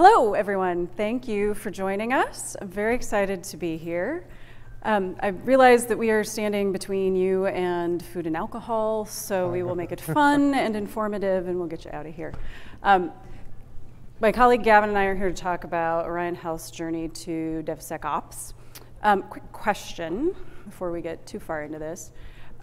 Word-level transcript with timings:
Hello, 0.00 0.34
everyone. 0.34 0.86
Thank 0.86 1.26
you 1.26 1.54
for 1.54 1.72
joining 1.72 2.12
us. 2.12 2.54
I'm 2.62 2.68
very 2.68 2.94
excited 2.94 3.42
to 3.42 3.56
be 3.56 3.76
here. 3.76 4.28
Um, 4.84 5.16
I 5.18 5.30
realize 5.30 5.86
that 5.86 5.98
we 5.98 6.12
are 6.12 6.22
standing 6.22 6.70
between 6.70 7.16
you 7.16 7.46
and 7.46 8.00
food 8.00 8.28
and 8.28 8.36
alcohol, 8.36 9.06
so 9.06 9.50
we 9.50 9.64
will 9.64 9.74
make 9.74 9.90
it 9.90 10.00
fun 10.00 10.54
and 10.54 10.76
informative, 10.76 11.48
and 11.48 11.58
we'll 11.58 11.66
get 11.66 11.84
you 11.84 11.90
out 11.90 12.06
of 12.06 12.14
here. 12.14 12.32
Um, 12.84 13.10
my 14.20 14.30
colleague 14.30 14.62
Gavin 14.62 14.90
and 14.90 14.96
I 14.96 15.06
are 15.06 15.16
here 15.16 15.30
to 15.30 15.34
talk 15.34 15.64
about 15.64 16.06
Orion 16.06 16.36
Health's 16.36 16.70
journey 16.70 17.08
to 17.08 17.64
DevSecOps. 17.66 18.52
Um, 19.02 19.22
quick 19.22 19.50
question 19.50 20.32
before 20.64 20.92
we 20.92 21.02
get 21.02 21.26
too 21.26 21.40
far 21.40 21.64
into 21.64 21.80
this: 21.80 22.12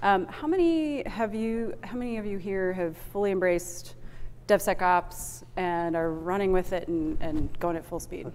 um, 0.03 0.25
How 0.27 0.47
many 0.47 1.03
have 1.05 1.35
you? 1.35 1.73
How 1.83 1.97
many 1.97 2.15
of 2.15 2.25
you 2.25 2.37
here 2.37 2.71
have 2.71 2.95
fully 2.95 3.31
embraced 3.31 3.95
DevSecOps 4.47 5.43
and 5.55 5.95
are 5.95 6.11
running 6.11 6.51
with 6.51 6.73
it 6.73 6.87
and, 6.87 7.17
and 7.21 7.59
going 7.59 7.75
at 7.75 7.85
full 7.85 7.99
speed? 7.99 8.31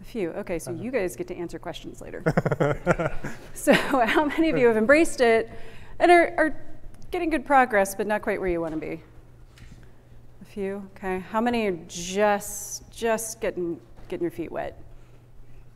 A 0.00 0.04
few. 0.04 0.30
Okay, 0.30 0.58
so 0.58 0.70
you 0.70 0.90
guys 0.90 1.14
get 1.14 1.28
to 1.28 1.36
answer 1.36 1.58
questions 1.58 2.00
later. 2.00 2.22
so, 3.54 3.74
how 3.74 4.24
many 4.24 4.48
of 4.48 4.56
you 4.56 4.66
have 4.66 4.76
embraced 4.76 5.20
it 5.20 5.50
and 5.98 6.10
are, 6.10 6.34
are 6.38 6.56
getting 7.10 7.28
good 7.28 7.44
progress, 7.44 7.94
but 7.94 8.06
not 8.06 8.22
quite 8.22 8.40
where 8.40 8.48
you 8.48 8.60
want 8.60 8.72
to 8.72 8.80
be? 8.80 9.02
A 10.40 10.44
few. 10.44 10.88
Okay. 10.96 11.18
How 11.18 11.40
many 11.40 11.66
are 11.66 11.78
just 11.86 12.90
just 12.90 13.40
getting 13.40 13.78
getting 14.08 14.24
your 14.24 14.30
feet 14.30 14.50
wet? 14.50 14.80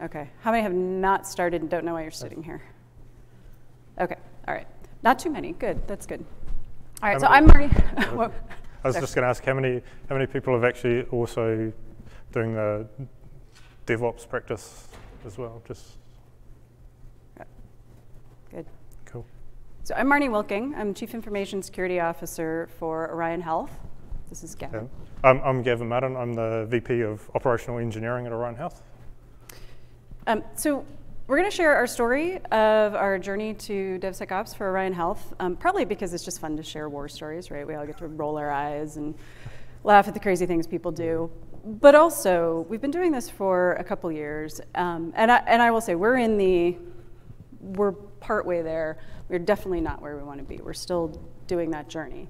Okay. 0.00 0.30
How 0.40 0.50
many 0.50 0.62
have 0.62 0.72
not 0.72 1.26
started 1.26 1.60
and 1.60 1.70
don't 1.70 1.84
know 1.84 1.94
why 1.94 2.02
you're 2.02 2.10
sitting 2.10 2.42
here? 2.42 2.62
Okay. 4.00 4.16
All 4.48 4.54
right. 4.54 4.66
Not 5.02 5.18
too 5.18 5.30
many. 5.30 5.52
Good. 5.52 5.86
That's 5.86 6.06
good. 6.06 6.24
All 7.04 7.10
right, 7.10 7.20
so 7.20 7.26
I'm 7.26 7.44
Marty. 7.44 7.68
I 7.98 8.30
was 8.82 8.96
just 8.96 9.14
going 9.14 9.24
to 9.24 9.28
ask 9.28 9.44
how 9.44 9.52
many 9.52 9.82
how 10.08 10.14
many 10.14 10.26
people 10.26 10.54
have 10.54 10.64
actually 10.64 11.02
also 11.10 11.70
doing 12.32 12.54
the 12.54 12.88
DevOps 13.86 14.26
practice 14.26 14.88
as 15.26 15.36
well. 15.36 15.60
Just 15.68 15.98
good. 18.50 18.64
Cool. 19.04 19.26
So 19.82 19.94
I'm 19.94 20.06
Marnie 20.06 20.30
Wilking. 20.30 20.74
I'm 20.78 20.94
Chief 20.94 21.12
Information 21.12 21.62
Security 21.62 22.00
Officer 22.00 22.70
for 22.78 23.10
Orion 23.12 23.42
Health. 23.42 23.72
This 24.30 24.42
is 24.42 24.54
Gavin. 24.54 24.88
Yeah. 24.90 25.28
I'm, 25.28 25.42
I'm 25.42 25.62
Gavin 25.62 25.86
Madden. 25.86 26.16
I'm 26.16 26.32
the 26.32 26.64
VP 26.70 27.02
of 27.02 27.30
Operational 27.34 27.80
Engineering 27.80 28.24
at 28.24 28.32
Orion 28.32 28.54
Health. 28.54 28.80
Um, 30.26 30.42
so 30.54 30.86
we're 31.26 31.38
going 31.38 31.50
to 31.50 31.56
share 31.56 31.74
our 31.74 31.86
story 31.86 32.36
of 32.52 32.94
our 32.94 33.18
journey 33.18 33.54
to 33.54 33.98
DevSecOps 34.02 34.54
for 34.54 34.68
Orion 34.68 34.92
Health, 34.92 35.32
um, 35.40 35.56
probably 35.56 35.86
because 35.86 36.12
it's 36.12 36.24
just 36.24 36.38
fun 36.38 36.54
to 36.58 36.62
share 36.62 36.90
war 36.90 37.08
stories, 37.08 37.50
right? 37.50 37.66
We 37.66 37.74
all 37.74 37.86
get 37.86 37.96
to 37.98 38.08
roll 38.08 38.36
our 38.36 38.50
eyes 38.50 38.98
and 38.98 39.14
laugh 39.84 40.06
at 40.06 40.12
the 40.12 40.20
crazy 40.20 40.44
things 40.44 40.66
people 40.66 40.92
do. 40.92 41.30
But 41.64 41.94
also, 41.94 42.66
we've 42.68 42.82
been 42.82 42.90
doing 42.90 43.10
this 43.10 43.30
for 43.30 43.72
a 43.74 43.84
couple 43.84 44.12
years, 44.12 44.60
um, 44.74 45.14
and, 45.16 45.32
I, 45.32 45.36
and 45.46 45.62
I 45.62 45.70
will 45.70 45.80
say 45.80 45.94
we're 45.94 46.18
in 46.18 46.36
the, 46.36 46.76
we're 47.58 47.92
partway 47.92 48.60
there. 48.60 48.98
We're 49.30 49.38
definitely 49.38 49.80
not 49.80 50.02
where 50.02 50.18
we 50.18 50.22
want 50.24 50.40
to 50.40 50.44
be. 50.44 50.58
We're 50.58 50.74
still 50.74 51.18
doing 51.46 51.70
that 51.70 51.88
journey. 51.88 52.28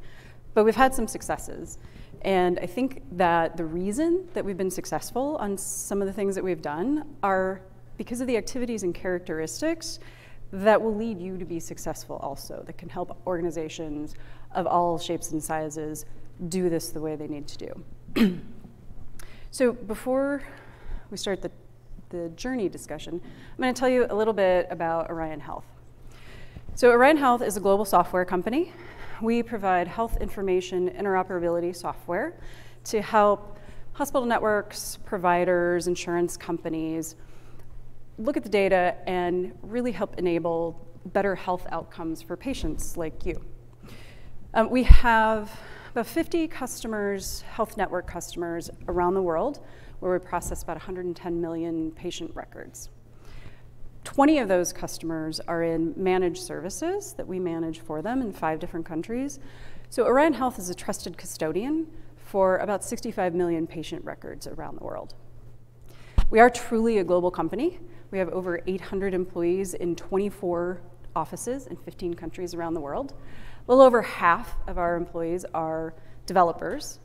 But 0.54 0.64
we've 0.64 0.76
had 0.76 0.94
some 0.94 1.08
successes. 1.08 1.78
And 2.22 2.60
I 2.60 2.66
think 2.66 3.02
that 3.10 3.56
the 3.56 3.64
reason 3.64 4.28
that 4.34 4.44
we've 4.44 4.56
been 4.56 4.70
successful 4.70 5.36
on 5.40 5.58
some 5.58 6.00
of 6.00 6.06
the 6.06 6.12
things 6.12 6.36
that 6.36 6.44
we've 6.44 6.62
done 6.62 7.16
are 7.24 7.60
because 7.96 8.20
of 8.20 8.26
the 8.26 8.36
activities 8.36 8.82
and 8.82 8.94
characteristics 8.94 9.98
that 10.52 10.80
will 10.80 10.94
lead 10.94 11.20
you 11.20 11.36
to 11.36 11.44
be 11.44 11.58
successful 11.58 12.16
also, 12.16 12.62
that 12.66 12.78
can 12.78 12.88
help 12.88 13.20
organizations 13.26 14.14
of 14.52 14.66
all 14.66 14.98
shapes 14.98 15.32
and 15.32 15.42
sizes 15.42 16.04
do 16.48 16.68
this 16.68 16.90
the 16.90 17.00
way 17.00 17.16
they 17.16 17.26
need 17.26 17.46
to 17.48 17.84
do. 18.14 18.40
so 19.50 19.72
before 19.72 20.42
we 21.10 21.16
start 21.16 21.42
the, 21.42 21.50
the 22.10 22.28
journey 22.30 22.68
discussion, 22.68 23.20
I'm 23.22 23.62
going 23.62 23.74
to 23.74 23.78
tell 23.78 23.88
you 23.88 24.06
a 24.08 24.14
little 24.14 24.34
bit 24.34 24.68
about 24.70 25.10
Orion 25.10 25.40
Health. 25.40 25.64
So 26.76 26.90
Orion 26.90 27.16
Health 27.16 27.42
is 27.42 27.56
a 27.56 27.60
global 27.60 27.84
software 27.84 28.24
company. 28.24 28.72
We 29.22 29.42
provide 29.42 29.86
health 29.86 30.20
information 30.20 30.90
interoperability 30.90 31.74
software 31.74 32.34
to 32.84 33.00
help 33.00 33.58
hospital 33.92 34.26
networks, 34.26 34.98
providers, 35.04 35.86
insurance 35.86 36.36
companies, 36.36 37.14
look 38.18 38.36
at 38.36 38.42
the 38.42 38.48
data 38.48 38.96
and 39.06 39.52
really 39.62 39.92
help 39.92 40.18
enable 40.18 40.88
better 41.06 41.34
health 41.34 41.66
outcomes 41.70 42.22
for 42.22 42.36
patients 42.36 42.96
like 42.96 43.26
you. 43.26 43.40
Um, 44.54 44.70
we 44.70 44.84
have 44.84 45.50
about 45.90 46.06
50 46.06 46.48
customers, 46.48 47.42
health 47.42 47.76
network 47.76 48.06
customers 48.06 48.70
around 48.88 49.14
the 49.14 49.22
world, 49.22 49.60
where 50.00 50.12
we 50.12 50.18
process 50.18 50.62
about 50.62 50.76
110 50.76 51.40
million 51.40 51.90
patient 51.92 52.30
records. 52.34 52.88
20 54.04 54.38
of 54.38 54.48
those 54.48 54.72
customers 54.72 55.40
are 55.40 55.62
in 55.62 55.94
managed 55.96 56.42
services 56.42 57.14
that 57.14 57.26
we 57.26 57.38
manage 57.38 57.80
for 57.80 58.02
them 58.02 58.20
in 58.20 58.32
five 58.32 58.58
different 58.58 58.84
countries. 58.84 59.40
So 59.88 60.04
Orion 60.04 60.34
Health 60.34 60.58
is 60.58 60.68
a 60.68 60.74
trusted 60.74 61.16
custodian 61.16 61.86
for 62.16 62.58
about 62.58 62.84
65 62.84 63.34
million 63.34 63.66
patient 63.66 64.04
records 64.04 64.46
around 64.46 64.78
the 64.78 64.84
world. 64.84 65.14
We 66.30 66.38
are 66.38 66.50
truly 66.50 66.98
a 66.98 67.04
global 67.04 67.30
company. 67.30 67.78
We 68.14 68.20
have 68.20 68.28
over 68.28 68.60
800 68.68 69.12
employees 69.12 69.74
in 69.74 69.96
24 69.96 70.80
offices 71.16 71.66
in 71.66 71.74
15 71.74 72.14
countries 72.14 72.54
around 72.54 72.74
the 72.74 72.80
world. 72.80 73.12
A 73.66 73.72
little 73.72 73.84
over 73.84 74.02
half 74.02 74.54
of 74.68 74.78
our 74.78 74.94
employees 74.94 75.44
are 75.52 75.94
developers, 76.24 77.00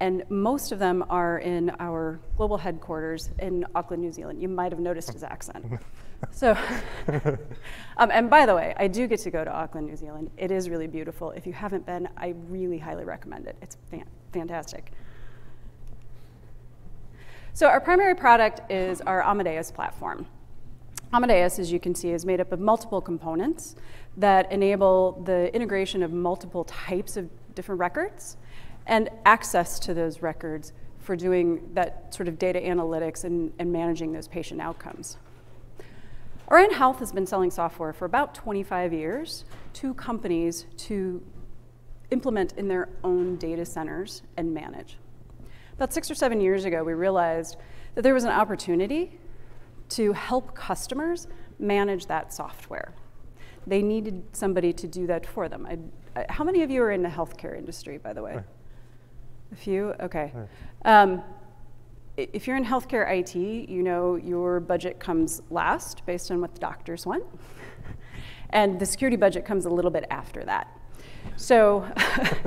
and 0.00 0.22
most 0.28 0.70
of 0.70 0.78
them 0.78 1.02
are 1.08 1.38
in 1.38 1.70
our 1.80 2.20
global 2.36 2.58
headquarters 2.58 3.30
in 3.38 3.64
Auckland, 3.74 4.02
New 4.02 4.12
Zealand. 4.12 4.42
You 4.42 4.48
might 4.48 4.70
have 4.70 4.80
noticed 4.80 5.14
his 5.14 5.22
accent. 5.22 5.64
so, 6.30 6.54
um, 7.96 8.10
and 8.12 8.28
by 8.28 8.44
the 8.44 8.54
way, 8.54 8.74
I 8.76 8.86
do 8.86 9.06
get 9.06 9.20
to 9.20 9.30
go 9.30 9.42
to 9.42 9.50
Auckland, 9.50 9.86
New 9.86 9.96
Zealand. 9.96 10.30
It 10.36 10.50
is 10.50 10.68
really 10.68 10.88
beautiful. 10.88 11.30
If 11.30 11.46
you 11.46 11.54
haven't 11.54 11.86
been, 11.86 12.06
I 12.18 12.34
really 12.50 12.76
highly 12.76 13.06
recommend 13.06 13.46
it. 13.46 13.56
It's 13.62 13.78
fan 13.90 14.04
fantastic. 14.30 14.92
So 17.54 17.66
our 17.66 17.80
primary 17.80 18.14
product 18.14 18.70
is 18.70 19.00
our 19.00 19.22
Amadeus 19.22 19.70
platform. 19.70 20.26
Amadeus, 21.12 21.58
as 21.58 21.72
you 21.72 21.80
can 21.80 21.94
see, 21.94 22.10
is 22.10 22.24
made 22.24 22.40
up 22.40 22.52
of 22.52 22.60
multiple 22.60 23.00
components 23.00 23.74
that 24.16 24.50
enable 24.52 25.20
the 25.24 25.52
integration 25.54 26.02
of 26.02 26.12
multiple 26.12 26.64
types 26.64 27.16
of 27.16 27.28
different 27.54 27.80
records 27.80 28.36
and 28.86 29.08
access 29.24 29.78
to 29.80 29.94
those 29.94 30.22
records 30.22 30.72
for 31.00 31.16
doing 31.16 31.68
that 31.74 32.14
sort 32.14 32.28
of 32.28 32.38
data 32.38 32.60
analytics 32.60 33.24
and, 33.24 33.52
and 33.58 33.72
managing 33.72 34.12
those 34.12 34.28
patient 34.28 34.60
outcomes. 34.60 35.16
Orion 36.48 36.72
Health 36.72 36.98
has 36.98 37.12
been 37.12 37.26
selling 37.26 37.50
software 37.50 37.92
for 37.92 38.04
about 38.04 38.34
25 38.34 38.92
years 38.92 39.44
to 39.74 39.94
companies 39.94 40.66
to 40.76 41.22
implement 42.10 42.52
in 42.56 42.68
their 42.68 42.88
own 43.02 43.36
data 43.36 43.64
centers 43.64 44.22
and 44.36 44.52
manage. 44.52 44.96
About 45.74 45.92
six 45.92 46.10
or 46.10 46.14
seven 46.14 46.40
years 46.40 46.64
ago, 46.64 46.84
we 46.84 46.92
realized 46.92 47.56
that 47.94 48.02
there 48.02 48.14
was 48.14 48.24
an 48.24 48.30
opportunity 48.30 49.18
to 49.90 50.12
help 50.12 50.54
customers 50.54 51.26
manage 51.58 52.06
that 52.06 52.32
software. 52.32 52.94
They 53.66 53.82
needed 53.82 54.24
somebody 54.32 54.72
to 54.72 54.86
do 54.86 55.06
that 55.06 55.26
for 55.26 55.48
them. 55.48 55.66
I, 55.66 56.20
I, 56.20 56.26
how 56.28 56.44
many 56.44 56.62
of 56.62 56.70
you 56.70 56.82
are 56.82 56.90
in 56.90 57.02
the 57.02 57.08
healthcare 57.08 57.56
industry, 57.56 57.98
by 57.98 58.12
the 58.12 58.22
way? 58.22 58.42
A 59.52 59.56
few? 59.56 59.94
Okay. 60.00 60.32
Um, 60.84 61.22
if 62.16 62.46
you're 62.46 62.56
in 62.56 62.64
healthcare 62.64 63.10
IT, 63.10 63.34
you 63.34 63.82
know 63.82 64.16
your 64.16 64.60
budget 64.60 64.98
comes 64.98 65.42
last 65.50 66.04
based 66.06 66.30
on 66.30 66.40
what 66.40 66.54
the 66.54 66.60
doctors 66.60 67.06
want. 67.06 67.24
and 68.50 68.78
the 68.78 68.86
security 68.86 69.16
budget 69.16 69.44
comes 69.44 69.64
a 69.64 69.70
little 69.70 69.90
bit 69.90 70.04
after 70.10 70.44
that. 70.44 70.68
So, 71.36 71.86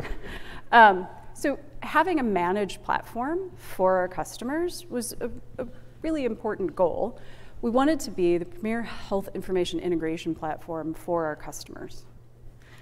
um, 0.72 1.08
so 1.34 1.60
having 1.82 2.20
a 2.20 2.24
managed 2.24 2.84
platform 2.84 3.52
for 3.56 3.98
our 3.98 4.08
customers 4.08 4.86
was 4.90 5.14
a, 5.20 5.30
a 5.58 5.68
really 6.04 6.26
important 6.26 6.76
goal. 6.76 7.18
We 7.62 7.72
wanted 7.72 8.00
to 8.02 8.12
be 8.12 8.38
the 8.38 8.46
premier 8.46 8.82
health 8.82 9.30
information 9.34 9.80
integration 9.80 10.36
platform 10.36 10.94
for 10.94 11.26
our 11.26 11.36
customers. 11.36 12.06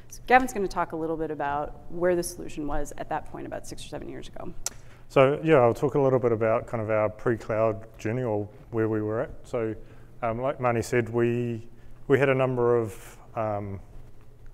So 0.10 0.22
Gavin's 0.28 0.52
going 0.52 0.68
to 0.68 0.74
talk 0.74 0.92
a 0.92 0.96
little 0.96 1.16
bit 1.16 1.32
about 1.32 1.90
where 1.90 2.16
the 2.16 2.24
solution 2.24 2.68
was 2.68 2.92
at 2.98 3.08
that 3.10 3.32
point 3.32 3.46
about 3.46 3.66
six 3.66 3.86
or 3.86 3.88
seven 3.88 4.10
years 4.10 4.28
ago. 4.28 4.52
So 5.08 5.40
yeah, 5.44 5.58
I'll 5.58 5.74
talk 5.74 5.96
a 5.96 6.00
little 6.00 6.20
bit 6.20 6.32
about 6.32 6.68
kind 6.68 6.82
of 6.82 6.90
our 6.90 7.10
pre-cloud 7.10 7.86
journey 7.98 8.24
or 8.24 8.50
where 8.72 8.90
we 8.90 9.02
were 9.02 9.22
at. 9.22 9.30
So 9.44 9.76
um, 10.24 10.42
like 10.42 10.58
Marnie 10.60 10.84
said, 10.84 11.08
we, 11.10 11.68
we 12.08 12.18
had 12.18 12.30
a 12.30 12.36
number 12.36 12.78
of 12.78 13.18
um, 13.36 13.80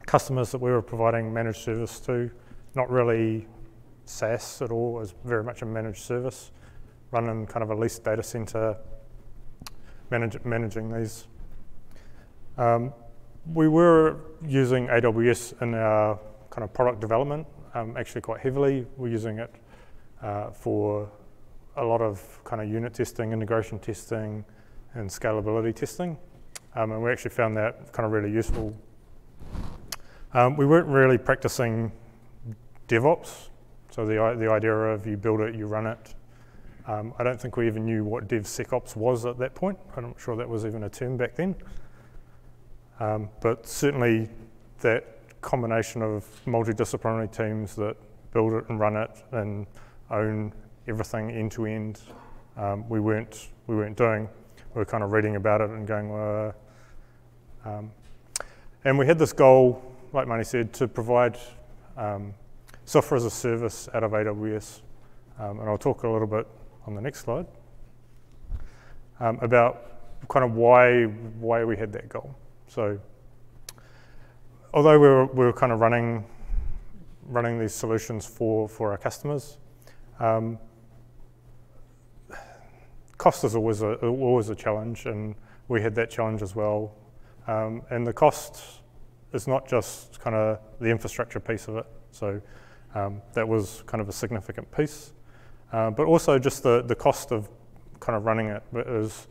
customers 0.05 0.51
that 0.51 0.59
we 0.59 0.71
were 0.71 0.81
providing 0.81 1.33
managed 1.33 1.59
service 1.59 1.99
to, 2.01 2.29
not 2.75 2.89
really 2.89 3.47
SaaS 4.05 4.61
at 4.61 4.71
all, 4.71 4.97
it 4.97 4.99
was 4.99 5.15
very 5.23 5.43
much 5.43 5.61
a 5.61 5.65
managed 5.65 6.01
service 6.01 6.51
running 7.11 7.45
kind 7.45 7.63
of 7.63 7.69
a 7.69 7.75
leased 7.75 8.03
data 8.03 8.23
center, 8.23 8.77
manage, 10.09 10.37
managing 10.43 10.91
these. 10.91 11.27
Um, 12.57 12.93
we 13.53 13.67
were 13.67 14.17
using 14.45 14.87
AWS 14.87 15.61
in 15.61 15.73
our 15.73 16.19
kind 16.49 16.63
of 16.63 16.73
product 16.73 16.99
development, 16.99 17.47
um, 17.73 17.95
actually 17.97 18.21
quite 18.21 18.41
heavily. 18.41 18.85
We're 18.97 19.09
using 19.09 19.39
it 19.39 19.53
uh, 20.21 20.51
for 20.51 21.09
a 21.77 21.83
lot 21.83 22.01
of 22.01 22.43
kind 22.43 22.61
of 22.61 22.67
unit 22.67 22.93
testing, 22.93 23.31
integration 23.31 23.79
testing, 23.79 24.43
and 24.95 25.09
scalability 25.09 25.75
testing. 25.75 26.17
Um, 26.75 26.91
and 26.91 27.03
we 27.03 27.11
actually 27.11 27.31
found 27.31 27.55
that 27.57 27.91
kind 27.93 28.05
of 28.05 28.11
really 28.11 28.31
useful. 28.31 28.75
Um, 30.33 30.57
we 30.57 30.65
weren't 30.65 30.87
really 30.87 31.17
practicing 31.17 31.91
DevOps, 32.87 33.49
so 33.91 34.05
the, 34.05 34.35
the 34.37 34.51
idea 34.51 34.73
of 34.73 35.07
you 35.07 35.17
build 35.17 35.41
it, 35.41 35.55
you 35.55 35.67
run 35.67 35.87
it. 35.87 36.15
Um, 36.87 37.13
I 37.19 37.23
don't 37.23 37.39
think 37.39 37.57
we 37.57 37.67
even 37.67 37.85
knew 37.85 38.05
what 38.05 38.29
DevSecOps 38.29 38.95
was 38.95 39.25
at 39.25 39.37
that 39.39 39.53
point. 39.53 39.77
I'm 39.97 40.03
not 40.05 40.19
sure 40.19 40.37
that 40.37 40.47
was 40.47 40.65
even 40.65 40.83
a 40.83 40.89
term 40.89 41.17
back 41.17 41.35
then. 41.35 41.53
Um, 43.01 43.29
but 43.41 43.67
certainly 43.67 44.29
that 44.79 45.05
combination 45.41 46.01
of 46.01 46.25
multidisciplinary 46.45 47.35
teams 47.35 47.75
that 47.75 47.97
build 48.31 48.53
it 48.53 48.69
and 48.69 48.79
run 48.79 48.95
it 48.95 49.11
and 49.33 49.67
own 50.09 50.53
everything 50.87 51.29
end 51.29 51.51
to 51.51 51.65
end, 51.65 51.99
um, 52.55 52.87
we 52.87 53.01
weren't 53.01 53.49
we 53.67 53.75
weren't 53.75 53.97
doing. 53.97 54.29
We 54.73 54.79
were 54.79 54.85
kind 54.85 55.03
of 55.03 55.11
reading 55.11 55.35
about 55.35 55.59
it 55.59 55.69
and 55.69 55.85
going, 55.85 56.53
um, 57.65 57.91
and 58.85 58.97
we 58.97 59.05
had 59.05 59.19
this 59.19 59.33
goal, 59.33 59.81
like 60.13 60.25
Marnie 60.25 60.45
said, 60.45 60.71
to 60.73 60.87
provide 60.87 61.37
um, 61.97 62.33
software 62.85 63.17
as 63.17 63.25
a 63.25 63.29
service 63.29 63.89
out 63.93 64.03
of 64.03 64.11
AWS. 64.11 64.81
Um, 65.39 65.59
and 65.59 65.69
I'll 65.69 65.77
talk 65.77 66.03
a 66.03 66.09
little 66.09 66.27
bit 66.27 66.47
on 66.87 66.95
the 66.95 67.01
next 67.01 67.19
slide 67.19 67.45
um, 69.19 69.37
about 69.41 70.27
kind 70.29 70.43
of 70.43 70.53
why 70.55 71.03
why 71.03 71.63
we 71.63 71.77
had 71.77 71.91
that 71.93 72.09
goal. 72.09 72.35
So, 72.67 72.99
although 74.73 74.99
we 74.99 75.07
were, 75.07 75.25
we 75.25 75.45
were 75.45 75.53
kind 75.53 75.71
of 75.71 75.79
running 75.79 76.25
running 77.23 77.59
these 77.59 77.73
solutions 77.73 78.25
for 78.25 78.67
for 78.67 78.91
our 78.91 78.97
customers, 78.97 79.57
um, 80.19 80.57
cost 83.17 83.43
is 83.43 83.55
always 83.55 83.81
a 83.81 83.95
always 84.05 84.49
a 84.49 84.55
challenge, 84.55 85.05
and 85.05 85.35
we 85.67 85.81
had 85.81 85.93
that 85.95 86.09
challenge 86.09 86.41
as 86.41 86.55
well. 86.55 86.93
Um, 87.47 87.81
and 87.89 88.05
the 88.05 88.13
cost 88.13 88.81
is 89.33 89.47
not 89.47 89.67
just 89.67 90.19
kind 90.19 90.35
of 90.35 90.59
the 90.79 90.89
infrastructure 90.89 91.39
piece 91.39 91.67
of 91.67 91.77
it. 91.77 91.85
So 92.11 92.41
um, 92.95 93.21
that 93.33 93.47
was 93.47 93.83
kind 93.85 94.01
of 94.01 94.09
a 94.09 94.11
significant 94.11 94.69
piece, 94.71 95.13
uh, 95.71 95.89
but 95.91 96.05
also 96.05 96.39
just 96.39 96.63
the 96.63 96.81
the 96.83 96.95
cost 96.95 97.31
of 97.31 97.49
kind 97.99 98.15
of 98.15 98.25
running 98.25 98.47
it 98.47 98.63
is. 98.73 99.27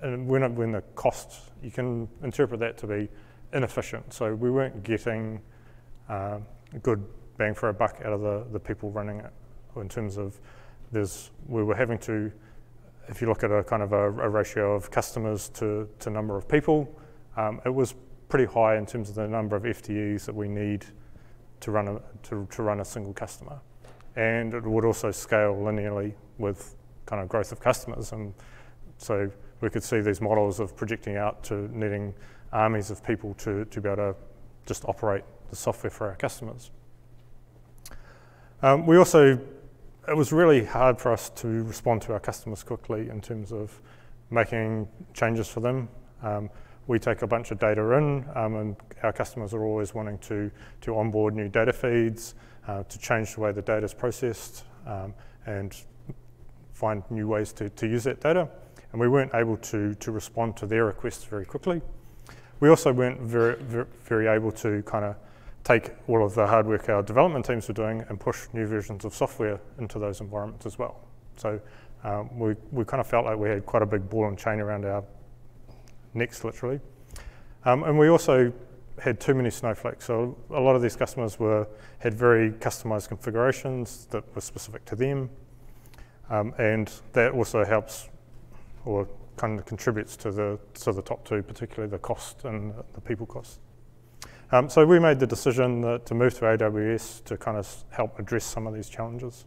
And 0.00 0.26
when, 0.26 0.54
when 0.56 0.72
the 0.72 0.82
cost, 0.96 1.52
you 1.62 1.70
can 1.70 2.08
interpret 2.24 2.58
that 2.60 2.76
to 2.78 2.86
be 2.88 3.08
inefficient. 3.52 4.12
So 4.12 4.34
we 4.34 4.50
weren't 4.50 4.82
getting 4.82 5.40
uh, 6.08 6.38
good 6.82 7.04
bang 7.36 7.54
for 7.54 7.68
a 7.68 7.74
buck 7.74 8.00
out 8.04 8.12
of 8.12 8.20
the, 8.20 8.44
the 8.50 8.58
people 8.58 8.90
running 8.90 9.20
it 9.20 9.32
in 9.76 9.88
terms 9.88 10.18
of 10.18 10.40
there's, 10.90 11.30
we 11.46 11.62
were 11.62 11.74
having 11.74 11.98
to, 11.98 12.30
if 13.08 13.20
you 13.20 13.28
look 13.28 13.44
at 13.44 13.50
a 13.50 13.62
kind 13.62 13.82
of 13.82 13.92
a, 13.92 14.08
a 14.08 14.28
ratio 14.28 14.74
of 14.74 14.90
customers 14.90 15.48
to, 15.50 15.88
to 16.00 16.10
number 16.10 16.36
of 16.36 16.48
people, 16.48 16.98
um, 17.36 17.60
it 17.64 17.72
was 17.72 17.94
pretty 18.28 18.44
high 18.44 18.76
in 18.76 18.84
terms 18.84 19.08
of 19.08 19.14
the 19.14 19.28
number 19.28 19.56
of 19.56 19.62
FTEs 19.62 20.24
that 20.26 20.34
we 20.34 20.48
need 20.48 20.84
to 21.60 21.70
run 21.70 21.88
a, 21.88 22.00
to, 22.24 22.46
to 22.50 22.62
run 22.62 22.80
a 22.80 22.84
single 22.84 23.12
customer. 23.12 23.60
And 24.16 24.54
it 24.54 24.64
would 24.64 24.84
also 24.84 25.10
scale 25.10 25.54
linearly 25.54 26.14
with 26.38 26.76
kind 27.06 27.22
of 27.22 27.28
growth 27.28 27.52
of 27.52 27.60
customers. 27.60 28.12
And 28.12 28.34
so 28.98 29.30
we 29.60 29.70
could 29.70 29.82
see 29.82 30.00
these 30.00 30.20
models 30.20 30.60
of 30.60 30.76
projecting 30.76 31.16
out 31.16 31.42
to 31.44 31.68
needing 31.76 32.14
armies 32.52 32.90
of 32.90 33.04
people 33.04 33.34
to, 33.34 33.64
to 33.66 33.80
be 33.80 33.88
able 33.88 34.12
to 34.12 34.16
just 34.66 34.84
operate 34.84 35.24
the 35.50 35.56
software 35.56 35.90
for 35.90 36.08
our 36.08 36.16
customers. 36.16 36.70
Um, 38.62 38.86
we 38.86 38.96
also 38.96 39.40
it 40.08 40.16
was 40.16 40.32
really 40.32 40.64
hard 40.64 41.00
for 41.00 41.12
us 41.12 41.30
to 41.30 41.62
respond 41.64 42.02
to 42.02 42.12
our 42.12 42.20
customers 42.20 42.62
quickly 42.62 43.08
in 43.08 43.20
terms 43.20 43.52
of 43.52 43.80
making 44.30 44.88
changes 45.14 45.48
for 45.48 45.60
them. 45.60 45.88
Um, 46.22 46.50
we 46.86 46.98
take 46.98 47.22
a 47.22 47.26
bunch 47.26 47.50
of 47.50 47.58
data 47.58 47.82
in, 47.92 48.24
um, 48.34 48.56
and 48.56 48.76
our 49.02 49.12
customers 49.12 49.54
are 49.54 49.64
always 49.64 49.94
wanting 49.94 50.18
to, 50.18 50.50
to 50.80 50.96
onboard 50.96 51.34
new 51.34 51.48
data 51.48 51.72
feeds, 51.72 52.34
uh, 52.66 52.82
to 52.84 52.98
change 52.98 53.34
the 53.34 53.40
way 53.40 53.52
the 53.52 53.62
data 53.62 53.84
is 53.84 53.94
processed, 53.94 54.64
um, 54.86 55.14
and 55.46 55.84
find 56.72 57.02
new 57.10 57.28
ways 57.28 57.52
to, 57.52 57.68
to 57.70 57.86
use 57.86 58.04
that 58.04 58.20
data. 58.20 58.48
And 58.92 59.00
we 59.00 59.08
weren't 59.08 59.34
able 59.34 59.56
to, 59.58 59.94
to 59.94 60.12
respond 60.12 60.56
to 60.58 60.66
their 60.66 60.84
requests 60.84 61.24
very 61.24 61.44
quickly. 61.44 61.80
We 62.60 62.68
also 62.68 62.92
weren't 62.92 63.20
very, 63.20 63.56
very, 63.62 63.86
very 64.04 64.28
able 64.28 64.52
to 64.52 64.82
kind 64.82 65.04
of 65.04 65.16
take 65.64 65.92
all 66.08 66.24
of 66.24 66.34
the 66.34 66.46
hard 66.46 66.66
work 66.66 66.88
our 66.88 67.02
development 67.02 67.44
teams 67.44 67.68
were 67.68 67.74
doing 67.74 68.04
and 68.08 68.18
push 68.18 68.48
new 68.52 68.66
versions 68.66 69.04
of 69.04 69.14
software 69.14 69.60
into 69.78 69.98
those 69.98 70.20
environments 70.20 70.66
as 70.66 70.78
well. 70.78 71.00
So 71.36 71.60
um, 72.04 72.36
we, 72.38 72.54
we 72.72 72.84
kind 72.84 73.00
of 73.00 73.06
felt 73.06 73.24
like 73.24 73.38
we 73.38 73.48
had 73.48 73.64
quite 73.64 73.82
a 73.82 73.86
big 73.86 74.08
ball 74.10 74.26
and 74.26 74.36
chain 74.36 74.60
around 74.60 74.84
our 74.84 75.04
necks, 76.14 76.44
literally. 76.44 76.80
Um, 77.64 77.84
and 77.84 77.98
we 77.98 78.08
also 78.08 78.52
had 79.00 79.20
too 79.20 79.34
many 79.34 79.50
snowflakes. 79.50 80.04
So 80.04 80.36
a 80.50 80.60
lot 80.60 80.76
of 80.76 80.82
these 80.82 80.96
customers 80.96 81.38
were 81.38 81.66
had 81.98 82.14
very 82.14 82.52
customized 82.52 83.08
configurations 83.08 84.06
that 84.10 84.22
were 84.34 84.40
specific 84.40 84.84
to 84.86 84.96
them. 84.96 85.30
Um, 86.30 86.54
and 86.58 86.92
that 87.12 87.32
also 87.32 87.64
helps 87.64 88.08
or 88.84 89.08
kind 89.36 89.58
of 89.58 89.66
contributes 89.66 90.16
to 90.16 90.30
the, 90.30 90.58
to 90.74 90.92
the 90.92 91.02
top 91.02 91.24
two, 91.24 91.42
particularly 91.42 91.90
the 91.90 91.98
cost 91.98 92.44
and 92.44 92.74
the 92.94 93.00
people 93.00 93.26
cost. 93.26 93.60
Um, 94.50 94.68
so 94.68 94.84
we 94.84 94.98
made 94.98 95.18
the 95.18 95.26
decision 95.26 95.80
that, 95.80 96.04
to 96.06 96.14
move 96.14 96.34
to 96.34 96.40
AWS 96.42 97.24
to 97.24 97.36
kind 97.36 97.56
of 97.56 97.84
help 97.90 98.18
address 98.18 98.44
some 98.44 98.66
of 98.66 98.74
these 98.74 98.88
challenges. 98.88 99.46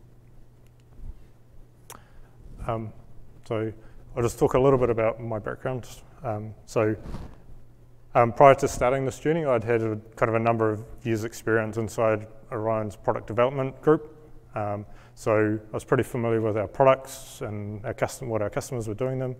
Um, 2.67 2.91
so 3.47 3.71
I'll 4.15 4.23
just 4.23 4.39
talk 4.39 4.55
a 4.55 4.59
little 4.59 4.79
bit 4.79 4.89
about 4.89 5.21
my 5.21 5.37
background. 5.37 5.87
Um, 6.25 6.55
so 6.65 6.95
um, 8.15 8.33
prior 8.33 8.55
to 8.55 8.67
starting 8.67 9.05
this 9.05 9.19
journey, 9.19 9.45
I'd 9.45 9.63
had 9.63 9.81
a, 9.83 9.95
kind 10.15 10.29
of 10.29 10.35
a 10.35 10.39
number 10.39 10.71
of 10.71 10.83
years 11.03 11.23
experience 11.23 11.77
inside 11.77 12.27
Orion's 12.51 12.95
product 12.95 13.27
development 13.27 13.79
group. 13.81 14.11
Um, 14.55 14.87
so 15.13 15.59
I 15.71 15.73
was 15.73 15.83
pretty 15.83 16.03
familiar 16.03 16.41
with 16.41 16.57
our 16.57 16.67
products 16.67 17.41
and 17.41 17.85
our 17.85 17.93
custom, 17.93 18.27
what 18.29 18.41
our 18.41 18.49
customers 18.49 18.87
were 18.87 18.95
doing 18.95 19.19
them. 19.19 19.35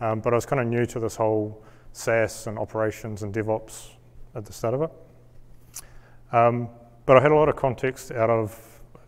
Um, 0.00 0.20
but 0.20 0.32
I 0.32 0.36
was 0.36 0.46
kind 0.46 0.60
of 0.60 0.66
new 0.66 0.84
to 0.86 0.98
this 0.98 1.14
whole 1.14 1.62
SaaS 1.92 2.48
and 2.48 2.58
operations 2.58 3.22
and 3.22 3.32
DevOps 3.32 3.90
at 4.34 4.44
the 4.44 4.52
start 4.52 4.74
of 4.74 4.82
it. 4.82 4.90
Um, 6.32 6.68
but 7.06 7.16
I 7.16 7.22
had 7.22 7.30
a 7.30 7.36
lot 7.36 7.48
of 7.48 7.54
context 7.54 8.10
out 8.10 8.30
of 8.30 8.58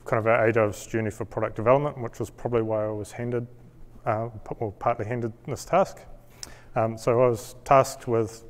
kind 0.04 0.20
of 0.20 0.26
our 0.28 0.50
AWS 0.50 0.88
journey 0.88 1.10
for 1.10 1.24
product 1.24 1.56
development, 1.56 2.00
which 2.00 2.20
was 2.20 2.30
probably 2.30 2.62
why 2.62 2.84
I 2.84 2.90
was 2.90 3.10
handed, 3.10 3.46
uh, 4.06 4.28
partly 4.78 5.04
handed 5.04 5.32
this 5.46 5.64
task. 5.64 5.98
Um, 6.76 6.96
so 6.98 7.20
I 7.22 7.28
was 7.28 7.54
tasked 7.64 8.06
with 8.06 8.44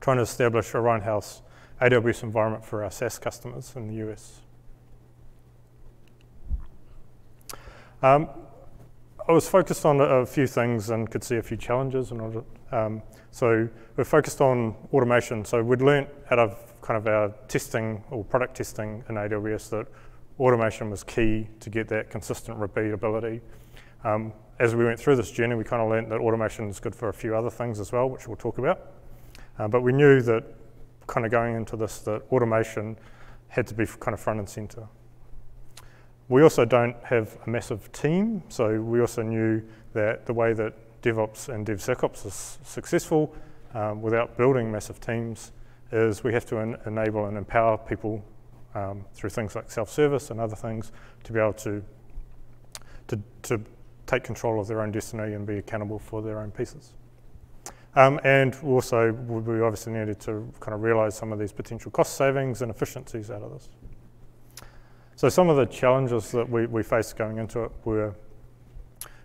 trying 0.00 0.16
to 0.16 0.22
establish 0.22 0.74
Orion 0.74 1.00
Health's 1.00 1.42
AWS 1.80 2.22
environment 2.22 2.64
for 2.64 2.84
our 2.84 2.90
SaaS 2.90 3.18
customers 3.18 3.72
in 3.76 3.88
the 3.88 4.08
US. 4.08 4.40
Um, 8.02 8.28
I 9.28 9.32
was 9.32 9.48
focused 9.48 9.86
on 9.86 10.00
a, 10.00 10.26
few 10.26 10.48
things 10.48 10.90
and 10.90 11.08
could 11.08 11.22
see 11.22 11.36
a 11.36 11.42
few 11.42 11.56
challenges. 11.56 12.10
And 12.10 12.44
um, 12.72 13.02
so 13.30 13.68
we're 13.96 14.04
focused 14.04 14.40
on 14.40 14.74
automation. 14.92 15.44
So 15.44 15.62
we'd 15.62 15.82
learnt 15.82 16.08
out 16.30 16.40
of 16.40 16.58
kind 16.82 16.98
of 16.98 17.06
our 17.06 17.32
testing 17.46 18.02
or 18.10 18.24
product 18.24 18.56
testing 18.56 19.04
in 19.08 19.14
AWS 19.14 19.70
that 19.70 19.86
automation 20.40 20.90
was 20.90 21.04
key 21.04 21.48
to 21.60 21.70
get 21.70 21.86
that 21.88 22.10
consistent 22.10 22.58
repeatability. 22.58 23.40
Um, 24.02 24.32
as 24.62 24.76
we 24.76 24.84
went 24.84 24.96
through 24.96 25.16
this 25.16 25.32
journey, 25.32 25.56
we 25.56 25.64
kind 25.64 25.82
of 25.82 25.88
learned 25.88 26.08
that 26.12 26.20
automation 26.20 26.68
is 26.68 26.78
good 26.78 26.94
for 26.94 27.08
a 27.08 27.12
few 27.12 27.34
other 27.34 27.50
things 27.50 27.80
as 27.80 27.90
well, 27.90 28.08
which 28.08 28.28
we'll 28.28 28.36
talk 28.36 28.58
about. 28.58 28.92
Uh, 29.58 29.66
but 29.66 29.80
we 29.80 29.92
knew 29.92 30.22
that 30.22 30.44
kind 31.08 31.26
of 31.26 31.32
going 31.32 31.56
into 31.56 31.76
this, 31.76 31.98
that 31.98 32.22
automation 32.30 32.96
had 33.48 33.66
to 33.66 33.74
be 33.74 33.84
kind 33.98 34.14
of 34.14 34.20
front 34.20 34.38
and 34.38 34.48
center. 34.48 34.86
We 36.28 36.44
also 36.44 36.64
don't 36.64 36.94
have 37.02 37.36
a 37.44 37.50
massive 37.50 37.90
team, 37.90 38.44
so 38.48 38.80
we 38.80 39.00
also 39.00 39.22
knew 39.22 39.64
that 39.94 40.26
the 40.26 40.32
way 40.32 40.52
that 40.52 40.74
DevOps 41.02 41.48
and 41.52 41.66
DevSecOps 41.66 42.24
is 42.24 42.58
successful 42.62 43.34
um, 43.74 44.00
without 44.00 44.36
building 44.36 44.70
massive 44.70 45.00
teams 45.00 45.50
is 45.90 46.22
we 46.22 46.32
have 46.32 46.46
to 46.46 46.58
en 46.58 46.76
enable 46.86 47.26
and 47.26 47.36
empower 47.36 47.76
people 47.76 48.24
um, 48.76 49.04
through 49.12 49.30
things 49.30 49.56
like 49.56 49.72
self-service 49.72 50.30
and 50.30 50.38
other 50.38 50.54
things 50.54 50.92
to 51.24 51.32
be 51.32 51.40
able 51.40 51.52
to, 51.54 51.82
to, 53.08 53.18
to 53.42 53.60
take 54.12 54.24
control 54.24 54.60
of 54.60 54.66
their 54.66 54.82
own 54.82 54.92
destiny 54.92 55.34
and 55.34 55.46
be 55.46 55.58
accountable 55.58 55.98
for 55.98 56.20
their 56.20 56.40
own 56.40 56.50
pieces. 56.50 56.92
Um, 57.94 58.20
and 58.24 58.54
also, 58.62 59.12
we 59.12 59.60
obviously 59.60 59.92
needed 59.92 60.20
to 60.20 60.50
kind 60.60 60.74
of 60.74 60.82
realize 60.82 61.16
some 61.16 61.32
of 61.32 61.38
these 61.38 61.52
potential 61.52 61.90
cost 61.90 62.16
savings 62.16 62.62
and 62.62 62.70
efficiencies 62.70 63.30
out 63.30 63.42
of 63.42 63.52
this. 63.52 63.68
So 65.16 65.28
some 65.28 65.48
of 65.48 65.56
the 65.56 65.66
challenges 65.66 66.30
that 66.32 66.48
we, 66.48 66.66
we 66.66 66.82
faced 66.82 67.16
going 67.16 67.38
into 67.38 67.64
it 67.64 67.70
were 67.84 68.14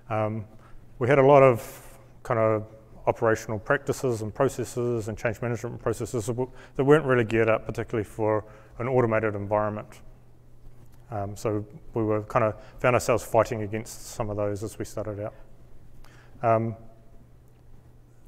um, 0.09 0.45
we 0.99 1.07
had 1.07 1.17
a 1.17 1.25
lot 1.25 1.43
of 1.43 1.99
kind 2.23 2.39
of 2.39 2.65
operational 3.07 3.57
practices 3.59 4.21
and 4.21 4.33
processes 4.33 5.07
and 5.07 5.17
change 5.17 5.41
management 5.41 5.81
processes 5.81 6.25
that 6.27 6.83
weren't 6.83 7.05
really 7.05 7.23
geared 7.23 7.49
up 7.49 7.65
particularly 7.65 8.03
for 8.03 8.43
an 8.79 8.87
automated 8.87 9.33
environment. 9.33 10.01
Um, 11.09 11.35
so 11.35 11.65
we 11.93 12.03
were 12.03 12.23
kind 12.23 12.43
of 12.43 12.55
found 12.79 12.95
ourselves 12.95 13.23
fighting 13.23 13.61
against 13.61 14.07
some 14.07 14.29
of 14.29 14.37
those 14.37 14.63
as 14.63 14.77
we 14.77 14.85
started 14.85 15.19
out. 15.19 15.33
Um, 16.43 16.75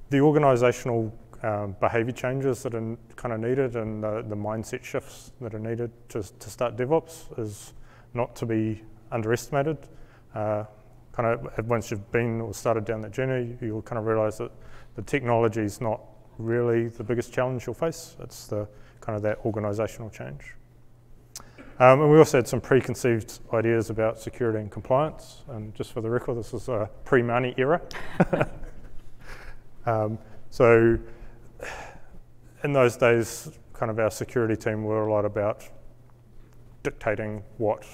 the 0.09 0.17
organisational 0.17 1.11
um, 1.43 1.75
behaviour 1.79 2.11
changes 2.11 2.63
that 2.63 2.73
are 2.73 2.97
kind 3.15 3.33
of 3.33 3.39
needed 3.39 3.75
and 3.75 4.03
the, 4.03 4.23
the, 4.27 4.35
mindset 4.35 4.83
shifts 4.83 5.31
that 5.39 5.53
are 5.53 5.59
needed 5.59 5.91
to, 6.09 6.21
to 6.21 6.49
start 6.49 6.75
DevOps 6.75 7.39
is 7.39 7.73
not 8.13 8.35
to 8.35 8.45
be 8.45 8.81
underestimated. 9.11 9.77
Uh, 10.35 10.65
kind 11.11 11.29
of 11.29 11.67
once 11.67 11.91
you've 11.91 12.11
been 12.11 12.41
or 12.41 12.53
started 12.53 12.85
down 12.85 13.01
that 13.01 13.11
journey, 13.11 13.57
you'll 13.61 13.81
kind 13.81 13.99
of 13.99 14.05
realise 14.05 14.37
that 14.37 14.51
the 14.95 15.01
technology 15.01 15.61
is 15.61 15.79
not 15.79 16.01
really 16.37 16.87
the 16.87 17.03
biggest 17.03 17.33
challenge 17.33 17.65
you'll 17.67 17.73
face. 17.73 18.15
It's 18.19 18.47
the 18.47 18.67
kind 19.01 19.15
of 19.15 19.21
that 19.23 19.43
organisational 19.43 20.11
change. 20.11 20.55
Um, 21.79 22.01
and 22.01 22.11
we 22.11 22.17
also 22.17 22.39
had 22.39 22.47
some 22.47 22.59
preconceived 22.59 23.39
ideas 23.53 23.89
about 23.89 24.19
security 24.19 24.59
and 24.59 24.69
compliance. 24.69 25.43
And 25.47 25.73
just 25.73 25.93
for 25.93 26.01
the 26.01 26.09
record, 26.09 26.37
this 26.37 26.53
is 26.53 26.67
a 26.67 26.89
pre-Marnie 27.05 27.57
era. 27.57 27.81
um, 29.85 30.19
so 30.49 30.99
in 32.65 32.73
those 32.73 32.97
days, 32.97 33.57
kind 33.73 33.89
of 33.89 33.97
our 33.97 34.11
security 34.11 34.57
team 34.57 34.83
were 34.83 35.07
a 35.07 35.11
lot 35.11 35.23
about 35.23 35.63
dictating 36.83 37.41
what 37.57 37.85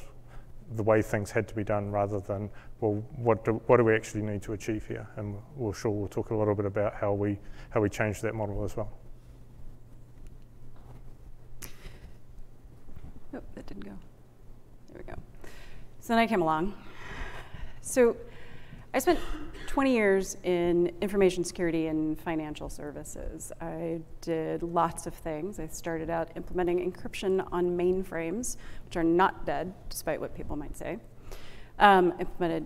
the 0.75 0.83
way 0.83 1.03
things 1.03 1.29
had 1.29 1.47
to 1.47 1.53
be 1.53 1.63
done 1.63 1.91
rather 1.91 2.19
than, 2.19 2.49
well, 2.79 2.93
what 3.17 3.45
do, 3.45 3.61
what 3.67 3.77
do 3.77 3.83
we 3.83 3.93
actually 3.93 4.23
need 4.23 4.41
to 4.41 4.53
achieve 4.53 4.87
here? 4.87 5.07
And 5.17 5.35
we'll 5.55 5.73
sure 5.73 5.91
we'll 5.91 6.07
talk 6.07 6.31
a 6.31 6.35
little 6.35 6.55
bit 6.55 6.65
about 6.65 6.95
how 6.95 7.13
we, 7.13 7.37
how 7.69 7.81
we 7.81 7.89
changed 7.89 8.23
that 8.23 8.33
model 8.33 8.63
as 8.63 8.75
well. 8.75 8.91
That 13.65 13.73
didn't 13.73 13.85
go. 13.85 13.97
There 14.91 15.03
we 15.05 15.13
go. 15.13 15.19
So 15.99 16.13
then 16.13 16.19
I 16.19 16.27
came 16.27 16.41
along. 16.41 16.73
So 17.81 18.15
I 18.93 18.99
spent 18.99 19.19
20 19.67 19.91
years 19.91 20.37
in 20.43 20.91
information 21.01 21.43
security 21.43 21.87
and 21.87 22.19
financial 22.19 22.69
services. 22.69 23.51
I 23.59 23.99
did 24.21 24.63
lots 24.63 25.07
of 25.07 25.13
things. 25.13 25.59
I 25.59 25.67
started 25.67 26.09
out 26.09 26.29
implementing 26.35 26.91
encryption 26.91 27.47
on 27.51 27.77
mainframes, 27.77 28.57
which 28.85 28.95
are 28.97 29.03
not 29.03 29.45
dead, 29.45 29.73
despite 29.89 30.19
what 30.19 30.35
people 30.35 30.55
might 30.55 30.77
say. 30.77 30.97
Um, 31.79 32.13
implemented 32.19 32.65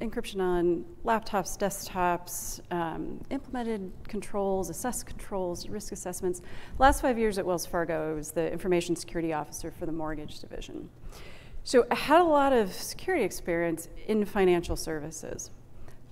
encryption 0.00 0.40
on 0.40 0.84
laptops, 1.04 1.58
desktops, 1.58 2.60
um, 2.72 3.20
implemented 3.30 3.92
controls, 4.08 4.70
assessed 4.70 5.06
controls, 5.06 5.68
risk 5.68 5.92
assessments. 5.92 6.40
Last 6.78 7.02
five 7.02 7.18
years 7.18 7.38
at 7.38 7.44
Wells 7.44 7.66
Fargo, 7.66 8.10
I 8.10 8.14
was 8.14 8.32
the 8.32 8.50
information 8.50 8.96
security 8.96 9.32
officer 9.32 9.70
for 9.70 9.86
the 9.86 9.92
mortgage 9.92 10.40
division. 10.40 10.88
So 11.64 11.86
I 11.90 11.94
had 11.94 12.20
a 12.20 12.24
lot 12.24 12.52
of 12.52 12.72
security 12.72 13.24
experience 13.24 13.88
in 14.06 14.24
financial 14.24 14.76
services. 14.76 15.50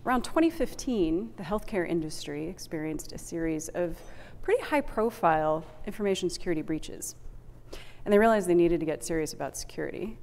Around 0.04 0.22
2015, 0.22 1.32
the 1.36 1.42
healthcare 1.42 1.88
industry 1.88 2.48
experienced 2.48 3.12
a 3.12 3.18
series 3.18 3.68
of 3.70 3.98
pretty 4.42 4.62
high 4.62 4.80
profile 4.82 5.64
information 5.86 6.30
security 6.30 6.62
breaches. 6.62 7.14
And 8.04 8.12
they 8.12 8.18
realized 8.18 8.48
they 8.48 8.54
needed 8.54 8.80
to 8.80 8.86
get 8.86 9.02
serious 9.02 9.32
about 9.32 9.56
security. 9.56 10.18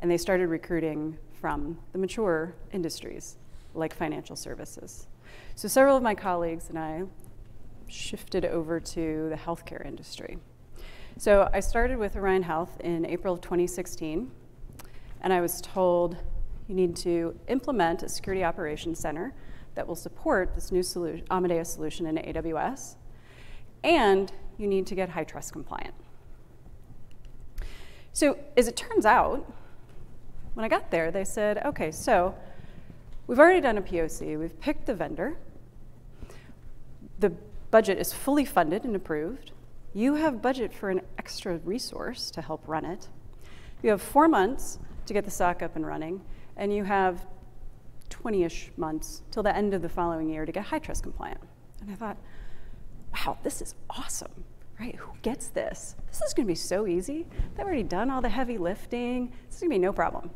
And 0.00 0.10
they 0.10 0.16
started 0.16 0.48
recruiting 0.48 1.18
from 1.40 1.78
the 1.92 1.98
mature 1.98 2.54
industries 2.72 3.36
like 3.74 3.94
financial 3.94 4.36
services. 4.36 5.06
So 5.54 5.68
several 5.68 5.96
of 5.96 6.02
my 6.02 6.14
colleagues 6.14 6.68
and 6.68 6.78
I 6.78 7.02
shifted 7.86 8.44
over 8.44 8.80
to 8.80 9.28
the 9.28 9.36
healthcare 9.36 9.84
industry. 9.84 10.38
So 11.16 11.50
I 11.52 11.60
started 11.60 11.98
with 11.98 12.16
Orion 12.16 12.42
Health 12.42 12.80
in 12.80 13.04
April 13.06 13.34
of 13.34 13.40
2016, 13.40 14.30
and 15.20 15.32
I 15.32 15.40
was 15.40 15.60
told 15.60 16.16
you 16.68 16.74
need 16.74 16.94
to 16.96 17.38
implement 17.48 18.02
a 18.02 18.08
security 18.08 18.44
operations 18.44 19.00
center 19.00 19.34
that 19.74 19.86
will 19.86 19.96
support 19.96 20.54
this 20.54 20.70
new 20.70 20.82
solution, 20.82 21.26
Amadeus 21.30 21.70
solution 21.70 22.06
in 22.06 22.16
AWS, 22.16 22.96
and 23.82 24.30
you 24.58 24.66
need 24.66 24.86
to 24.86 24.94
get 24.94 25.10
HITRUST 25.10 25.52
compliant. 25.52 25.94
So 28.12 28.38
as 28.56 28.68
it 28.68 28.76
turns 28.76 29.06
out, 29.06 29.50
when 30.58 30.64
I 30.64 30.68
got 30.68 30.90
there, 30.90 31.12
they 31.12 31.22
said, 31.22 31.64
okay, 31.64 31.92
so 31.92 32.34
we've 33.28 33.38
already 33.38 33.60
done 33.60 33.78
a 33.78 33.80
POC, 33.80 34.36
we've 34.36 34.58
picked 34.58 34.86
the 34.86 34.94
vendor, 34.94 35.36
the 37.20 37.30
budget 37.70 37.96
is 37.96 38.12
fully 38.12 38.44
funded 38.44 38.82
and 38.82 38.96
approved, 38.96 39.52
you 39.94 40.16
have 40.16 40.42
budget 40.42 40.74
for 40.74 40.90
an 40.90 41.00
extra 41.16 41.58
resource 41.58 42.32
to 42.32 42.42
help 42.42 42.66
run 42.66 42.84
it, 42.84 43.06
you 43.84 43.90
have 43.90 44.02
four 44.02 44.26
months 44.26 44.80
to 45.06 45.14
get 45.14 45.24
the 45.24 45.30
SOC 45.30 45.62
up 45.62 45.76
and 45.76 45.86
running, 45.86 46.20
and 46.56 46.74
you 46.74 46.82
have 46.82 47.24
20-ish 48.10 48.72
months 48.76 49.22
till 49.30 49.44
the 49.44 49.56
end 49.56 49.74
of 49.74 49.82
the 49.82 49.88
following 49.88 50.28
year 50.28 50.44
to 50.44 50.50
get 50.50 50.66
HITRUST 50.66 51.04
compliant. 51.04 51.40
And 51.82 51.88
I 51.88 51.94
thought, 51.94 52.16
wow, 53.14 53.38
this 53.44 53.62
is 53.62 53.76
awesome, 53.90 54.42
right? 54.80 54.96
Who 54.96 55.12
gets 55.22 55.50
this? 55.50 55.94
This 56.08 56.20
is 56.20 56.34
gonna 56.34 56.48
be 56.48 56.56
so 56.56 56.88
easy. 56.88 57.28
They've 57.54 57.64
already 57.64 57.84
done 57.84 58.10
all 58.10 58.20
the 58.20 58.28
heavy 58.28 58.58
lifting. 58.58 59.32
This 59.46 59.54
is 59.54 59.60
gonna 59.60 59.70
be 59.70 59.78
no 59.78 59.92
problem, 59.92 60.30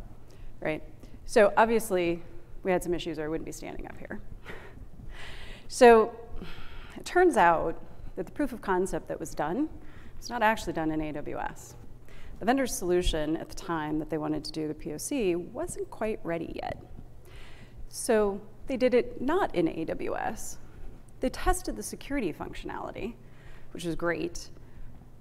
right? 0.63 0.83
So 1.27 1.53
obviously, 1.57 2.23
we 2.63 2.71
had 2.71 2.83
some 2.83 2.95
issues 2.95 3.19
or 3.19 3.25
I 3.25 3.29
wouldn't 3.29 3.47
be 3.47 3.53
standing 3.53 3.87
up 3.87 3.99
here. 3.99 4.21
So 5.69 6.15
it 6.97 7.05
turns 7.05 7.37
out 7.37 7.81
that 8.17 8.27
the 8.27 8.33
proof 8.33 8.53
of 8.53 8.61
concept 8.61 9.09
that 9.09 9.19
was 9.19 9.35
done 9.35 9.69
was 10.19 10.31
not 10.31 10.43
actually 10.43 10.75
done 10.75 10.91
in 10.91 11.01
AWS. 11.01 11.75
The 12.39 12.47
vendor's 12.47 12.75
solution 12.75 13.37
at 13.37 13.49
the 13.49 13.55
time 13.55 13.99
that 13.99 14.11
they 14.11 14.19
wanted 14.19 14.45
to 14.45 14.53
do 14.53 14.69
the 14.69 14.75
POC 14.75 15.37
wasn't 15.53 15.89
quite 15.91 16.21
ready 16.23 16.53
yet. 16.63 16.83
So 17.89 18.41
they 18.67 18.77
did 18.77 18.95
it 18.95 19.21
not 19.21 19.55
in 19.55 19.67
AWS. 19.67 20.57
They 21.21 21.29
tested 21.29 21.77
the 21.77 21.83
security 21.83 22.33
functionality, 22.33 23.15
which 23.73 23.85
is 23.85 23.95
great, 23.95 24.51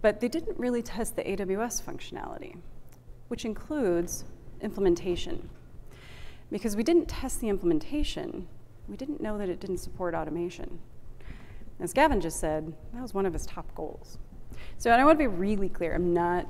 but 0.02 0.20
they 0.20 0.28
didn't 0.28 0.58
really 0.58 0.82
test 0.82 1.16
the 1.16 1.24
AWS 1.24 1.84
functionality, 1.84 2.58
which 3.28 3.46
includes 3.46 4.26
implementation. 4.62 5.50
Because 6.52 6.76
we 6.76 6.84
didn't 6.84 7.08
test 7.08 7.40
the 7.40 7.50
implementation, 7.50 8.48
we 8.88 8.98
didn't 8.98 9.22
know 9.22 9.38
that 9.38 9.50
it 9.50 9.60
didn't 9.60 9.78
support 9.78 10.14
automation. 10.14 10.80
As 11.80 11.94
Gavin 11.94 12.22
just 12.22 12.40
said, 12.40 12.74
that 12.94 13.02
was 13.02 13.14
one 13.14 13.26
of 13.26 13.34
his 13.34 13.46
top 13.46 13.74
goals. 13.74 14.18
So 14.78 14.92
and 14.92 15.02
I 15.02 15.06
want 15.06 15.18
to 15.18 15.24
be 15.24 15.28
really 15.28 15.70
clear, 15.70 15.96
I'm 15.96 16.14
not 16.14 16.46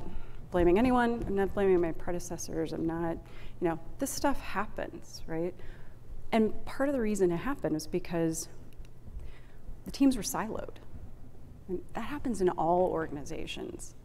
blaming 0.52 0.78
anyone. 0.78 1.24
I'm 1.26 1.36
not 1.36 1.54
blaming 1.54 1.80
my 1.80 1.94
predecessors. 1.94 2.74
I'm 2.74 2.86
not, 2.86 3.18
you 3.60 3.68
know, 3.68 3.80
this 4.00 4.12
stuff 4.12 4.40
happens, 4.42 5.22
right? 5.26 5.54
And 6.32 6.64
part 6.66 6.90
of 6.90 6.94
the 6.94 7.02
reason 7.02 7.32
it 7.32 7.38
happened 7.38 7.76
is 7.76 7.88
because 7.88 8.50
the 9.86 9.92
teams 9.92 10.16
were 10.16 10.24
siloed. 10.24 10.76
And 11.68 11.82
that 11.94 12.04
happens 12.04 12.42
in 12.42 12.50
all 12.50 12.88
organizations. 12.92 13.96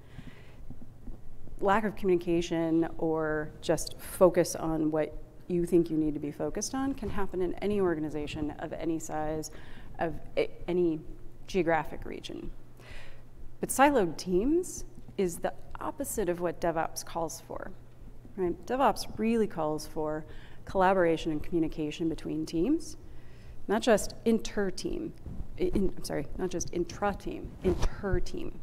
Lack 1.61 1.85
of 1.85 1.97
communication 1.97 2.89
or 2.99 3.51
just 3.63 3.99
focus 3.99 4.55
on 4.55 4.91
what 4.91 5.17
you 5.49 5.65
think 5.65 5.91
you 5.91 5.97
need 5.97 6.15
to 6.15 6.21
be 6.21 6.31
focused 6.31 6.75
on 6.75 6.93
can 6.93 7.09
happen 7.09 7.41
in 7.41 7.55
any 7.55 7.81
organization 7.81 8.51
of 8.59 8.73
any 8.73 8.99
size, 8.99 9.51
of 9.99 10.15
any 10.69 11.01
geographic 11.47 12.05
region. 12.05 12.51
But 13.61 13.71
siloed 13.71 14.17
teams 14.17 14.85
is 15.17 15.37
the 15.39 15.55
opposite 15.81 16.29
of 16.29 16.41
what 16.41 16.61
DevOps 16.61 17.05
calls 17.05 17.43
for. 17.47 17.71
Right? 18.37 18.67
DevOps 18.67 19.07
really 19.17 19.47
calls 19.47 19.87
for 19.87 20.27
collaboration 20.67 21.33
and 21.33 21.43
communication 21.43 22.09
between 22.09 22.45
teams, 22.45 22.97
not 23.67 23.81
just 23.81 24.15
inter-team. 24.25 25.15
In, 25.57 25.95
I'm 25.97 26.05
sorry, 26.05 26.27
not 26.37 26.51
just 26.51 26.69
intra-team, 26.73 27.51
inter-team. 27.65 28.59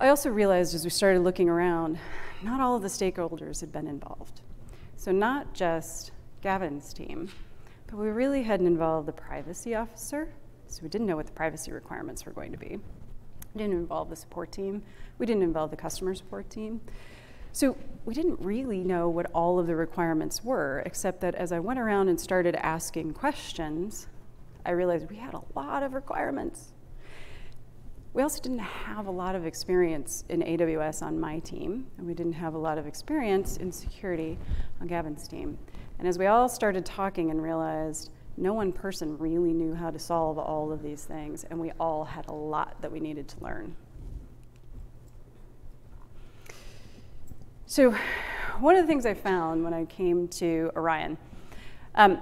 I 0.00 0.10
also 0.10 0.30
realized 0.30 0.76
as 0.76 0.84
we 0.84 0.90
started 0.90 1.22
looking 1.22 1.48
around, 1.48 1.98
not 2.40 2.60
all 2.60 2.76
of 2.76 2.82
the 2.82 2.88
stakeholders 2.88 3.60
had 3.60 3.72
been 3.72 3.88
involved. 3.88 4.42
So 4.96 5.10
not 5.10 5.54
just 5.54 6.12
Gavin's 6.40 6.92
team, 6.92 7.30
but 7.88 7.96
we 7.96 8.08
really 8.08 8.44
hadn't 8.44 8.68
involved 8.68 9.08
the 9.08 9.12
privacy 9.12 9.74
officer, 9.74 10.32
so 10.68 10.84
we 10.84 10.88
didn't 10.88 11.08
know 11.08 11.16
what 11.16 11.26
the 11.26 11.32
privacy 11.32 11.72
requirements 11.72 12.24
were 12.24 12.30
going 12.30 12.52
to 12.52 12.58
be. 12.58 12.78
We 13.54 13.58
didn't 13.58 13.76
involve 13.76 14.08
the 14.08 14.14
support 14.14 14.52
team. 14.52 14.84
We 15.18 15.26
didn't 15.26 15.42
involve 15.42 15.72
the 15.72 15.76
customer 15.76 16.14
support 16.14 16.48
team. 16.48 16.80
So 17.50 17.76
we 18.04 18.14
didn't 18.14 18.38
really 18.38 18.84
know 18.84 19.08
what 19.08 19.26
all 19.32 19.58
of 19.58 19.66
the 19.66 19.74
requirements 19.74 20.44
were, 20.44 20.80
except 20.86 21.20
that 21.22 21.34
as 21.34 21.50
I 21.50 21.58
went 21.58 21.80
around 21.80 22.08
and 22.08 22.20
started 22.20 22.54
asking 22.54 23.14
questions, 23.14 24.06
I 24.64 24.70
realized 24.70 25.10
we 25.10 25.16
had 25.16 25.34
a 25.34 25.42
lot 25.56 25.82
of 25.82 25.92
requirements. 25.92 26.72
We 28.14 28.22
also 28.22 28.40
didn't 28.40 28.58
have 28.58 29.06
a 29.06 29.10
lot 29.10 29.34
of 29.34 29.46
experience 29.46 30.24
in 30.28 30.40
AWS 30.42 31.02
on 31.02 31.20
my 31.20 31.38
team, 31.40 31.86
and 31.98 32.06
we 32.06 32.14
didn't 32.14 32.32
have 32.32 32.54
a 32.54 32.58
lot 32.58 32.78
of 32.78 32.86
experience 32.86 33.58
in 33.58 33.70
security 33.70 34.38
on 34.80 34.86
Gavin's 34.86 35.28
team. 35.28 35.58
And 35.98 36.08
as 36.08 36.18
we 36.18 36.26
all 36.26 36.48
started 36.48 36.84
talking 36.84 37.30
and 37.30 37.42
realized 37.42 38.10
no 38.36 38.54
one 38.54 38.72
person 38.72 39.18
really 39.18 39.52
knew 39.52 39.74
how 39.74 39.90
to 39.90 39.98
solve 39.98 40.38
all 40.38 40.72
of 40.72 40.82
these 40.82 41.04
things, 41.04 41.44
and 41.44 41.58
we 41.58 41.72
all 41.78 42.04
had 42.04 42.26
a 42.28 42.32
lot 42.32 42.80
that 42.80 42.90
we 42.90 43.00
needed 43.00 43.28
to 43.28 43.44
learn. 43.44 43.76
So 47.66 47.94
one 48.60 48.76
of 48.76 48.82
the 48.82 48.86
things 48.86 49.04
I 49.04 49.14
found 49.14 49.62
when 49.62 49.74
I 49.74 49.84
came 49.84 50.28
to 50.28 50.70
Orion, 50.74 51.18
um, 51.94 52.18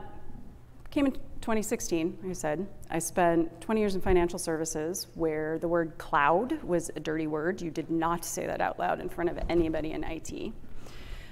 came 0.90 1.12
2016, 1.46 2.18
I 2.28 2.32
said, 2.32 2.66
I 2.90 2.98
spent 2.98 3.60
20 3.60 3.80
years 3.80 3.94
in 3.94 4.00
financial 4.00 4.36
services 4.36 5.06
where 5.14 5.60
the 5.60 5.68
word 5.68 5.96
cloud 5.96 6.60
was 6.64 6.90
a 6.96 6.98
dirty 6.98 7.28
word. 7.28 7.62
You 7.62 7.70
did 7.70 7.88
not 7.88 8.24
say 8.24 8.46
that 8.46 8.60
out 8.60 8.80
loud 8.80 8.98
in 8.98 9.08
front 9.08 9.30
of 9.30 9.38
anybody 9.48 9.92
in 9.92 10.02
IT, 10.02 10.52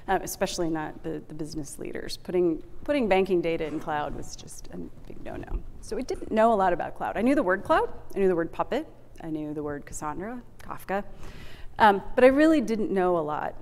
uh, 0.06 0.21
especially 0.23 0.71
not 0.71 1.02
the, 1.02 1.21
the 1.26 1.35
business 1.35 1.80
leaders. 1.80 2.16
Putting, 2.16 2.62
putting 2.85 3.09
banking 3.09 3.40
data 3.40 3.66
in 3.66 3.80
cloud 3.80 4.14
was 4.14 4.37
just 4.37 4.68
a 4.73 4.76
big 5.09 5.21
no 5.25 5.35
no. 5.35 5.59
So 5.80 5.99
I 5.99 6.02
didn't 6.02 6.30
know 6.30 6.52
a 6.52 6.54
lot 6.54 6.73
about 6.73 6.94
cloud. 6.94 7.16
I 7.16 7.23
knew 7.23 7.35
the 7.35 7.42
word 7.42 7.64
cloud, 7.64 7.88
I 8.14 8.21
knew 8.21 8.28
the 8.28 8.37
word 8.37 8.52
Puppet, 8.52 8.87
I 9.21 9.30
knew 9.30 9.52
the 9.52 9.64
word 9.64 9.85
Cassandra, 9.85 10.40
Kafka, 10.62 11.02
um, 11.80 12.00
but 12.14 12.23
I 12.23 12.28
really 12.28 12.61
didn't 12.61 12.92
know 12.92 13.18
a 13.18 13.25
lot. 13.35 13.56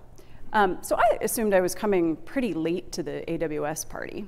Um, 0.52 0.80
so 0.82 0.97
I 0.97 1.16
assumed 1.23 1.54
I 1.54 1.62
was 1.62 1.75
coming 1.75 2.14
pretty 2.14 2.52
late 2.52 2.92
to 2.92 3.02
the 3.02 3.25
AWS 3.26 3.88
party. 3.88 4.26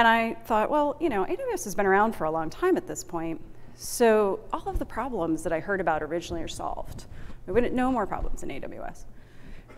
And 0.00 0.08
I 0.08 0.32
thought, 0.46 0.70
well, 0.70 0.96
you 0.98 1.10
know, 1.10 1.26
AWS 1.26 1.64
has 1.64 1.74
been 1.74 1.84
around 1.84 2.16
for 2.16 2.24
a 2.24 2.30
long 2.30 2.48
time 2.48 2.78
at 2.78 2.86
this 2.86 3.04
point. 3.04 3.38
So 3.74 4.40
all 4.50 4.66
of 4.66 4.78
the 4.78 4.86
problems 4.86 5.42
that 5.42 5.52
I 5.52 5.60
heard 5.60 5.78
about 5.78 6.02
originally 6.02 6.42
are 6.42 6.48
solved. 6.48 7.04
We 7.46 7.52
wouldn't 7.52 7.74
know 7.74 7.92
more 7.92 8.06
problems 8.06 8.42
in 8.42 8.48
AWS. 8.48 9.04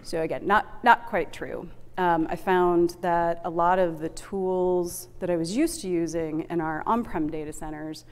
So 0.05 0.23
again, 0.23 0.47
not, 0.47 0.85
not 0.85 1.07
quite 1.07 1.33
true. 1.33 1.69
Um, 1.99 2.29
I 2.31 2.37
found 2.37 2.99
that 3.01 3.41
a 3.45 3.51
lot 3.51 3.81
of 3.81 3.99
the 3.99 4.11
tools 4.11 5.09
that 5.19 5.29
I 5.29 5.35
was 5.35 5.57
used 5.57 5.81
to 5.81 5.89
using 5.89 6.47
in 6.49 6.61
our 6.61 6.85
on-prem 6.87 7.29
data 7.29 7.53
centers 7.53 8.05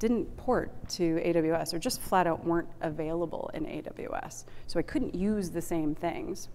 didn't 0.00 0.36
port 0.36 0.72
to 0.88 1.20
AWS 1.24 1.74
or 1.74 1.78
just 1.78 2.00
flat 2.00 2.26
out 2.26 2.44
weren't 2.44 2.70
available 2.80 3.52
in 3.54 3.66
AWS. 3.66 4.46
So 4.66 4.80
I 4.80 4.82
couldn't 4.82 5.14
use 5.14 5.50
the 5.50 5.62
same 5.62 5.94
things. 5.94 6.48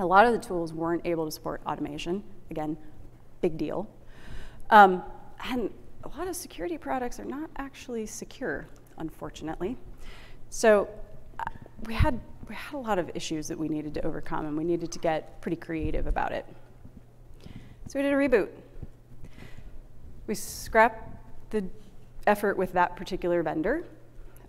A 0.00 0.04
lot 0.04 0.26
of 0.26 0.32
the 0.32 0.40
tools 0.40 0.72
weren't 0.72 1.06
able 1.06 1.24
to 1.24 1.30
support 1.30 1.60
automation. 1.64 2.24
Again, 2.50 2.76
big 3.48 3.56
deal. 3.56 3.88
Um, 4.70 5.02
and 5.52 5.70
a 6.02 6.08
lot 6.18 6.26
of 6.26 6.34
security 6.34 6.76
products 6.76 7.20
are 7.20 7.24
not 7.24 7.48
actually 7.58 8.04
secure, 8.06 8.66
unfortunately. 8.98 9.76
So 10.50 10.88
uh, 11.38 11.44
we 11.86 11.94
had, 11.94 12.18
we 12.48 12.56
had 12.56 12.74
a 12.74 12.78
lot 12.78 12.98
of 12.98 13.08
issues 13.14 13.46
that 13.46 13.56
we 13.56 13.68
needed 13.68 13.94
to 13.94 14.04
overcome, 14.04 14.46
and 14.46 14.56
we 14.56 14.64
needed 14.64 14.90
to 14.90 14.98
get 14.98 15.40
pretty 15.40 15.56
creative 15.56 16.08
about 16.08 16.32
it. 16.32 16.44
So 17.86 18.00
we 18.00 18.02
did 18.02 18.12
a 18.12 18.16
reboot. 18.16 18.48
We 20.26 20.34
scrapped 20.34 21.08
the 21.50 21.64
effort 22.26 22.56
with 22.56 22.72
that 22.72 22.96
particular 22.96 23.44
vendor. 23.44 23.84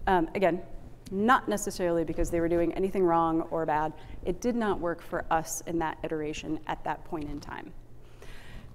Um, 0.07 0.27
again, 0.33 0.63
not 1.11 1.47
necessarily 1.47 2.03
because 2.03 2.31
they 2.31 2.39
were 2.39 2.49
doing 2.49 2.73
anything 2.73 3.03
wrong 3.03 3.41
or 3.51 3.63
bad. 3.67 3.93
It 4.25 4.41
did 4.41 4.55
not 4.55 4.79
work 4.79 5.03
for 5.03 5.23
us 5.29 5.61
in 5.67 5.77
that 5.79 5.99
iteration 6.03 6.59
at 6.65 6.83
that 6.83 7.05
point 7.05 7.29
in 7.29 7.39
time 7.39 7.71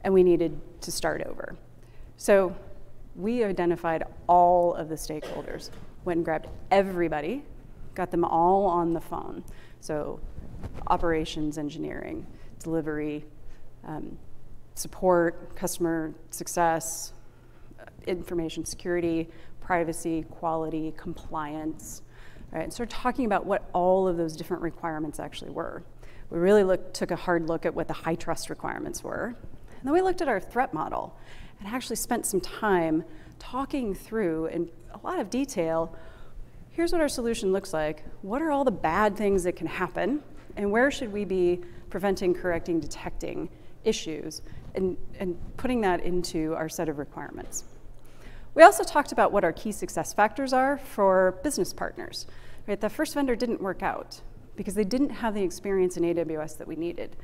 and 0.04 0.12
we 0.12 0.22
needed 0.22 0.58
to 0.80 0.90
start 0.90 1.22
over. 1.26 1.56
So 2.16 2.54
we 3.16 3.44
identified 3.44 4.04
all 4.26 4.74
of 4.74 4.88
the 4.88 4.94
stakeholders, 4.94 5.70
went 6.04 6.18
and 6.18 6.24
grabbed 6.24 6.48
everybody, 6.70 7.44
got 7.94 8.10
them 8.10 8.24
all 8.24 8.66
on 8.66 8.92
the 8.92 9.00
phone. 9.00 9.44
So 9.80 10.20
operations 10.86 11.58
engineering, 11.58 12.26
delivery, 12.58 13.24
um, 13.84 14.16
support, 14.74 15.54
customer 15.56 16.14
success, 16.30 17.12
information 18.06 18.64
security, 18.64 19.28
privacy, 19.60 20.24
quality, 20.30 20.92
compliance, 20.96 22.02
right? 22.50 22.64
And 22.64 22.72
started 22.72 22.94
talking 22.94 23.26
about 23.26 23.46
what 23.46 23.68
all 23.72 24.08
of 24.08 24.16
those 24.16 24.36
different 24.36 24.62
requirements 24.62 25.20
actually 25.20 25.50
were. 25.50 25.82
We 26.30 26.38
really 26.38 26.78
took 26.92 27.10
a 27.10 27.16
hard 27.16 27.48
look 27.48 27.66
at 27.66 27.74
what 27.74 27.88
the 27.88 27.94
HITRUST 27.94 28.48
requirements 28.48 29.04
were, 29.04 29.36
and 29.82 29.88
then 29.88 29.92
we 29.92 30.00
looked 30.00 30.22
at 30.22 30.28
our 30.28 30.38
threat 30.38 30.72
model 30.72 31.18
and 31.58 31.68
actually 31.68 31.96
spent 31.96 32.24
some 32.24 32.40
time 32.40 33.02
talking 33.40 33.94
through 33.94 34.46
in 34.46 34.70
a 34.94 35.04
lot 35.04 35.18
of 35.18 35.28
detail 35.28 35.92
here's 36.72 36.90
what 36.92 37.00
our 37.00 37.08
solution 37.08 37.52
looks 37.52 37.72
like. 37.72 38.04
What 38.22 38.42
are 38.42 38.50
all 38.50 38.64
the 38.64 38.70
bad 38.70 39.16
things 39.16 39.44
that 39.44 39.56
can 39.56 39.66
happen? 39.66 40.22
And 40.56 40.70
where 40.70 40.90
should 40.90 41.12
we 41.12 41.24
be 41.24 41.60
preventing, 41.90 42.34
correcting, 42.34 42.80
detecting 42.80 43.48
issues 43.84 44.42
and, 44.74 44.96
and 45.18 45.38
putting 45.56 45.80
that 45.82 46.00
into 46.00 46.54
our 46.54 46.68
set 46.68 46.88
of 46.88 46.98
requirements? 46.98 47.64
We 48.54 48.62
also 48.62 48.84
talked 48.84 49.12
about 49.12 49.32
what 49.32 49.44
our 49.44 49.52
key 49.52 49.72
success 49.72 50.12
factors 50.12 50.52
are 50.52 50.78
for 50.78 51.38
business 51.42 51.72
partners. 51.72 52.26
Right? 52.66 52.80
The 52.80 52.90
first 52.90 53.14
vendor 53.14 53.34
didn't 53.34 53.60
work 53.60 53.82
out 53.82 54.20
because 54.56 54.74
they 54.74 54.84
didn't 54.84 55.10
have 55.10 55.34
the 55.34 55.42
experience 55.42 55.96
in 55.96 56.04
AWS 56.04 56.58
that 56.58 56.68
we 56.68 56.76
needed. 56.76 57.16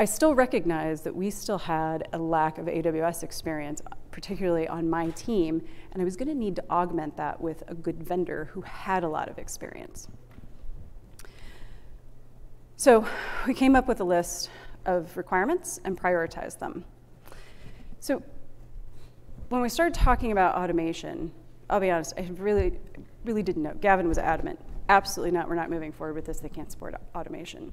I 0.00 0.06
still 0.06 0.34
recognize 0.34 1.02
that 1.02 1.14
we 1.14 1.28
still 1.28 1.58
had 1.58 2.08
a 2.14 2.18
lack 2.18 2.56
of 2.56 2.64
AWS 2.64 3.22
experience, 3.22 3.82
particularly 4.10 4.66
on 4.66 4.88
my 4.88 5.10
team, 5.10 5.62
and 5.92 6.00
I 6.00 6.06
was 6.06 6.16
going 6.16 6.28
to 6.28 6.34
need 6.34 6.56
to 6.56 6.64
augment 6.70 7.18
that 7.18 7.38
with 7.38 7.62
a 7.68 7.74
good 7.74 8.02
vendor 8.02 8.46
who 8.54 8.62
had 8.62 9.04
a 9.04 9.08
lot 9.10 9.28
of 9.28 9.36
experience. 9.36 10.08
So 12.76 13.06
we 13.46 13.52
came 13.52 13.76
up 13.76 13.86
with 13.88 14.00
a 14.00 14.04
list 14.04 14.48
of 14.86 15.14
requirements 15.18 15.80
and 15.84 16.00
prioritized 16.00 16.60
them. 16.60 16.86
So 17.98 18.22
when 19.50 19.60
we 19.60 19.68
started 19.68 19.92
talking 19.92 20.32
about 20.32 20.54
automation, 20.54 21.30
I'll 21.68 21.78
be 21.78 21.90
honest, 21.90 22.14
I 22.16 22.22
really, 22.38 22.78
really 23.26 23.42
didn't 23.42 23.64
know. 23.64 23.74
Gavin 23.82 24.08
was 24.08 24.16
adamant, 24.16 24.60
absolutely 24.88 25.32
not, 25.32 25.46
we're 25.46 25.56
not 25.56 25.68
moving 25.68 25.92
forward 25.92 26.14
with 26.14 26.24
this, 26.24 26.40
they 26.40 26.48
can't 26.48 26.72
support 26.72 26.94
automation 27.14 27.70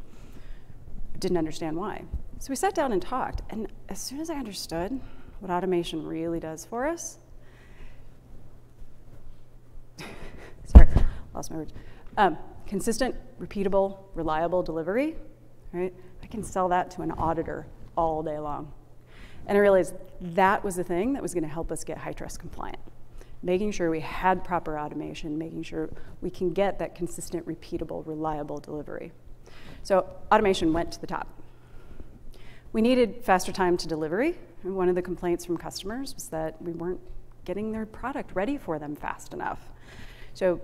didn't 1.19 1.37
understand 1.37 1.77
why. 1.77 2.03
So 2.39 2.49
we 2.49 2.55
sat 2.55 2.75
down 2.75 2.91
and 2.91 3.01
talked, 3.01 3.41
and 3.49 3.67
as 3.89 3.99
soon 3.99 4.19
as 4.19 4.29
I 4.29 4.35
understood 4.35 4.99
what 5.39 5.51
automation 5.51 6.05
really 6.05 6.39
does 6.39 6.65
for 6.65 6.85
us, 6.85 7.17
sorry, 10.65 10.87
lost 11.33 11.51
my 11.51 11.57
words. 11.57 11.73
Um, 12.17 12.37
consistent, 12.67 13.15
repeatable, 13.39 13.99
reliable 14.13 14.61
delivery, 14.61 15.15
right? 15.73 15.93
I 16.21 16.27
can 16.27 16.43
sell 16.43 16.67
that 16.69 16.91
to 16.91 17.01
an 17.01 17.11
auditor 17.11 17.65
all 17.95 18.21
day 18.21 18.37
long. 18.37 18.71
And 19.47 19.57
I 19.57 19.61
realized 19.61 19.95
that 20.19 20.63
was 20.63 20.75
the 20.75 20.83
thing 20.83 21.13
that 21.13 21.21
was 21.21 21.33
going 21.33 21.43
to 21.43 21.49
help 21.49 21.71
us 21.71 21.83
get 21.83 21.97
HITRUST 21.97 22.39
compliant. 22.39 22.79
Making 23.41 23.71
sure 23.71 23.89
we 23.89 24.01
had 24.01 24.43
proper 24.43 24.77
automation, 24.77 25.37
making 25.37 25.63
sure 25.63 25.89
we 26.21 26.29
can 26.29 26.51
get 26.51 26.79
that 26.79 26.95
consistent, 26.95 27.47
repeatable, 27.47 28.05
reliable 28.05 28.57
delivery. 28.57 29.11
So 29.87 30.05
automation 30.33 30.73
went 30.73 30.91
to 30.91 30.99
the 30.99 31.07
top. 31.07 31.29
We 32.73 32.81
needed 32.81 33.23
faster 33.23 33.53
time 33.53 33.77
to 33.77 33.87
delivery. 33.87 34.37
One 34.63 34.89
of 34.89 34.95
the 34.95 35.01
complaints 35.01 35.45
from 35.45 35.55
customers 35.55 36.13
was 36.13 36.27
that 36.27 36.61
we 36.61 36.73
weren't 36.73 36.99
getting 37.45 37.71
their 37.71 37.85
product 37.85 38.35
ready 38.35 38.57
for 38.57 38.79
them 38.79 38.97
fast 38.97 39.33
enough. 39.33 39.71
So 40.33 40.59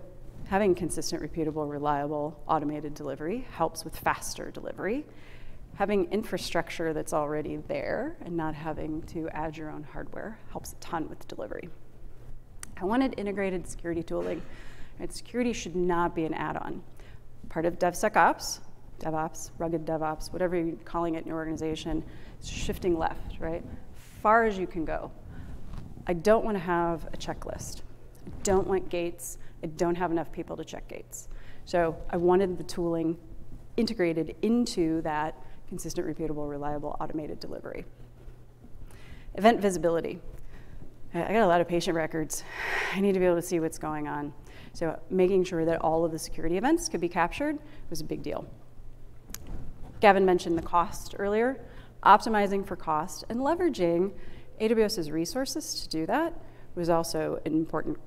having 0.47 0.75
consistent, 0.75 1.23
repeatable, 1.23 1.71
reliable, 1.71 2.38
automated 2.49 2.95
delivery 2.95 3.47
helps 3.53 3.86
with 3.86 3.97
faster 3.97 4.51
delivery. 4.51 5.05
Having 5.75 6.12
infrastructure 6.12 6.91
that's 6.91 7.13
already 7.13 7.55
there 7.69 8.17
and 8.25 8.36
not 8.36 8.53
having 8.53 9.03
to 9.03 9.29
add 9.29 9.55
your 9.55 9.71
own 9.71 9.83
hardware 9.83 10.38
helps 10.51 10.73
a 10.73 10.75
ton 10.81 11.07
with 11.07 11.25
delivery. 11.29 11.69
I 12.75 12.83
wanted 12.83 13.13
integrated 13.17 13.69
security 13.69 14.03
tooling. 14.03 14.41
And 14.99 15.09
security 15.09 15.53
should 15.53 15.77
not 15.77 16.13
be 16.13 16.25
an 16.25 16.33
add-on. 16.33 16.83
Part 17.47 17.65
of 17.65 17.79
DevSecOps 17.79 18.59
DevOps, 18.99 19.51
rugged 19.58 19.86
DevOps, 19.86 20.32
whatever 20.32 20.56
you're 20.56 20.75
calling 20.86 21.15
it 21.15 21.23
in 21.23 21.27
your 21.27 21.38
organization, 21.38 22.03
it's 22.39 22.49
shifting 22.49 22.97
left, 22.97 23.39
right? 23.39 23.63
Far 24.21 24.45
as 24.45 24.58
you 24.58 24.67
can 24.67 24.86
go. 24.86 25.12
I 26.08 26.13
don't 26.13 26.43
want 26.43 26.56
to 26.56 26.63
have 26.63 27.06
a 27.13 27.17
checklist. 27.17 27.82
I 28.25 28.32
don't 28.43 28.67
want 28.67 28.89
gates. 28.89 29.38
I 29.63 29.67
don't 29.67 29.95
have 29.95 30.12
enough 30.12 30.32
people 30.32 30.58
to 30.58 30.65
check 30.65 30.88
gates. 30.88 31.29
So 31.65 31.95
I 32.10 32.17
wanted 32.17 32.58
the 32.58 32.63
tooling 32.63 33.17
integrated 33.77 34.36
into 34.41 35.01
that 35.01 35.36
consistent, 35.67 36.06
repeatable, 36.06 36.49
reliable, 36.49 36.95
automated 36.99 37.39
delivery. 37.39 37.86
Event 39.36 39.60
visibility. 39.60 40.19
I 41.13 41.32
got 41.32 41.43
a 41.43 41.47
lot 41.47 41.62
of 41.62 41.67
patient 41.67 41.95
records. 41.95 42.43
I 42.93 42.99
need 42.99 43.13
to 43.13 43.19
be 43.19 43.25
able 43.25 43.36
to 43.36 43.41
see 43.41 43.60
what's 43.60 43.77
going 43.77 44.08
on. 44.08 44.34
So 44.73 44.99
making 45.10 45.43
sure 45.43 45.65
that 45.65 45.82
all 45.82 46.03
of 46.03 46.12
the 46.12 46.19
security 46.19 46.58
events 46.58 46.89
could 46.89 47.01
be 47.01 47.10
captured 47.10 47.60
was 47.89 48.01
a 48.01 48.03
big 48.03 48.23
deal. 48.23 48.45
Gavin 50.03 50.25
mentioned 50.25 50.57
the 50.57 50.63
cost 50.63 51.15
earlier. 51.17 51.61
Optimizing 52.03 52.67
for 52.67 52.75
cost 52.75 53.23
and 53.29 53.39
leveraging 53.39 54.11
AWS's 54.59 55.09
resources 55.09 55.79
to 55.79 55.87
do 55.87 56.05
that 56.05 56.33
was 56.75 56.89
also 56.89 57.39
an 57.45 57.53
important 57.53 57.97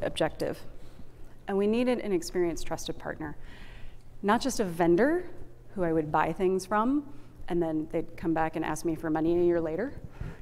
objective. 0.00 0.58
And 1.46 1.58
we 1.58 1.66
needed 1.66 1.98
an 1.98 2.12
experienced, 2.12 2.66
trusted 2.66 2.98
partner, 2.98 3.36
not 4.22 4.40
just 4.40 4.58
a 4.58 4.64
vendor 4.64 5.28
who 5.74 5.84
I 5.84 5.92
would 5.92 6.10
buy 6.10 6.32
things 6.32 6.64
from 6.64 7.06
and 7.48 7.62
then 7.62 7.88
they'd 7.92 8.16
come 8.16 8.32
back 8.32 8.56
and 8.56 8.64
ask 8.64 8.86
me 8.86 8.94
for 8.94 9.10
money 9.10 9.38
a 9.38 9.44
year 9.44 9.60
later. 9.60 9.92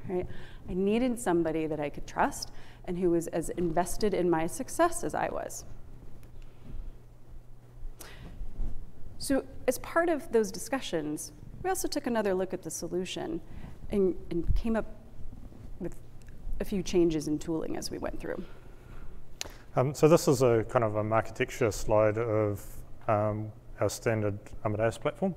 Right? 0.07 0.25
I 0.69 0.73
needed 0.73 1.19
somebody 1.19 1.67
that 1.67 1.81
I 1.81 1.89
could 1.89 2.07
trust 2.07 2.53
and 2.85 2.97
who 2.97 3.09
was 3.09 3.27
as 3.27 3.49
invested 3.49 4.13
in 4.13 4.29
my 4.29 4.47
success 4.47 5.03
as 5.03 5.13
I 5.13 5.27
was. 5.27 5.65
So, 9.19 9.43
as 9.67 9.79
part 9.79 10.09
of 10.09 10.31
those 10.31 10.51
discussions, 10.51 11.31
we 11.63 11.69
also 11.69 11.87
took 11.87 12.07
another 12.07 12.33
look 12.33 12.53
at 12.53 12.61
the 12.61 12.69
solution 12.69 13.41
and, 13.89 14.15
and 14.29 14.55
came 14.55 14.75
up 14.75 14.85
with 15.79 15.95
a 16.59 16.65
few 16.65 16.83
changes 16.83 17.27
in 17.27 17.39
tooling 17.39 17.77
as 17.77 17.89
we 17.89 17.97
went 17.97 18.19
through. 18.19 18.43
Um, 19.75 19.93
so 19.93 20.07
this 20.07 20.27
is 20.27 20.41
a 20.41 20.65
kind 20.69 20.83
of 20.83 20.95
a 20.95 20.99
architecture 20.99 21.71
slide 21.71 22.17
of 22.17 22.65
um, 23.07 23.51
our 23.79 23.89
standard 23.89 24.37
Amadeus 24.65 24.97
platform. 24.97 25.35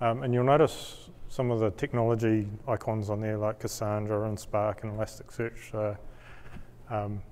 Um, 0.00 0.22
and 0.22 0.32
you'll 0.32 0.44
notice 0.44 1.10
some 1.28 1.50
of 1.50 1.60
the 1.60 1.70
technology 1.70 2.48
icons 2.66 3.10
on 3.10 3.20
there 3.20 3.36
like 3.36 3.60
Cassandra 3.60 4.28
and 4.28 4.38
Spark 4.38 4.84
and 4.84 4.92
Elasticsearch. 4.92 5.74
Uh, 5.74 6.94
um, 6.94 7.22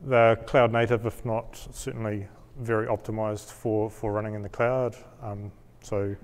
they're 0.00 0.36
cloud 0.36 0.72
native, 0.72 1.06
if 1.06 1.24
not 1.24 1.56
certainly 1.72 2.26
very 2.60 2.86
optimized 2.86 3.50
for, 3.50 3.90
for 3.90 4.12
running 4.12 4.34
in 4.34 4.42
the 4.42 4.48
cloud. 4.48 4.94
Um, 5.22 5.50
so 5.82 6.14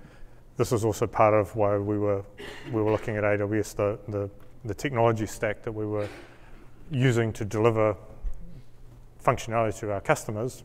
this 0.57 0.72
is 0.72 0.85
also 0.85 1.07
part 1.07 1.35
of 1.35 1.55
why 1.57 1.77
we 1.79 1.99
were 1.99 2.22
we 2.72 2.83
were 2.83 2.92
looking 2.92 3.16
at 3.16 3.25
AWS, 3.25 3.77
the, 3.77 3.99
the, 4.09 4.31
the 4.64 4.75
technology 4.75 5.27
stack 5.27 5.62
that 5.62 5.72
we 5.72 5.87
were 5.87 6.09
using 6.90 7.33
to 7.33 7.44
deliver 7.44 7.96
functionality 9.22 9.81
to 9.81 9.92
our 9.92 10.01
customers 10.01 10.62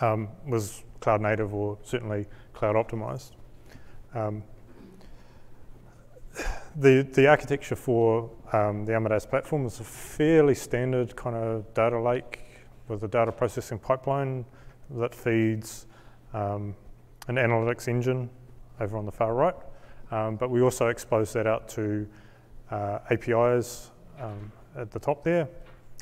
um, 0.00 0.28
was 0.46 0.84
cloud 1.00 1.20
native 1.20 1.54
or 1.54 1.78
certainly 1.82 2.26
cloud 2.52 2.76
optimized. 2.76 3.32
Um, 4.14 4.42
the, 6.76 7.02
the 7.02 7.26
architecture 7.28 7.76
for 7.76 8.30
um, 8.52 8.84
the 8.84 8.94
Amadeus 8.94 9.26
platform 9.26 9.66
is 9.66 9.80
a 9.80 9.84
fairly 9.84 10.54
standard 10.54 11.14
kind 11.16 11.36
of 11.36 11.72
data 11.74 12.00
lake 12.00 12.40
with 12.88 13.02
a 13.04 13.08
data 13.08 13.32
processing 13.32 13.78
pipeline 13.78 14.44
that 14.98 15.14
feeds 15.14 15.86
um, 16.34 16.74
an 17.28 17.36
analytics 17.36 17.88
engine 17.88 18.28
over 18.80 18.96
on 18.96 19.06
the 19.06 19.12
far 19.12 19.34
right. 19.34 19.54
Um, 20.10 20.36
but 20.36 20.50
we 20.50 20.60
also 20.60 20.88
expose 20.88 21.32
that 21.32 21.46
out 21.46 21.68
to 21.70 22.06
uh, 22.70 22.98
APIs 23.10 23.90
um, 24.20 24.52
at 24.76 24.90
the 24.90 24.98
top 24.98 25.24
there 25.24 25.48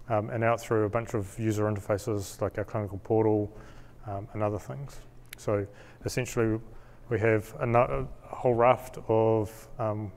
um, 0.09 0.31
and 0.31 0.43
out 0.43 0.61
through 0.61 0.85
a 0.85 0.89
bunch 0.89 1.15
of 1.15 1.39
user 1.39 1.65
interfaces 1.65 2.41
like 2.41 2.59
our 2.59 2.65
clinical 2.65 2.99
portal 2.99 3.57
um, 4.07 4.27
and 4.33 4.43
other 4.43 4.59
things. 4.59 5.01
So 5.37 5.67
essentially, 6.05 6.59
we 7.09 7.19
have 7.21 7.55
a, 7.61 8.07
whole 8.25 8.55
raft 8.55 8.99
of 9.09 9.69
um, 9.79 10.13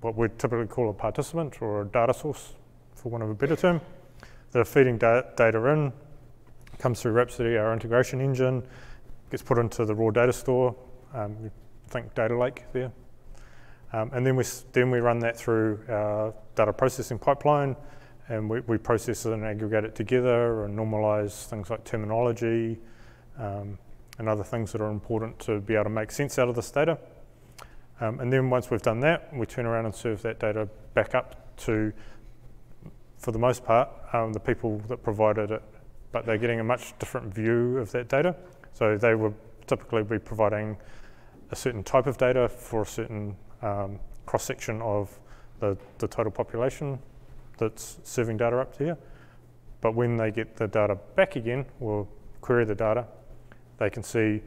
what 0.00 0.16
we 0.16 0.28
typically 0.38 0.66
call 0.66 0.90
a 0.90 0.92
participant 0.92 1.60
or 1.62 1.82
a 1.82 1.84
data 1.86 2.12
source, 2.14 2.54
for 2.94 3.08
want 3.10 3.22
of 3.24 3.30
a 3.30 3.34
better 3.34 3.56
term, 3.56 3.80
that 4.52 4.60
are 4.60 4.64
feeding 4.64 4.98
da 4.98 5.22
data 5.36 5.64
in, 5.66 5.92
comes 6.78 7.00
through 7.00 7.12
Rhapsody, 7.12 7.56
our 7.56 7.72
integration 7.72 8.20
engine, 8.20 8.66
gets 9.30 9.42
put 9.42 9.58
into 9.58 9.84
the 9.84 9.94
raw 9.94 10.10
data 10.10 10.32
store. 10.32 10.74
Um, 11.14 11.50
think 11.88 12.14
data 12.14 12.36
lake 12.36 12.64
there. 12.72 12.92
Um, 13.92 14.10
and 14.12 14.26
then 14.26 14.36
we, 14.36 14.44
then 14.72 14.90
we 14.90 14.98
run 14.98 15.20
that 15.20 15.36
through 15.36 15.80
our 15.88 16.34
data 16.54 16.72
processing 16.72 17.18
pipeline 17.18 17.76
and 18.28 18.50
we, 18.50 18.60
we 18.60 18.78
process 18.78 19.24
it 19.26 19.32
and 19.32 19.44
aggregate 19.44 19.84
it 19.84 19.94
together 19.94 20.64
and 20.64 20.76
normalize 20.76 21.46
things 21.46 21.70
like 21.70 21.84
terminology 21.84 22.78
um, 23.38 23.78
and 24.18 24.28
other 24.28 24.42
things 24.42 24.72
that 24.72 24.80
are 24.80 24.90
important 24.90 25.38
to 25.38 25.60
be 25.60 25.74
able 25.74 25.84
to 25.84 25.90
make 25.90 26.10
sense 26.10 26.38
out 26.38 26.48
of 26.48 26.56
this 26.56 26.70
data. 26.70 26.98
Um, 28.00 28.20
and 28.20 28.32
then 28.32 28.50
once 28.50 28.70
we've 28.70 28.82
done 28.82 29.00
that, 29.00 29.34
we 29.34 29.46
turn 29.46 29.64
around 29.64 29.86
and 29.86 29.94
serve 29.94 30.20
that 30.22 30.40
data 30.40 30.68
back 30.94 31.14
up 31.14 31.56
to, 31.58 31.92
for 33.16 33.30
the 33.30 33.38
most 33.38 33.64
part, 33.64 33.88
um, 34.12 34.32
the 34.32 34.40
people 34.40 34.78
that 34.88 35.02
provided 35.02 35.50
it, 35.50 35.62
but 36.16 36.24
they're 36.24 36.38
getting 36.38 36.60
a 36.60 36.64
much 36.64 36.98
different 36.98 37.34
view 37.34 37.76
of 37.76 37.92
that 37.92 38.08
data. 38.08 38.34
So 38.72 38.96
they 38.96 39.14
would 39.14 39.34
typically 39.66 40.02
be 40.02 40.18
providing 40.18 40.78
a 41.50 41.56
certain 41.56 41.84
type 41.84 42.06
of 42.06 42.16
data 42.16 42.48
for 42.48 42.80
a 42.80 42.86
certain 42.86 43.36
um, 43.60 44.00
cross 44.24 44.44
section 44.44 44.80
of 44.80 45.20
the, 45.60 45.76
the 45.98 46.08
total 46.08 46.32
population 46.32 46.98
that's 47.58 47.98
serving 48.02 48.38
data 48.38 48.56
up 48.56 48.74
to 48.78 48.84
here. 48.84 48.98
But 49.82 49.94
when 49.94 50.16
they 50.16 50.30
get 50.30 50.56
the 50.56 50.66
data 50.66 50.96
back 51.16 51.36
again, 51.36 51.66
or 51.80 52.08
query 52.40 52.64
the 52.64 52.74
data, 52.74 53.06
they 53.76 53.90
can 53.90 54.02
see 54.02 54.40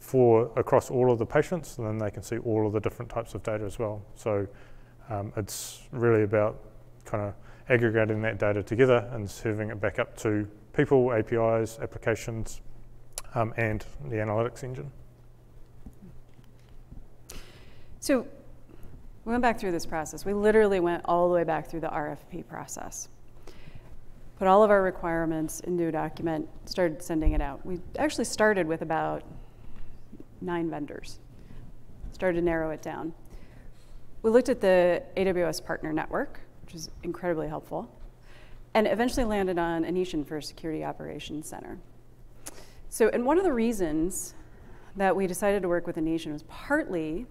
for 0.00 0.50
across 0.56 0.90
all 0.90 1.12
of 1.12 1.20
the 1.20 1.26
patients, 1.26 1.78
and 1.78 1.86
then 1.86 1.98
they 1.98 2.10
can 2.10 2.24
see 2.24 2.38
all 2.38 2.66
of 2.66 2.72
the 2.72 2.80
different 2.80 3.08
types 3.08 3.34
of 3.34 3.44
data 3.44 3.64
as 3.64 3.78
well. 3.78 4.02
So 4.16 4.48
um, 5.10 5.32
it's 5.36 5.82
really 5.92 6.24
about 6.24 6.58
kind 7.04 7.22
of 7.22 7.34
aggregating 7.68 8.20
that 8.22 8.40
data 8.40 8.64
together 8.64 9.08
and 9.12 9.30
serving 9.30 9.70
it 9.70 9.80
back 9.80 10.00
up 10.00 10.16
to 10.16 10.48
people, 10.78 11.12
APIs, 11.12 11.80
applications, 11.80 12.60
um, 13.34 13.52
and 13.56 13.84
the 14.04 14.14
analytics 14.14 14.62
engine. 14.62 14.92
So 17.98 18.24
we 19.24 19.32
went 19.32 19.42
back 19.42 19.58
through 19.58 19.72
this 19.72 19.84
process. 19.84 20.24
We 20.24 20.32
literally 20.32 20.78
went 20.78 21.02
all 21.04 21.28
the 21.28 21.34
way 21.34 21.42
back 21.42 21.68
through 21.68 21.80
the 21.80 21.88
RFP 21.88 22.46
process. 22.46 23.08
Put 24.38 24.46
all 24.46 24.62
of 24.62 24.70
our 24.70 24.82
requirements 24.82 25.58
into 25.60 25.88
a 25.88 25.92
document, 25.92 26.48
started 26.66 27.02
sending 27.02 27.32
it 27.32 27.40
out. 27.40 27.66
We 27.66 27.80
actually 27.98 28.26
started 28.26 28.68
with 28.68 28.82
about 28.82 29.24
nine 30.40 30.70
vendors, 30.70 31.18
started 32.12 32.38
to 32.38 32.44
narrow 32.44 32.70
it 32.70 32.82
down. 32.82 33.12
We 34.22 34.30
looked 34.30 34.48
at 34.48 34.60
the 34.60 35.02
AWS 35.16 35.64
Partner 35.64 35.92
Network, 35.92 36.38
which 36.64 36.76
is 36.76 36.88
incredibly 37.02 37.48
helpful, 37.48 37.90
and 38.78 38.86
eventually 38.86 39.24
landed 39.24 39.58
on 39.58 39.82
Anitian 39.82 40.24
for 40.24 40.40
Security 40.40 40.84
Operations 40.84 41.48
Center. 41.48 41.80
So, 42.88 43.08
and 43.12 43.26
one 43.26 43.36
of 43.36 43.42
the 43.42 43.52
reasons 43.52 44.34
that 44.94 45.16
we 45.16 45.26
decided 45.26 45.62
to 45.62 45.68
work 45.68 45.84
with 45.84 45.96
Anitian 45.96 46.32
was 46.32 46.44
partly 46.44 47.26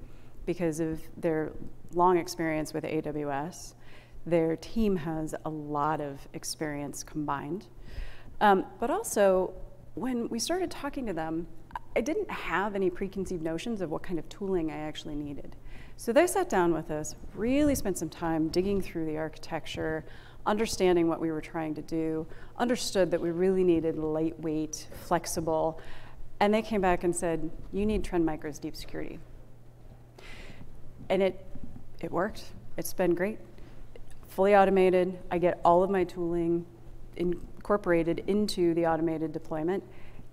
because 0.46 0.82
of 0.82 1.00
their 1.16 1.54
long 1.94 2.18
experience 2.18 2.74
with 2.74 2.84
AWS. 2.84 3.76
Their 4.26 4.58
team 4.58 4.98
has 4.98 5.36
a 5.46 5.50
lot 5.50 6.02
of 6.02 6.28
experience 6.34 7.02
combined. 7.02 7.68
Um, 8.42 8.66
but 8.82 8.90
also, 8.90 9.54
when 9.96 10.28
we 10.28 10.40
started 10.40 10.70
talking 10.70 11.06
to 11.06 11.14
them, 11.14 11.48
I 11.96 12.02
didn't 12.02 12.30
have 12.30 12.76
any 12.76 12.90
preconceived 12.90 13.42
notions 13.42 13.80
of 13.80 13.90
what 13.90 14.04
kind 14.04 14.20
of 14.20 14.28
tooling 14.28 14.70
I 14.70 14.80
actually 14.80 15.16
needed. 15.16 15.56
So 15.96 16.12
they 16.12 16.28
sat 16.28 16.50
down 16.50 16.74
with 16.74 16.92
us, 16.92 17.16
really 17.34 17.74
spent 17.74 17.98
some 17.98 18.10
time 18.10 18.50
digging 18.50 18.82
through 18.82 19.06
the 19.06 19.18
architecture, 19.18 20.04
understanding 20.48 21.08
what 21.08 21.20
we 21.20 21.32
were 21.32 21.42
trying 21.42 21.76
to 21.76 21.82
do, 21.84 22.26
understood 22.58 23.12
that 23.12 23.22
we 23.22 23.30
really 23.30 23.64
needed 23.64 23.98
lightweight, 23.98 24.88
flexible, 25.06 25.80
and 26.40 26.54
they 26.54 26.62
came 26.62 26.82
back 26.82 27.04
and 27.04 27.16
said, 27.16 27.52
You 27.72 27.86
need 27.86 28.04
Trend 28.04 28.26
Micro's 28.26 28.58
deep 28.58 28.76
security 28.76 29.20
and 31.10 31.22
it, 31.22 31.46
it 32.02 32.12
worked. 32.12 32.44
It's 32.78 32.94
been 32.94 33.16
great. 33.16 33.40
Fully 34.30 34.56
automated. 34.56 35.18
I 35.32 35.38
get 35.38 35.60
all 35.64 35.84
of 35.84 35.90
my 35.90 36.04
tooling 36.04 36.66
incorporated 37.16 38.24
into 38.28 38.74
the 38.74 38.86
automated 38.86 39.32
deployment. 39.32 39.84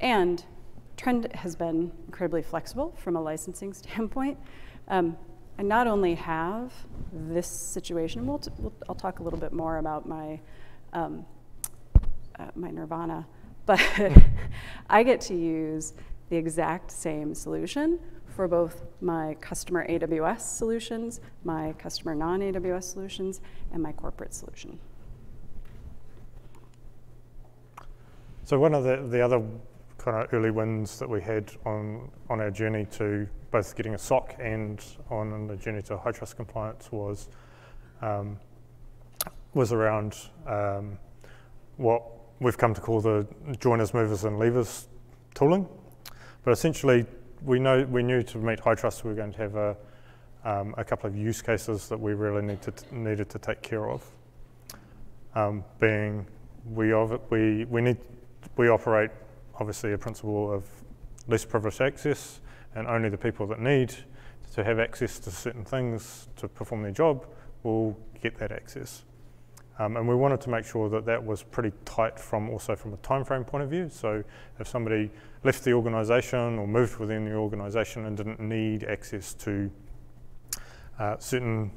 And 0.01 0.45
Trend 0.97 1.33
has 1.35 1.57
been 1.57 1.91
incredibly 2.07 2.43
flexible 2.43 2.95
from 2.99 3.17
a 3.17 3.21
licensing 3.21 3.73
standpoint. 3.73 4.39
Um, 4.89 5.17
I 5.59 5.63
not 5.63 5.87
only 5.87 6.15
have 6.15 6.73
this 7.13 7.47
situation, 7.47 8.27
we'll, 8.27 8.43
we'll 8.59 8.73
I'll 8.89 8.95
talk 8.95 9.21
a 9.21 9.23
little 9.23 9.39
bit 9.39 9.53
more 9.53 9.79
about 9.79 10.09
my, 10.09 10.41
um, 10.93 11.25
uh, 12.39 12.47
my 12.57 12.71
Nirvana, 12.71 13.27
but 13.67 13.81
I 14.91 15.03
get 15.03 15.21
to 15.23 15.35
use 15.35 15.95
the 16.29 16.37
exact 16.37 16.91
same 16.91 17.35
solution 17.35 17.99
for 18.35 18.49
both 18.49 18.83
my 19.01 19.37
customer 19.41 19.87
AWS 19.89 20.41
solutions, 20.41 21.21
my 21.45 21.73
customer 21.75 22.15
non-AWS 22.15 22.83
solutions, 22.83 23.41
and 23.73 23.83
my 23.83 23.93
corporate 23.93 24.35
solution. 24.35 24.79
So 28.45 28.59
one 28.59 28.75
of 28.75 28.85
the, 28.85 29.07
the 29.09 29.21
other 29.21 29.43
kind 30.05 30.23
of 30.23 30.35
early 30.35 30.51
wins 30.51 30.99
that 30.99 31.09
we 31.09 31.23
had 31.23 31.51
on, 31.65 32.11
on 32.29 32.39
our 32.39 32.51
journey 32.51 32.85
to 32.85 33.27
both 33.51 33.75
getting 33.75 33.95
a 33.95 33.99
SOC 33.99 34.37
and 34.39 34.85
on 35.09 35.47
the 35.47 35.57
journey 35.57 35.81
to 35.81 35.97
HITRUST 35.97 36.37
compliance 36.37 36.93
was 36.93 37.29
um, 38.03 38.39
was 39.55 39.73
around 39.73 40.15
um, 40.47 40.99
what 41.79 42.03
we've 42.41 42.59
come 42.59 42.75
to 42.75 42.83
call 42.83 43.01
the 43.01 43.27
joiners, 43.59 43.95
movers, 43.95 44.25
and 44.25 44.39
leavers 44.39 44.89
tooling. 45.35 45.67
But 46.45 46.51
essentially, 46.51 47.07
we 47.43 47.59
know 47.59 47.85
we 47.85 48.03
knew 48.03 48.23
to 48.25 48.37
meet 48.37 48.61
HITRUST 48.61 49.05
we 49.05 49.11
were 49.11 49.17
going 49.17 49.33
to 49.33 49.39
have 49.39 49.57
a, 49.57 49.77
um, 50.45 50.75
a 50.77 50.85
couple 50.85 51.09
of 51.09 51.17
use 51.17 51.41
cases 51.41 51.89
that 51.89 51.99
we 51.99 52.13
really 52.13 52.43
need 52.43 52.61
to 52.61 52.73
needed 52.93 53.31
to 53.31 53.39
take 53.39 53.63
care 53.63 53.89
of. 53.89 54.05
Um, 55.35 55.65
being 55.81 56.27
we, 56.67 56.93
we, 57.31 57.65
we, 57.65 57.81
need, 57.81 57.97
we 58.57 58.69
operate 58.69 59.11
obviously 59.59 59.93
a 59.93 59.99
principle 59.99 60.53
of 60.53 60.65
least 61.29 61.49
privileged 61.49 61.81
access 61.81 62.41
and 62.75 62.87
only 62.87 63.09
the 63.09 63.19
people 63.19 63.47
that 63.47 63.61
need 63.61 63.95
to 64.55 64.65
have 64.65 64.79
access 64.79 65.19
to 65.19 65.31
certain 65.31 65.65
things 65.65 66.29
to 66.37 66.49
perform 66.49 66.83
their 66.83 66.93
job 66.93 67.27
will 67.63 67.97
get 68.23 68.37
that 68.39 68.53
access. 68.53 69.05
Um, 69.79 69.97
and 69.97 70.07
we 70.07 70.15
wanted 70.15 70.41
to 70.43 70.51
make 70.51 70.65
sure 70.65 70.89
that 70.91 71.05
that 71.07 71.25
was 71.25 71.43
pretty 71.43 71.73
tight 71.85 72.19
from 72.19 72.49
also 72.49 72.77
from 72.77 72.95
a 72.95 72.97
time 72.99 73.25
frame 73.25 73.45
point 73.45 73.65
of 73.65 73.71
view. 73.71 73.89
So 73.91 74.23
if 74.61 74.69
somebody 74.69 75.11
left 75.43 75.65
the 75.65 75.73
organisation 75.73 76.59
or 76.59 76.69
moved 76.69 76.99
within 76.99 77.25
the 77.25 77.35
organisation 77.35 78.07
and 78.07 78.17
didn't 78.17 78.39
need 78.39 78.85
access 78.85 79.35
to 79.35 79.71
uh, 80.99 81.17
certain 81.19 81.73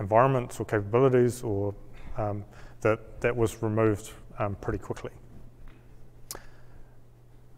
environments 0.00 0.58
or 0.58 0.64
capabilities, 0.64 1.42
or 1.42 1.74
um, 2.16 2.44
that 2.80 3.20
that 3.20 3.36
was 3.36 3.62
removed 3.62 4.10
um, 4.38 4.56
pretty 4.56 4.78
quickly. 4.78 5.12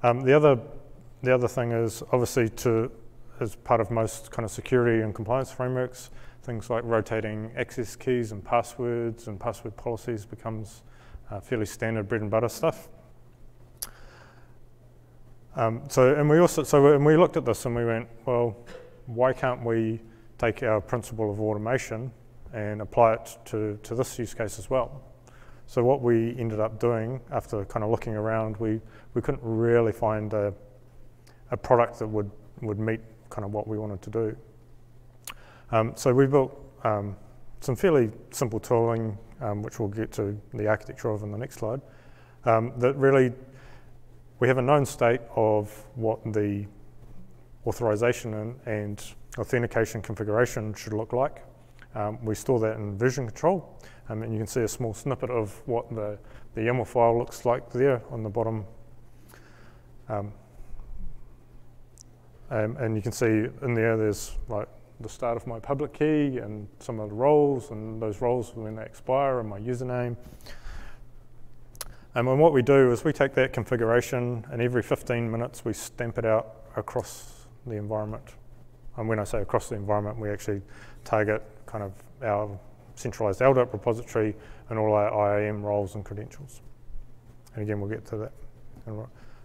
Um, 0.02 0.20
the 0.22 0.34
other 0.34 0.58
the 1.22 1.32
other 1.32 1.46
thing 1.46 1.70
is 1.70 2.02
obviously 2.12 2.48
to 2.48 2.90
as 3.40 3.54
part 3.56 3.80
of 3.80 3.90
most 3.90 4.30
kind 4.30 4.44
of 4.44 4.50
security 4.50 5.02
and 5.02 5.14
compliance 5.14 5.50
frameworks, 5.50 6.10
things 6.42 6.70
like 6.70 6.84
rotating 6.84 7.52
access 7.56 7.96
keys 7.96 8.32
and 8.32 8.44
passwords 8.44 9.28
and 9.28 9.38
password 9.38 9.76
policies 9.76 10.24
becomes 10.24 10.82
uh, 11.30 11.40
fairly 11.40 11.66
standard 11.66 12.08
bread 12.08 12.20
and 12.20 12.30
butter 12.30 12.48
stuff. 12.48 12.88
Um, 15.54 15.82
so, 15.88 16.14
and 16.14 16.28
we 16.28 16.38
also, 16.38 16.62
so 16.62 16.94
and 16.94 17.04
we 17.04 17.16
looked 17.16 17.36
at 17.36 17.44
this 17.44 17.66
and 17.66 17.74
we 17.74 17.84
went, 17.84 18.08
well, 18.24 18.56
why 19.06 19.32
can't 19.32 19.64
we 19.64 20.00
take 20.38 20.62
our 20.62 20.80
principle 20.80 21.30
of 21.30 21.40
automation 21.40 22.10
and 22.52 22.80
apply 22.80 23.14
it 23.14 23.38
to, 23.46 23.78
to 23.82 23.94
this 23.94 24.18
use 24.18 24.34
case 24.34 24.58
as 24.58 24.70
well? 24.70 25.02
So 25.66 25.82
what 25.84 26.02
we 26.02 26.36
ended 26.38 26.60
up 26.60 26.78
doing 26.80 27.20
after 27.30 27.64
kind 27.64 27.84
of 27.84 27.90
looking 27.90 28.14
around, 28.14 28.56
we, 28.58 28.80
we 29.14 29.22
couldn't 29.22 29.42
really 29.42 29.92
find 29.92 30.32
a, 30.32 30.52
a 31.50 31.56
product 31.56 31.98
that 31.98 32.06
would, 32.06 32.30
would 32.60 32.78
meet 32.78 33.00
kind 33.30 33.44
of 33.44 33.52
what 33.52 33.66
we 33.66 33.78
wanted 33.78 34.02
to 34.02 34.10
do. 34.10 34.36
Um, 35.70 35.92
so 35.96 36.12
we 36.12 36.26
built 36.26 36.58
um, 36.84 37.16
some 37.60 37.76
fairly 37.76 38.10
simple 38.30 38.60
tooling, 38.60 39.16
um, 39.40 39.62
which 39.62 39.78
we'll 39.78 39.88
get 39.88 40.12
to 40.12 40.38
the 40.54 40.66
architecture 40.66 41.10
of 41.10 41.22
in 41.22 41.32
the 41.32 41.38
next 41.38 41.56
slide, 41.56 41.80
um, 42.44 42.72
that 42.78 42.94
really, 42.96 43.32
we 44.40 44.48
have 44.48 44.58
a 44.58 44.62
known 44.62 44.84
state 44.84 45.20
of 45.36 45.70
what 45.94 46.20
the 46.32 46.66
authorization 47.66 48.34
and, 48.34 48.60
and 48.66 49.04
authentication 49.38 50.02
configuration 50.02 50.74
should 50.74 50.92
look 50.92 51.12
like. 51.12 51.44
Um, 51.94 52.24
we 52.24 52.34
store 52.34 52.58
that 52.60 52.76
in 52.76 52.98
version 52.98 53.26
control, 53.26 53.78
um, 54.08 54.22
and 54.22 54.32
you 54.32 54.38
can 54.38 54.46
see 54.46 54.62
a 54.62 54.68
small 54.68 54.94
snippet 54.94 55.30
of 55.30 55.60
what 55.66 55.88
the, 55.94 56.18
the 56.54 56.62
YAML 56.62 56.86
file 56.86 57.16
looks 57.16 57.44
like 57.44 57.70
there 57.70 58.02
on 58.10 58.22
the 58.22 58.30
bottom. 58.30 58.64
Um, 60.12 60.32
and 62.50 62.94
you 62.94 63.02
can 63.02 63.12
see 63.12 63.46
in 63.62 63.74
there, 63.74 63.96
there's 63.96 64.32
like 64.48 64.68
the 65.00 65.08
start 65.08 65.36
of 65.36 65.46
my 65.46 65.58
public 65.58 65.94
key 65.94 66.38
and 66.38 66.68
some 66.78 67.00
of 67.00 67.08
the 67.08 67.14
roles 67.14 67.70
and 67.70 68.00
those 68.00 68.20
roles 68.20 68.54
when 68.54 68.76
they 68.76 68.82
expire 68.82 69.40
and 69.40 69.48
my 69.48 69.58
username. 69.58 70.16
And 72.14 72.38
what 72.38 72.52
we 72.52 72.60
do 72.60 72.92
is 72.92 73.04
we 73.04 73.12
take 73.12 73.32
that 73.34 73.54
configuration 73.54 74.44
and 74.50 74.60
every 74.60 74.82
15 74.82 75.30
minutes 75.30 75.64
we 75.64 75.72
stamp 75.72 76.18
it 76.18 76.26
out 76.26 76.56
across 76.76 77.46
the 77.66 77.76
environment. 77.76 78.34
And 78.98 79.08
when 79.08 79.18
I 79.18 79.24
say 79.24 79.40
across 79.40 79.70
the 79.70 79.76
environment, 79.76 80.18
we 80.18 80.28
actually 80.28 80.60
target 81.04 81.42
kind 81.64 81.82
of 81.82 81.92
our 82.22 82.58
centralized 82.96 83.40
LDAP 83.40 83.72
repository 83.72 84.36
and 84.68 84.78
all 84.78 84.92
our 84.92 85.40
IAM 85.40 85.62
roles 85.62 85.94
and 85.94 86.04
credentials. 86.04 86.60
And 87.54 87.62
again, 87.62 87.80
we'll 87.80 87.90
get 87.90 88.04
to 88.06 88.16
that. 88.18 88.32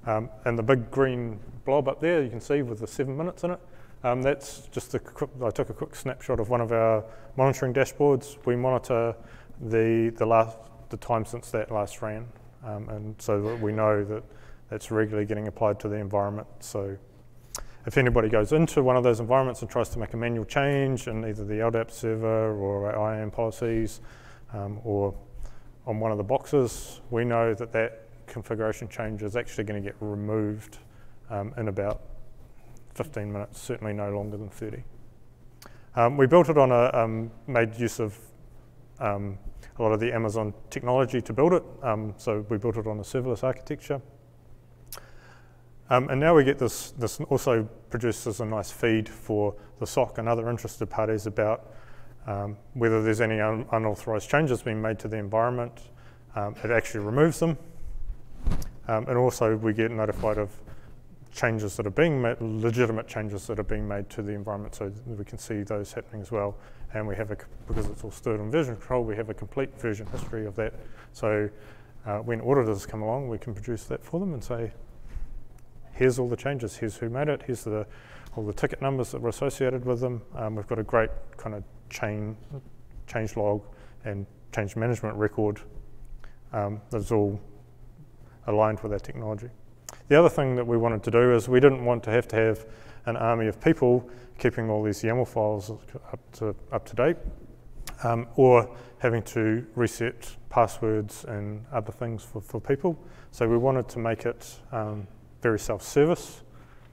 Um, 0.08 0.30
and 0.46 0.58
the 0.58 0.64
big 0.64 0.90
green 0.90 1.38
blob 1.66 1.90
up 1.90 2.00
there, 2.00 2.24
you 2.24 2.30
can 2.30 2.40
see 2.40 2.62
with 2.62 2.80
the 2.80 2.88
seven 2.88 3.18
minutes 3.18 3.44
in 3.44 3.52
it, 3.52 3.60
um, 4.04 4.22
that's 4.22 4.68
just 4.72 4.94
a 4.94 5.00
quick, 5.00 5.30
I 5.44 5.50
took 5.50 5.70
a 5.70 5.74
quick 5.74 5.96
snapshot 5.96 6.40
of 6.40 6.50
one 6.50 6.62
of 6.62 6.72
our 6.72 7.04
monitoring 7.36 7.74
dashboards. 7.74 8.38
We 8.46 8.56
monitor 8.56 9.16
the, 9.60 10.14
the, 10.16 10.26
last, 10.26 10.58
the 10.90 10.98
time 10.98 11.26
since 11.26 11.52
that 11.52 11.72
last 11.72 12.02
ran, 12.02 12.26
um, 12.64 12.88
and 12.90 13.22
so 13.22 13.42
that 13.42 13.62
we 13.62 13.74
know 13.74 14.06
that 14.06 14.24
that's 14.70 14.92
regularly 14.92 15.26
getting 15.26 15.48
applied 15.48 15.80
to 15.82 15.90
the 15.90 15.96
environment. 15.96 16.48
So 16.62 16.98
if 17.86 17.98
anybody 17.98 18.30
goes 18.30 18.54
into 18.54 18.84
one 18.84 18.96
of 18.96 19.04
those 19.04 19.20
environments 19.20 19.62
and 19.62 19.70
tries 19.70 19.90
to 19.90 20.00
make 20.00 20.14
a 20.14 20.18
manual 20.18 20.46
change 20.46 21.08
in 21.08 21.26
either 21.26 21.44
the 21.44 21.56
LDAP 21.56 21.92
server 21.92 22.54
or 22.54 22.94
our 22.94 23.16
IAM 23.16 23.32
policies 23.32 24.00
um, 24.54 24.80
or 24.86 25.14
on 25.86 26.00
one 26.00 26.12
of 26.12 26.18
the 26.18 26.24
boxes, 26.24 27.02
we 27.10 27.26
know 27.26 27.54
that 27.54 27.72
that 27.74 28.07
configuration 28.28 28.88
change 28.88 29.24
is 29.24 29.36
actually 29.36 29.64
going 29.64 29.82
to 29.82 29.90
get 29.90 29.96
removed 30.00 30.78
um, 31.30 31.54
in 31.58 31.68
about 31.70 32.02
15 32.94 33.32
minutes, 33.32 33.60
certainly 33.60 33.94
no 33.94 34.12
longer 34.12 34.38
than 34.38 34.50
30. 34.50 34.84
Um, 35.96 36.18
we 36.18 36.28
built 36.28 36.50
it 36.50 36.58
on 36.58 36.72
a, 36.72 36.92
um, 36.94 37.32
made 37.48 37.76
use 37.76 38.00
of 38.00 38.18
um, 39.00 39.38
a 39.80 39.82
lot 39.82 39.92
of 39.92 40.00
the 40.00 40.14
Amazon 40.14 40.54
technology 40.70 41.22
to 41.22 41.34
build 41.34 41.54
it. 41.54 41.64
Um, 41.82 42.14
so 42.18 42.46
we 42.50 42.58
built 42.58 42.78
it 42.78 42.88
on 42.88 43.00
a 43.00 43.04
serverless 43.04 43.44
architecture. 43.44 44.02
Um, 45.90 46.10
and 46.10 46.20
now 46.20 46.36
we 46.36 46.44
get 46.44 46.60
this, 46.60 46.92
this 46.92 47.20
also 47.22 47.64
produces 47.90 48.42
a 48.42 48.46
nice 48.46 48.72
feed 48.72 49.08
for 49.08 49.56
the 49.80 49.88
SOC 49.88 50.18
and 50.18 50.28
other 50.28 50.50
interested 50.50 50.88
parties 50.88 51.26
about 51.28 51.74
um, 52.26 52.58
whether 52.74 53.02
there's 53.02 53.22
any 53.22 53.40
un 53.40 53.66
unauthorized 53.72 54.30
changes 54.30 54.62
being 54.62 54.82
made 54.82 55.00
to 55.00 55.08
the 55.08 55.18
environment. 55.18 55.90
it 56.36 56.72
actually 56.72 57.06
removes 57.06 57.40
them. 57.40 57.58
And 58.88 59.18
also 59.18 59.56
we 59.56 59.74
get 59.74 59.92
notified 59.92 60.38
of 60.38 60.52
changes 61.34 61.78
that 61.78 61.86
are 61.86 61.92
being 61.92 62.22
made, 62.22 62.38
legitimate 62.42 63.08
changes 63.08 63.46
that 63.48 63.60
are 63.60 63.64
being 63.64 63.88
made 63.88 64.10
to 64.10 64.22
the 64.22 64.32
environment 64.32 64.74
so 64.74 64.92
we 65.06 65.24
can 65.24 65.38
see 65.38 65.62
those 65.62 65.94
happening 65.94 66.22
as 66.22 66.32
well. 66.32 66.58
And 66.94 67.08
we 67.08 67.16
have 67.16 67.32
a, 67.32 67.38
because 67.68 67.86
it's 67.88 68.04
all 68.04 68.12
stored 68.12 68.40
in 68.40 68.50
version 68.50 68.76
control, 68.76 69.04
we 69.04 69.16
have 69.16 69.30
a 69.30 69.34
complete 69.34 69.78
version 69.80 70.08
history 70.08 70.46
of 70.46 70.56
that. 70.56 70.74
So 71.14 71.50
uh, 72.06 72.20
when 72.20 72.42
auditors 72.42 72.86
come 72.86 73.02
along, 73.02 73.28
we 73.28 73.38
can 73.38 73.54
produce 73.54 73.84
that 73.86 74.04
for 74.04 74.20
them 74.20 74.34
and 74.34 74.44
say, 74.44 74.72
here's 75.92 76.18
all 76.18 76.30
the 76.30 76.38
changes, 76.38 76.78
here's 76.78 76.96
who 76.96 77.10
made 77.10 77.28
it, 77.28 77.44
here's 77.46 77.64
the, 77.64 77.86
all 78.36 78.46
the 78.46 78.54
ticket 78.54 78.82
numbers 78.82 79.12
that 79.12 79.22
were 79.22 79.30
associated 79.30 79.84
with 79.86 80.00
them. 80.00 80.22
Um, 80.36 80.56
we've 80.56 80.68
got 80.68 80.80
a 80.80 80.84
great 80.84 81.10
kind 81.36 81.56
of 81.56 81.64
chain, 81.90 82.38
change 83.06 83.36
log 83.36 83.62
and 84.06 84.26
change 84.56 84.76
management 84.76 85.16
record 85.18 85.60
um, 86.54 86.82
that's 86.90 87.12
all 87.12 87.40
aligned 88.48 88.80
with 88.80 88.92
our 88.94 89.00
technology. 89.00 89.50
The 90.08 90.18
other 90.18 90.30
thing 90.30 90.56
that 90.56 90.66
we 90.66 90.78
wanted 90.78 91.04
to 91.04 91.12
do 91.12 91.34
is 91.34 91.48
we 91.48 91.60
didn't 91.60 91.84
want 91.84 92.04
to 92.04 92.12
have 92.12 92.28
to 92.30 92.36
have 92.36 92.66
an 93.06 93.18
army 93.18 93.48
of 93.48 93.62
people 93.62 94.10
keeping 94.38 94.70
all 94.70 94.84
these 94.84 95.02
YAML 95.02 95.28
files 95.28 95.70
up 95.70 96.32
to, 96.34 96.56
up 96.72 96.86
to 96.86 96.96
date 96.96 97.18
um, 98.04 98.28
or 98.36 98.70
having 99.00 99.22
to 99.24 99.66
reset 99.76 100.36
passwords 100.50 101.24
and 101.26 101.66
other 101.72 101.92
things 101.92 102.24
for, 102.24 102.42
for 102.42 102.60
people. 102.60 102.98
So 103.32 103.48
we 103.48 103.58
wanted 103.58 103.88
to 103.90 104.00
make 104.00 104.26
it 104.26 104.60
um, 104.72 105.08
very 105.42 105.60
self-service 105.60 106.42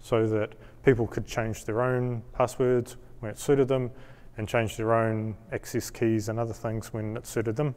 so 0.01 0.27
that 0.27 0.53
people 0.85 1.07
could 1.07 1.27
change 1.27 1.65
their 1.65 1.81
own 1.81 2.23
passwords 2.33 2.97
when 3.21 3.31
it 3.31 3.39
suited 3.39 3.69
them 3.69 3.91
and 4.37 4.49
change 4.49 4.77
their 4.77 4.93
own 4.93 5.37
access 5.53 5.91
keys 5.91 6.29
and 6.29 6.39
other 6.39 6.53
things 6.53 6.93
when 6.93 7.17
it 7.17 7.27
suited 7.27 7.57
them 7.57 7.75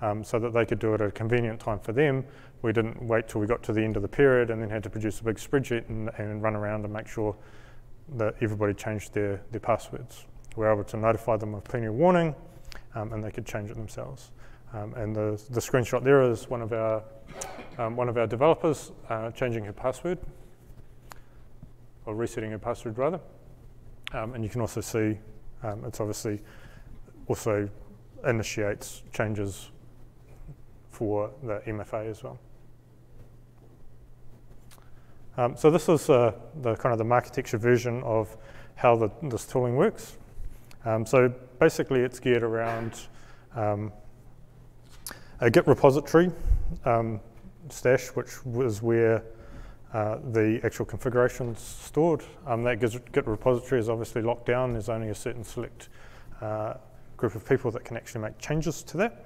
um, 0.00 0.22
so 0.22 0.38
that 0.38 0.52
they 0.52 0.64
could 0.64 0.78
do 0.78 0.94
it 0.94 1.00
at 1.00 1.08
a 1.08 1.10
convenient 1.10 1.60
time 1.60 1.78
for 1.78 1.92
them. 1.92 2.24
We 2.62 2.72
didn't 2.72 3.00
wait 3.02 3.28
till 3.28 3.40
we 3.40 3.46
got 3.46 3.62
to 3.64 3.72
the 3.72 3.82
end 3.82 3.96
of 3.96 4.02
the 4.02 4.08
period 4.08 4.50
and 4.50 4.60
then 4.60 4.68
had 4.68 4.82
to 4.82 4.90
produce 4.90 5.20
a 5.20 5.24
big 5.24 5.36
spreadsheet 5.36 5.88
and, 5.88 6.10
and 6.18 6.42
run 6.42 6.56
around 6.56 6.84
and 6.84 6.92
make 6.92 7.06
sure 7.06 7.36
that 8.16 8.34
everybody 8.40 8.74
changed 8.74 9.14
their, 9.14 9.40
their 9.50 9.60
passwords. 9.60 10.24
We 10.56 10.64
were 10.64 10.72
able 10.72 10.84
to 10.84 10.96
notify 10.96 11.36
them 11.36 11.54
of 11.54 11.64
plenty 11.64 11.86
of 11.86 11.94
warning 11.94 12.34
um, 12.94 13.12
and 13.12 13.22
they 13.22 13.30
could 13.30 13.46
change 13.46 13.70
it 13.70 13.76
themselves. 13.76 14.32
Um, 14.72 14.94
and 14.94 15.14
the, 15.14 15.40
the 15.50 15.60
screenshot 15.60 16.02
there 16.02 16.22
is 16.22 16.50
one 16.50 16.62
of 16.62 16.72
our, 16.72 17.02
um, 17.78 17.96
one 17.96 18.08
of 18.08 18.16
our 18.18 18.26
developers 18.26 18.92
uh, 19.08 19.30
changing 19.30 19.64
her 19.64 19.72
password, 19.72 20.18
or 22.06 22.14
resetting 22.14 22.50
her 22.50 22.58
password 22.58 22.98
rather. 22.98 23.20
Um, 24.12 24.34
and 24.34 24.42
you 24.42 24.50
can 24.50 24.60
also 24.60 24.80
see 24.80 25.18
um, 25.62 25.84
it's 25.84 26.00
obviously 26.00 26.40
also 27.26 27.68
initiates 28.26 29.02
changes 29.12 29.70
for 30.90 31.30
the 31.42 31.60
MFA 31.66 32.10
as 32.10 32.22
well. 32.22 32.38
Um, 35.38 35.56
so 35.56 35.70
this 35.70 35.88
is 35.88 36.10
uh, 36.10 36.32
the 36.62 36.74
kind 36.74 36.92
of 36.92 36.98
the 36.98 37.14
architecture 37.14 37.58
version 37.58 38.02
of 38.02 38.36
how 38.74 38.96
the, 38.96 39.08
this 39.22 39.46
tooling 39.46 39.76
works. 39.76 40.16
Um, 40.84 41.06
so 41.06 41.32
basically 41.60 42.00
it's 42.00 42.18
geared 42.18 42.42
around 42.42 43.02
um, 43.54 43.92
a 45.38 45.48
Git 45.48 45.68
repository 45.68 46.32
um, 46.84 47.20
stash, 47.68 48.08
which 48.08 48.44
was 48.44 48.82
where 48.82 49.22
uh, 49.94 50.18
the 50.32 50.60
actual 50.64 50.84
configuration 50.84 51.50
is 51.50 51.60
stored. 51.60 52.24
Um, 52.44 52.64
that 52.64 52.80
Git 52.80 53.24
repository 53.28 53.80
is 53.80 53.88
obviously 53.88 54.22
locked 54.22 54.46
down. 54.46 54.72
There's 54.72 54.88
only 54.88 55.10
a 55.10 55.14
certain 55.14 55.44
select 55.44 55.88
uh, 56.40 56.74
group 57.16 57.36
of 57.36 57.48
people 57.48 57.70
that 57.70 57.84
can 57.84 57.96
actually 57.96 58.22
make 58.22 58.38
changes 58.38 58.82
to 58.82 58.96
that. 58.96 59.24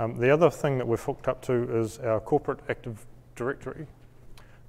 Um, 0.00 0.16
the 0.16 0.30
other 0.30 0.50
thing 0.50 0.76
that 0.78 0.88
we've 0.88 0.98
hooked 1.00 1.28
up 1.28 1.40
to 1.42 1.78
is 1.78 1.98
our 1.98 2.18
corporate 2.18 2.58
Active 2.68 3.06
Directory. 3.36 3.86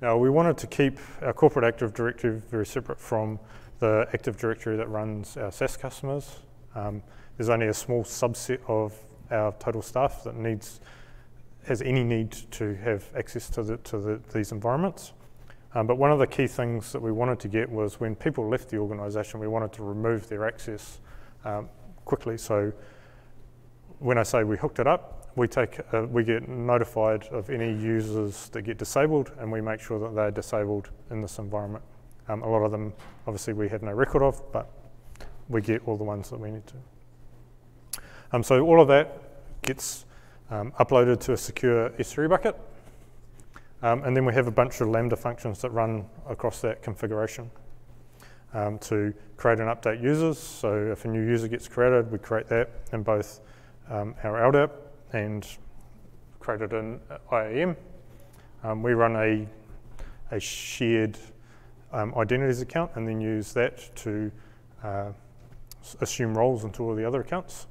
Now, 0.01 0.17
we 0.17 0.29
wanted 0.29 0.57
to 0.57 0.67
keep 0.67 0.99
our 1.21 1.31
corporate 1.31 1.63
Active 1.63 1.93
Directory 1.93 2.41
very 2.49 2.65
separate 2.65 2.99
from 2.99 3.39
the 3.79 4.05
Active 4.13 4.37
Directory 4.37 4.75
that 4.75 4.89
runs 4.89 5.37
our 5.37 5.51
SaaS 5.51 5.77
customers. 5.77 6.39
Um, 6.75 7.01
there's 7.37 7.47
only 7.47 7.67
a 7.67 7.73
small 7.73 8.03
subset 8.03 8.59
of 8.67 8.93
our 9.31 9.53
total 9.53 9.81
staff 9.81 10.23
that 10.25 10.35
needs 10.35 10.81
has 11.65 11.81
any 11.81 12.03
need 12.03 12.31
to 12.51 12.75
have 12.75 13.05
access 13.15 13.49
to, 13.49 13.63
the, 13.63 13.77
to 13.77 13.97
the, 13.97 14.21
these 14.33 14.51
environments. 14.51 15.13
Um, 15.73 15.87
but 15.87 15.97
one 15.97 16.11
of 16.11 16.19
the 16.19 16.27
key 16.27 16.47
things 16.47 16.91
that 16.91 17.01
we 17.01 17.11
wanted 17.11 17.39
to 17.39 17.47
get 17.47 17.69
was 17.69 17.99
when 17.99 18.15
people 18.15 18.47
left 18.49 18.69
the 18.69 18.77
organisation, 18.77 19.39
we 19.39 19.47
wanted 19.47 19.71
to 19.73 19.83
remove 19.83 20.27
their 20.27 20.45
access 20.45 20.99
um, 21.45 21.69
quickly. 22.03 22.37
So 22.37 22.71
when 23.99 24.17
I 24.17 24.23
say 24.23 24.43
we 24.43 24.57
hooked 24.57 24.79
it 24.79 24.87
up, 24.87 25.24
we 25.35 25.47
take 25.47 25.79
uh, 25.93 26.03
we 26.03 26.23
get 26.23 26.47
notified 26.47 27.25
of 27.27 27.49
any 27.49 27.73
users 27.73 28.49
that 28.49 28.61
get 28.61 28.77
disabled, 28.77 29.31
and 29.39 29.51
we 29.51 29.61
make 29.61 29.79
sure 29.79 29.99
that 29.99 30.15
they're 30.15 30.31
disabled 30.31 30.89
in 31.11 31.21
this 31.21 31.39
environment. 31.39 31.83
Um, 32.27 32.41
a 32.41 32.49
lot 32.49 32.63
of 32.63 32.71
them, 32.71 32.93
obviously, 33.27 33.53
we 33.53 33.69
have 33.69 33.83
no 33.83 33.91
record 33.91 34.23
of, 34.23 34.41
but 34.51 34.69
we 35.49 35.61
get 35.61 35.87
all 35.87 35.97
the 35.97 36.03
ones 36.03 36.29
that 36.29 36.39
we 36.39 36.51
need 36.51 36.65
to. 36.67 38.01
Um, 38.31 38.43
so 38.43 38.61
all 38.61 38.81
of 38.81 38.87
that 38.87 39.61
gets 39.61 40.05
um, 40.49 40.71
uploaded 40.79 41.19
to 41.21 41.33
a 41.33 41.37
secure 41.37 41.89
S3 41.91 42.29
bucket. 42.29 42.59
Um, 43.83 44.03
and 44.03 44.17
then 44.17 44.25
we 44.25 44.33
have 44.33 44.47
a 44.47 44.51
bunch 44.51 44.81
of 44.81 44.87
Lambda 44.87 45.15
functions 45.15 45.61
that 45.61 45.69
run 45.69 46.05
across 46.27 46.61
that 46.61 46.81
configuration 46.81 47.51
um, 48.53 48.79
to 48.79 49.13
create 49.37 49.59
and 49.59 49.69
update 49.69 50.01
users. 50.01 50.39
So 50.39 50.91
if 50.91 51.05
a 51.05 51.07
new 51.07 51.21
user 51.21 51.47
gets 51.47 51.67
created, 51.67 52.11
we 52.11 52.17
create 52.17 52.47
that 52.47 52.71
in 52.93 53.03
both 53.03 53.41
um, 53.89 54.15
our 54.23 54.51
LDAP 54.51 54.71
and 55.13 55.47
created 56.39 56.73
an 56.73 56.99
IAM. 57.31 57.75
Um, 58.63 58.83
we 58.83 58.93
run 58.93 59.15
a, 59.15 59.47
a 60.35 60.39
shared 60.39 61.17
um, 61.91 62.13
identities 62.15 62.61
account 62.61 62.91
and 62.95 63.07
then 63.07 63.21
use 63.21 63.53
that 63.53 63.95
to 63.95 64.31
uh, 64.83 65.11
assume 66.01 66.37
roles 66.37 66.63
into 66.63 66.83
all 66.83 66.95
the 66.95 67.05
other 67.05 67.21
accounts. 67.21 67.67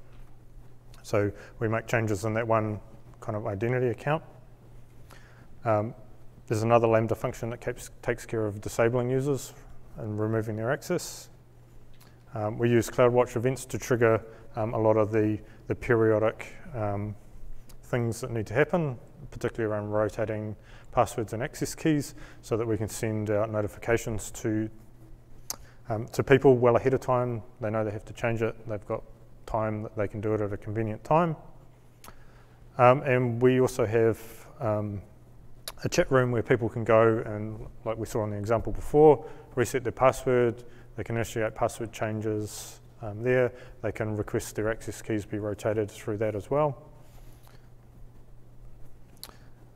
So 1.03 1.31
we 1.59 1.69
make 1.69 1.87
changes 1.87 2.25
in 2.25 2.35
that 2.35 2.47
one 2.47 2.81
kind 3.21 3.37
of 3.37 3.47
identity 3.47 3.89
account. 3.89 4.23
Um, 5.65 5.95
there's 6.47 6.63
another 6.63 6.87
Lambda 6.87 7.15
function 7.15 7.51
that 7.51 7.61
keeps, 7.61 7.91
takes 8.03 8.27
care 8.27 8.47
of 8.47 8.61
disabling 8.61 9.11
users 9.11 9.55
and 9.97 10.19
removing 10.19 10.57
their 10.57 10.71
access. 10.71 11.29
Um, 12.35 12.59
we 12.59 12.69
use 12.71 12.91
CloudWatch 12.91 13.37
events 13.37 13.65
to 13.67 13.79
trigger 13.79 14.21
um, 14.57 14.75
a 14.75 14.79
lot 14.79 14.97
of 14.97 15.13
the, 15.13 15.39
the 15.69 15.75
periodic 15.75 16.53
um, 16.75 17.15
things 17.95 18.21
that 18.21 18.33
need 18.33 18.45
to 18.45 18.55
happen, 18.55 18.99
particularly 19.31 19.73
around 19.73 19.89
rotating 19.89 20.57
passwords 20.91 21.33
and 21.33 21.41
access 21.41 21.77
keys, 21.77 22.17
so 22.43 22.57
that 22.57 22.67
we 22.67 22.77
can 22.77 22.89
send 22.89 23.31
out 23.31 23.53
notifications 23.53 24.33
to 24.33 24.69
um, 25.89 26.07
to 26.09 26.25
people 26.25 26.57
well 26.57 26.77
ahead 26.77 26.93
of 26.95 27.01
time. 27.01 27.41
They 27.61 27.71
know 27.71 27.85
they 27.85 27.93
have 27.93 28.05
to 28.07 28.13
change 28.15 28.43
it. 28.43 28.55
They've 28.69 28.87
got 28.87 29.05
time 29.47 29.85
that 29.85 29.97
they 29.97 30.09
can 30.09 30.21
do 30.21 30.35
it 30.35 30.41
at 30.41 30.53
a 30.53 30.57
convenient 30.57 31.05
time. 31.05 31.37
Um, 32.79 33.03
and 33.03 33.41
we 33.41 33.61
also 33.61 33.87
have 33.87 34.19
um, 34.59 35.01
a 35.85 35.89
chat 35.89 36.11
room 36.11 36.33
where 36.33 36.43
people 36.43 36.69
can 36.69 36.83
go 36.83 37.23
and, 37.27 37.65
like 37.85 37.97
we 37.97 38.07
saw 38.07 38.25
in 38.25 38.31
the 38.31 38.39
example 38.39 38.73
before, 38.73 39.25
reset 39.55 39.85
their 39.85 39.93
password. 39.93 40.65
They 40.97 41.05
can 41.05 41.15
initiate 41.15 41.55
password 41.55 41.93
changes 41.93 42.81
um, 43.03 43.23
there. 43.23 43.53
They 43.83 43.93
can 43.93 44.17
request 44.17 44.57
their 44.57 44.69
access 44.69 45.01
keys 45.01 45.25
be 45.25 45.39
rotated 45.39 45.91
through 45.91 46.17
that 46.19 46.35
as 46.35 46.51
well. 46.51 46.91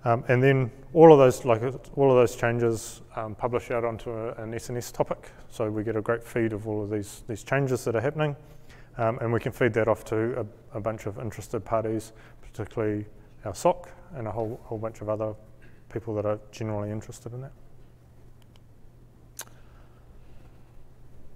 Um, 0.05 0.25
and 0.29 0.43
then 0.43 0.71
all 0.93 1.13
of 1.13 1.19
those, 1.19 1.45
like 1.45 1.63
all 1.97 2.11
of 2.11 2.17
those 2.17 2.37
changes, 2.37 3.03
um, 3.17 3.35
publish 3.35 3.71
out 3.71 3.85
onto 3.85 4.11
a, 4.11 4.33
an 4.35 4.53
SNS 4.53 4.93
topic. 4.93 5.31
So 5.51 5.71
we 5.71 5.83
get 5.83 5.97
a 5.97 6.01
great 6.01 6.25
feed 6.25 6.53
of 6.53 6.69
all 6.69 6.83
of 6.83 6.91
these 6.91 7.25
these 7.29 7.43
changes 7.43 7.85
that 7.85 7.97
are 7.97 8.01
happening. 8.01 8.37
Um, 8.97 9.19
and 9.21 9.33
we 9.33 9.39
can 9.39 9.53
feed 9.53 9.73
that 9.75 9.87
off 9.87 10.05
to 10.07 10.41
a, 10.41 10.79
a, 10.79 10.81
bunch 10.81 11.07
of 11.07 11.21
interested 11.21 11.65
parties, 11.65 12.13
particularly 12.43 13.07
our 13.45 13.55
SOC 13.55 13.89
and 14.17 14.27
a 14.27 14.31
whole, 14.33 14.61
whole 14.65 14.79
bunch 14.79 15.01
of 15.01 15.09
other 15.09 15.35
people 15.93 16.17
that 16.17 16.27
are 16.27 16.41
generally 16.51 16.91
interested 16.91 17.33
in 17.33 17.43
that. 17.43 17.53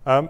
Um, 0.05 0.29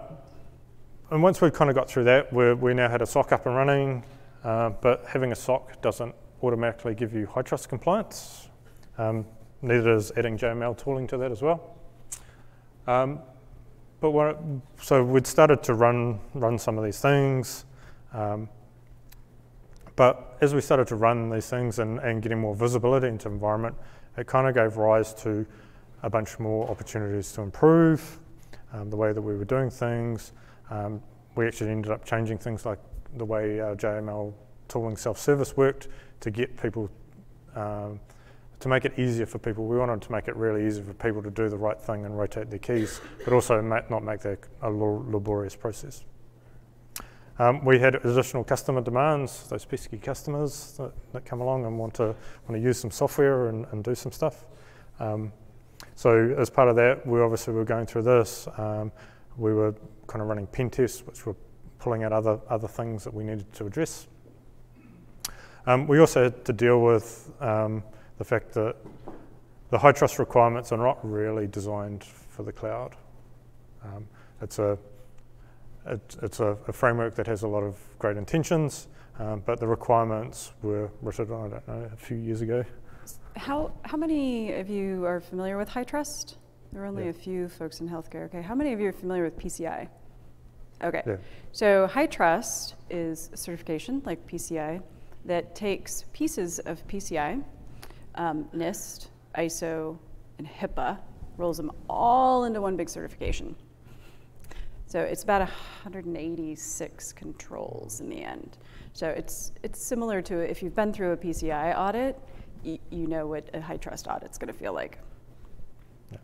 and 1.09 1.23
once 1.23 1.41
we've 1.41 1.53
kind 1.53 1.71
of 1.71 1.75
got 1.75 1.89
through 1.89 2.03
that, 2.03 2.31
we 2.31 2.73
now 2.75 2.87
had 2.87 3.01
a 3.01 3.07
SOC 3.07 3.31
up 3.31 3.47
and 3.47 3.55
running, 3.55 4.03
uh, 4.43 4.69
but 4.69 5.03
having 5.07 5.31
a 5.31 5.35
SOC 5.35 5.81
doesn't 5.81 6.13
automatically 6.43 6.93
give 6.93 7.13
you 7.13 7.25
HITRUST 7.25 7.69
compliance. 7.69 8.49
Um, 8.97 9.25
neither 9.61 9.93
does 9.93 10.11
adding 10.17 10.37
JML 10.37 10.77
tooling 10.77 11.07
to 11.07 11.17
that 11.17 11.31
as 11.31 11.41
well. 11.41 11.77
Um, 12.85 13.19
but 14.01 14.35
so 14.81 15.03
we'd 15.03 15.25
started 15.25 15.63
to 15.63 15.73
run 15.73 16.19
run 16.33 16.59
some 16.59 16.77
of 16.77 16.83
these 16.83 16.99
things. 16.99 17.63
Um, 18.13 18.49
but 19.95 20.37
as 20.41 20.53
we 20.53 20.61
started 20.61 20.87
to 20.87 20.95
run 20.95 21.29
these 21.29 21.47
things 21.47 21.79
and, 21.79 21.99
and 21.99 22.21
getting 22.21 22.39
more 22.39 22.55
visibility 22.55 23.07
into 23.07 23.29
environment, 23.29 23.75
it 24.17 24.27
kind 24.27 24.47
of 24.47 24.55
gave 24.55 24.77
rise 24.77 25.13
to 25.15 25.45
a 26.01 26.09
bunch 26.09 26.39
more 26.39 26.69
opportunities 26.69 27.31
to 27.31 27.41
improve 27.41 28.19
um, 28.73 28.89
the 28.89 28.97
way 28.97 29.13
that 29.13 29.21
we 29.21 29.37
were 29.37 29.45
doing 29.45 29.69
things. 29.69 30.33
Um, 30.69 31.01
we 31.35 31.47
actually 31.47 31.69
ended 31.69 31.91
up 31.91 32.03
changing 32.03 32.39
things 32.39 32.65
like 32.65 32.79
the 33.15 33.25
way 33.25 33.59
our 33.59 33.75
JML 33.75 34.33
tooling 34.67 34.97
self-service 34.97 35.55
worked 35.55 35.87
to 36.23 36.31
get 36.31 36.61
people 36.61 36.89
um, 37.55 37.99
to 38.61 38.69
make 38.69 38.85
it 38.85 38.97
easier 38.97 39.25
for 39.25 39.39
people. 39.39 39.65
We 39.65 39.77
wanted 39.77 40.01
to 40.01 40.11
make 40.11 40.29
it 40.29 40.37
really 40.37 40.65
easy 40.65 40.81
for 40.81 40.93
people 40.93 41.21
to 41.21 41.29
do 41.29 41.49
the 41.49 41.57
right 41.57 41.79
thing 41.79 42.05
and 42.05 42.17
rotate 42.17 42.49
their 42.49 42.59
keys, 42.59 43.01
but 43.25 43.33
also 43.33 43.59
not 43.59 44.03
make 44.03 44.21
that 44.21 44.39
a 44.61 44.71
laborious 44.71 45.53
process. 45.53 46.05
Um, 47.39 47.65
we 47.65 47.77
had 47.77 47.95
additional 47.95 48.43
customer 48.45 48.79
demands, 48.79 49.49
those 49.49 49.65
pesky 49.65 49.97
customers 49.97 50.75
that, 50.77 50.93
that, 51.11 51.25
come 51.25 51.41
along 51.41 51.65
and 51.65 51.77
want 51.77 51.95
to 51.95 52.15
want 52.47 52.53
to 52.53 52.59
use 52.59 52.77
some 52.77 52.91
software 52.91 53.49
and, 53.49 53.65
and 53.71 53.83
do 53.83 53.95
some 53.95 54.11
stuff. 54.11 54.45
Um, 54.99 55.33
so 55.95 56.33
as 56.37 56.49
part 56.49 56.69
of 56.69 56.77
that, 56.77 57.05
we 57.05 57.19
obviously 57.19 57.53
were 57.53 57.65
going 57.65 57.85
through 57.85 58.03
this. 58.03 58.47
Um, 58.57 58.93
we 59.35 59.51
were 59.51 59.75
kind 60.07 60.21
of 60.21 60.29
running 60.29 60.47
pen 60.47 60.69
tests, 60.69 61.05
which 61.05 61.25
were 61.25 61.35
pulling 61.79 62.03
out 62.03 62.13
other 62.13 62.39
other 62.49 62.67
things 62.67 63.03
that 63.03 63.13
we 63.13 63.23
needed 63.25 63.51
to 63.55 63.65
address. 63.65 64.07
Um, 65.65 65.87
we 65.87 65.99
also 65.99 66.23
had 66.23 66.45
to 66.45 66.53
deal 66.53 66.81
with 66.81 67.31
um, 67.39 67.83
the 68.17 68.23
fact 68.23 68.53
that 68.53 68.75
the 69.69 69.77
HITRUST 69.77 70.19
requirements 70.19 70.71
are 70.71 70.77
not 70.77 70.99
really 71.03 71.47
designed 71.47 72.03
for 72.03 72.43
the 72.43 72.51
cloud. 72.51 72.95
Um, 73.83 74.07
it's 74.41 74.59
a 74.59 74.77
it, 75.85 76.15
it's 76.21 76.39
a, 76.39 76.57
a, 76.67 76.73
framework 76.73 77.15
that 77.15 77.27
has 77.27 77.43
a 77.43 77.47
lot 77.47 77.63
of 77.63 77.77
great 77.99 78.15
intentions, 78.15 78.87
um, 79.19 79.43
but 79.45 79.59
the 79.59 79.67
requirements 79.67 80.53
were 80.61 80.89
written, 81.01 81.25
I 81.25 81.49
don't 81.49 81.67
know, 81.67 81.89
a 81.91 81.97
few 81.97 82.15
years 82.15 82.41
ago. 82.41 82.63
How, 83.35 83.73
how 83.83 83.97
many 83.97 84.53
of 84.53 84.69
you 84.69 85.05
are 85.05 85.19
familiar 85.19 85.57
with 85.57 85.69
HITRUST? 85.69 86.37
There 86.71 86.83
are 86.83 86.85
only 86.85 87.03
yeah. 87.03 87.09
a 87.09 87.13
few 87.13 87.49
folks 87.49 87.81
in 87.81 87.89
healthcare. 87.89 88.25
Okay, 88.25 88.41
how 88.41 88.55
many 88.55 88.71
of 88.71 88.79
you 88.79 88.87
are 88.87 88.93
familiar 88.93 89.23
with 89.23 89.37
PCI? 89.37 89.89
Okay, 90.83 91.03
yeah. 91.05 91.17
so 91.51 91.87
trust 92.09 92.75
is 92.89 93.29
certification 93.35 94.01
like 94.05 94.25
PCI 94.27 94.81
that 95.25 95.55
takes 95.55 96.05
pieces 96.13 96.59
of 96.59 96.85
PCI 96.87 97.43
um, 98.15 98.45
NIST, 98.53 99.07
ISO, 99.37 99.97
and 100.37 100.47
HIPAA, 100.47 100.99
rolls 101.37 101.57
them 101.57 101.71
all 101.89 102.45
into 102.45 102.61
one 102.61 102.75
big 102.75 102.89
certification. 102.89 103.55
So 104.85 104.99
it's 104.99 105.23
about 105.23 105.41
186 105.41 107.13
controls 107.13 107.99
in 107.99 108.09
the 108.09 108.23
end. 108.23 108.57
So 108.93 109.07
it's, 109.09 109.51
it's 109.63 109.83
similar 109.83 110.21
to 110.21 110.37
if 110.37 110.61
you've 110.61 110.75
been 110.75 110.93
through 110.93 111.13
a 111.13 111.17
PCI 111.17 111.75
audit, 111.75 112.19
you, 112.63 112.79
know 112.91 113.27
what 113.27 113.49
a 113.53 113.59
HITRUST 113.59 114.07
audit's 114.07 114.37
going 114.37 114.53
to 114.53 114.57
feel 114.57 114.73
like. 114.73 114.99
Yeah. 116.11 116.19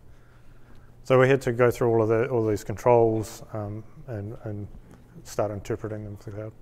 So 1.04 1.20
we 1.20 1.28
had 1.28 1.42
to 1.42 1.52
go 1.52 1.70
through 1.72 1.90
all 1.90 2.04
of 2.04 2.10
the, 2.10 2.28
all 2.30 2.46
these 2.46 2.64
controls 2.64 3.44
um, 3.54 3.84
and, 4.08 4.38
and 4.44 4.68
start 5.24 5.52
interpreting 5.52 6.04
them 6.04 6.16
for 6.18 6.30
the 6.30 6.38
cloud. 6.38 6.54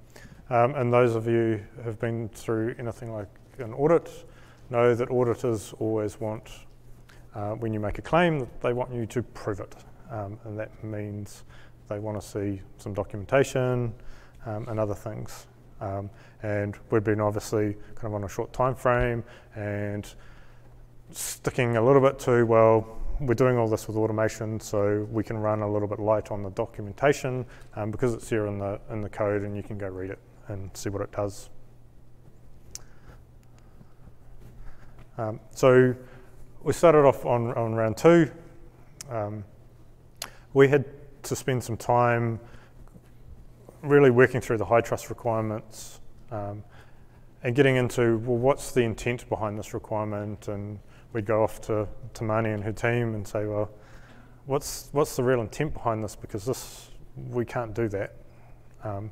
Um, 0.50 0.76
and 0.76 0.94
those 0.94 1.16
of 1.16 1.28
you 1.28 1.62
who 1.76 1.82
have 1.84 2.00
been 2.00 2.30
through 2.30 2.76
anything 2.80 3.12
like 3.12 3.28
an 3.58 3.74
audit, 3.74 4.26
know 4.70 4.96
that 4.96 5.10
auditors 5.12 5.74
always 5.80 6.20
want, 6.20 6.50
uh, 7.36 7.52
when 7.52 7.74
you 7.74 7.80
make 7.80 7.98
a 7.98 8.02
claim, 8.02 8.48
they 8.62 8.74
want 8.74 8.94
you 8.94 9.06
to 9.08 9.22
prove 9.22 9.60
it. 9.60 9.76
Um, 10.10 10.40
and 10.46 10.58
that 10.58 10.84
means 10.84 11.44
they 11.90 12.00
want 12.00 12.20
to 12.20 12.26
see 12.26 12.62
some 12.78 12.94
documentation 12.94 13.94
um, 14.46 14.68
and 14.70 14.80
other 14.80 14.96
things. 14.96 15.48
Um, 15.82 16.10
and 16.44 16.78
we've 16.92 17.04
been 17.04 17.20
obviously 17.20 17.76
kind 17.96 18.08
of 18.08 18.14
on 18.14 18.24
a 18.24 18.30
short 18.30 18.54
time 18.54 18.74
frame 18.74 19.24
and 19.56 20.08
sticking 21.12 21.78
a 21.78 21.82
little 21.82 22.02
bit 22.02 22.20
to, 22.20 22.46
well, 22.46 22.88
we're 23.20 23.34
doing 23.34 23.58
all 23.58 23.68
this 23.68 23.88
with 23.88 23.98
automation, 23.98 24.60
so 24.60 25.08
we 25.12 25.24
can 25.24 25.38
run 25.38 25.62
a 25.62 25.72
little 25.72 25.88
bit 25.88 26.00
light 26.00 26.32
on 26.32 26.44
the 26.44 26.52
documentation 26.52 27.46
um, 27.76 27.90
because 27.92 28.14
it's 28.14 28.30
here 28.30 28.46
in 28.46 28.60
the 28.60 28.80
in 28.92 29.02
the 29.02 29.10
code, 29.10 29.42
and 29.42 29.56
you 29.56 29.64
can 29.64 29.76
go 29.76 29.88
read 29.88 30.12
it 30.12 30.20
and 30.48 30.76
see 30.76 30.90
what 30.90 31.02
it 31.02 31.12
does. 31.12 31.50
Um, 35.18 35.40
so 35.52 35.96
we 36.62 36.74
started 36.74 37.06
off 37.06 37.26
on, 37.26 37.54
on 37.54 37.74
round 37.74 37.98
two. 37.98 38.32
Um, 39.10 39.44
we 40.54 40.68
had 40.68 40.86
to 41.24 41.36
spend 41.36 41.64
some 41.64 41.78
time 41.78 42.40
really 43.82 44.10
working 44.10 44.42
through 44.42 44.58
the 44.58 44.66
HITRUST 44.66 45.10
requirements, 45.10 46.00
um, 46.32 46.64
and 47.44 47.56
getting 47.56 47.76
into, 47.76 48.18
well, 48.20 48.38
what's 48.38 48.72
the 48.72 48.82
intent 48.82 49.28
behind 49.30 49.58
this 49.58 49.74
requirement? 49.74 50.48
And 50.48 50.80
we'd 51.14 51.26
go 51.26 51.44
off 51.44 51.62
to, 51.62 51.88
to 52.16 52.24
Marnie 52.24 52.54
and 52.54 52.64
her 52.64 52.72
team 52.72 53.16
and 53.16 53.28
say, 53.28 53.46
well, 53.46 53.70
what's, 54.46 54.90
what's 54.92 55.16
the 55.16 55.24
real 55.24 55.42
intent 55.42 55.74
behind 55.74 56.04
this? 56.04 56.16
Because 56.16 56.46
this, 56.46 56.90
we 57.16 57.46
can't 57.46 57.74
do 57.74 57.88
that. 57.90 58.16
Um, 58.84 59.12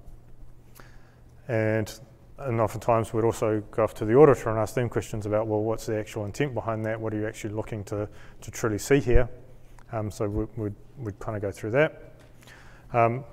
and, 1.47 1.99
and 2.37 2.59
oftentimes 2.59 3.13
we'd 3.13 3.23
also 3.23 3.61
go 3.71 3.83
off 3.83 3.93
to 3.95 4.05
the 4.05 4.15
auditor 4.15 4.49
and 4.49 4.59
ask 4.59 4.73
them 4.73 4.89
questions 4.89 5.25
about, 5.25 5.47
well, 5.47 5.61
what's 5.61 5.85
the 5.85 5.97
actual 5.97 6.25
intent 6.25 6.53
behind 6.53 6.85
that? 6.85 6.99
What 6.99 7.13
are 7.13 7.17
you 7.17 7.27
actually 7.27 7.53
looking 7.53 7.83
to, 7.85 8.09
to 8.41 8.51
truly 8.51 8.77
see 8.77 8.99
here? 8.99 9.29
Um, 9.91 10.11
so 10.11 10.27
we, 10.27 10.45
would 10.57 10.75
we'd 10.97 11.19
kind 11.19 11.35
of 11.35 11.41
go 11.41 11.51
through 11.51 11.71
that. 11.71 12.13
Um, 12.93 13.23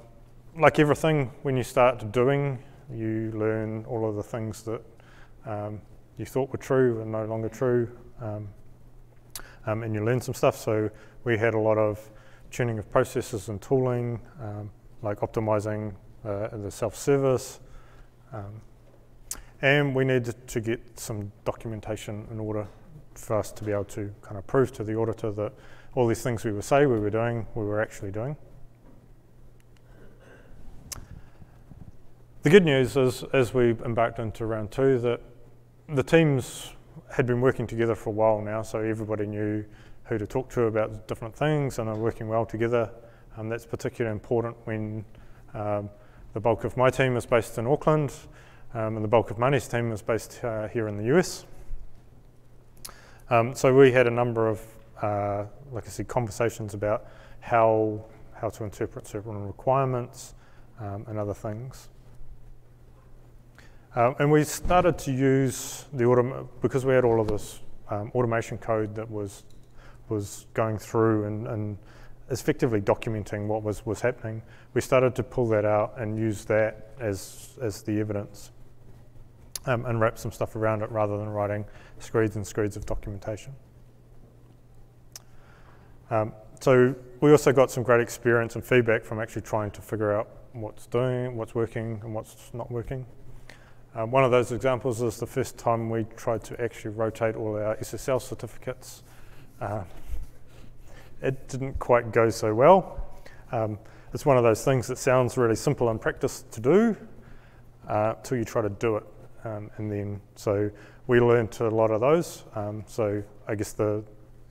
like 0.57 0.79
everything, 0.79 1.31
when 1.43 1.57
you 1.57 1.63
start 1.63 2.13
doing, 2.13 2.63
you 2.93 3.33
learn 3.35 3.85
all 3.87 4.09
of 4.09 4.17
the 4.17 4.23
things 4.23 4.63
that 4.65 4.83
um, 5.47 5.81
you 6.19 6.27
thought 6.27 6.51
were 6.51 6.59
true 6.59 7.01
and 7.01 7.11
no 7.11 7.25
longer 7.25 7.49
true, 7.49 7.91
um, 8.21 8.49
um, 9.67 9.83
and 9.83 9.95
you 9.95 10.05
learn 10.05 10.21
some 10.21 10.35
stuff. 10.35 10.57
So 10.57 10.91
we 11.25 11.39
had 11.39 11.55
a 11.55 11.59
lot 11.59 11.79
of 11.79 12.11
tuning 12.51 12.79
of 12.79 12.91
processes 12.91 13.49
and 13.49 13.61
tooling, 13.63 14.21
um, 14.41 14.71
like 15.01 15.21
optimizing 15.21 15.95
uh, 16.25 16.49
the 16.57 16.71
self-service, 16.71 17.61
um, 18.33 18.61
and 19.61 19.95
we 19.95 20.05
needed 20.05 20.47
to 20.49 20.61
get 20.61 20.99
some 20.99 21.30
documentation 21.45 22.26
in 22.30 22.41
order 22.41 22.66
for 23.14 23.39
us 23.39 23.53
to 23.53 23.64
be 23.64 23.72
able 23.72 23.85
to 23.85 24.12
kind 24.22 24.37
of 24.37 24.47
prove 24.47 24.72
to 24.72 24.85
the 24.85 24.97
auditor 24.97 25.30
that 25.33 25.53
all 25.95 26.07
these 26.07 26.22
things 26.22 26.45
we 26.45 26.53
were 26.53 26.62
say 26.62 26.87
we 26.87 26.99
were 26.99 27.11
doing, 27.11 27.47
we 27.55 27.64
were 27.64 27.80
actually 27.80 28.11
doing. 28.11 28.37
The 32.43 32.51
good 32.51 32.64
news 32.64 32.97
is, 32.97 33.22
as 33.33 33.55
we 33.55 33.70
embarked 33.85 34.18
into 34.18 34.47
round 34.47 34.72
two, 34.72 34.99
that 34.99 35.20
the 35.89 36.03
teams 36.03 36.72
had 37.09 37.26
been 37.26 37.41
working 37.41 37.66
together 37.66 37.95
for 37.95 38.11
a 38.11 38.12
while 38.12 38.41
now, 38.41 38.62
so 38.62 38.80
everybody 38.80 39.26
knew 39.26 39.64
who 40.05 40.18
to 40.18 40.26
talk 40.26 40.51
to 40.51 40.62
about 40.62 41.07
different 41.07 41.37
things 41.37 41.78
and 41.78 41.89
are 41.89 41.97
working 41.97 42.28
well 42.28 42.45
together. 42.45 42.91
Um, 43.37 43.49
that's 43.49 43.64
particularly 43.64 44.12
important 44.12 44.57
when 44.64 45.05
um, 45.55 45.89
the 46.33 46.41
bulk 46.41 46.64
of 46.64 46.76
my 46.76 46.91
team 46.91 47.16
is 47.16 47.26
based 47.26 47.59
in 47.59 47.66
Auckland 47.66 48.12
um, 48.74 48.97
and 48.97 49.05
the 49.05 49.09
bulk 49.09 49.30
of 49.30 49.37
Marnie's 49.37 49.68
team 49.68 49.93
is 49.93 50.03
based 50.03 50.43
uh, 50.43 50.68
here 50.68 50.89
in 50.89 50.97
the 50.97 51.16
US. 51.16 51.45
Um, 53.30 53.55
so 53.55 53.74
we 53.74 53.93
had 53.93 54.07
a 54.07 54.11
number 54.11 54.49
of, 54.49 54.61
uh, 55.01 55.45
like 55.70 55.87
I 55.87 55.91
said, 55.91 56.09
conversations 56.09 56.74
about 56.74 57.07
how, 57.41 58.05
how 58.35 58.49
to 58.51 58.64
interpret 58.64 59.07
certain 59.07 59.47
requirements 59.47 60.35
um, 60.80 61.05
and 61.09 61.18
other 61.18 61.35
things. 61.35 61.89
Um, 63.95 64.14
and 64.18 64.30
we 64.30 64.45
started 64.45 64.99
to 65.01 65.12
use 65.12 65.85
the 65.93 66.05
autom- 66.05 66.49
because 66.62 66.87
we 66.87 66.95
had 66.95 67.05
all 67.05 67.20
of 67.20 67.28
this 67.28 67.61
um, 67.91 68.11
automation 68.14 68.57
code 68.57 68.95
that 68.95 69.11
was 69.11 69.45
was 70.09 70.47
going 70.55 70.78
through 70.78 71.24
and, 71.24 71.47
and 71.47 71.78
effectively 72.33 72.80
documenting 72.80 73.47
what 73.47 73.62
was, 73.62 73.87
was 73.87 74.01
happening. 74.01 74.43
We 74.74 74.80
started 74.80 75.14
to 75.16 75.22
pull 75.22 75.47
that 75.49 75.64
out 75.64 75.95
and 75.99 76.18
use 76.18 76.45
that 76.47 76.95
as 76.99 77.59
as 77.61 77.83
the 77.83 78.01
evidence 78.01 78.51
um, 79.66 79.85
and 79.87 80.01
wrap 80.01 80.18
some 80.18 80.33
stuff 80.33 80.57
around 80.57 80.83
it 80.83 80.91
rather 80.91 81.18
than 81.18 81.28
writing 81.28 81.64
screeds 81.99 82.37
and 82.37 82.47
screeds 82.47 82.76
of 82.76 82.87
documentation. 82.87 83.55
Um, 86.11 86.33
so 86.61 86.95
we 87.20 87.30
also 87.30 87.53
got 87.53 87.70
some 87.70 87.83
great 87.83 88.01
experience 88.01 88.55
and 88.55 88.64
feedback 88.64 89.05
from 89.05 89.20
actually 89.20 89.43
trying 89.43 89.70
to 89.72 89.80
figure 89.80 90.12
out 90.12 90.28
what's 90.53 90.87
doing, 90.87 91.37
what's 91.37 91.55
working, 91.55 92.01
and 92.03 92.14
what's 92.14 92.51
not 92.53 92.70
working. 92.70 93.07
Um, 93.95 94.11
one 94.11 94.24
of 94.24 94.30
those 94.30 94.53
examples 94.53 95.03
is 95.03 95.18
the 95.18 95.26
first 95.26 95.59
time 95.59 95.91
we 95.91 96.05
tried 96.16 96.43
to 96.45 96.61
actually 96.61 96.93
rotate 96.93 97.37
all 97.37 97.57
our 97.57 97.76
SSL 97.76 98.20
certificates. 98.20 99.03
Uh, 99.61 99.85
it 101.23 101.49
didn't 101.49 101.79
quite 101.79 102.12
go 102.12 102.31
so 102.31 102.55
well. 102.55 103.07
Um, 103.53 103.79
it's 104.12 104.27
one 104.27 104.37
of 104.37 104.43
those 104.43 104.64
things 104.64 104.87
that 104.89 104.99
sounds 104.99 105.37
really 105.37 105.57
simple 105.57 105.91
in 105.91 105.99
practice 105.99 106.45
to 106.51 106.61
do 106.61 106.97
uh, 107.89 108.14
till 108.23 108.39
you 108.39 108.45
try 108.45 108.62
to 108.62 108.70
do 108.70 108.97
it. 108.97 109.05
Um, 109.45 109.70
and 109.77 109.91
then, 109.91 110.20
so 110.35 110.70
we 111.07 111.20
learned 111.20 111.57
a 111.61 111.68
lot 111.68 111.91
of 111.91 112.01
those. 112.01 112.45
Um, 112.55 112.85
so 112.87 113.23
I 113.49 113.55
guess 113.55 113.73
the, 113.73 114.05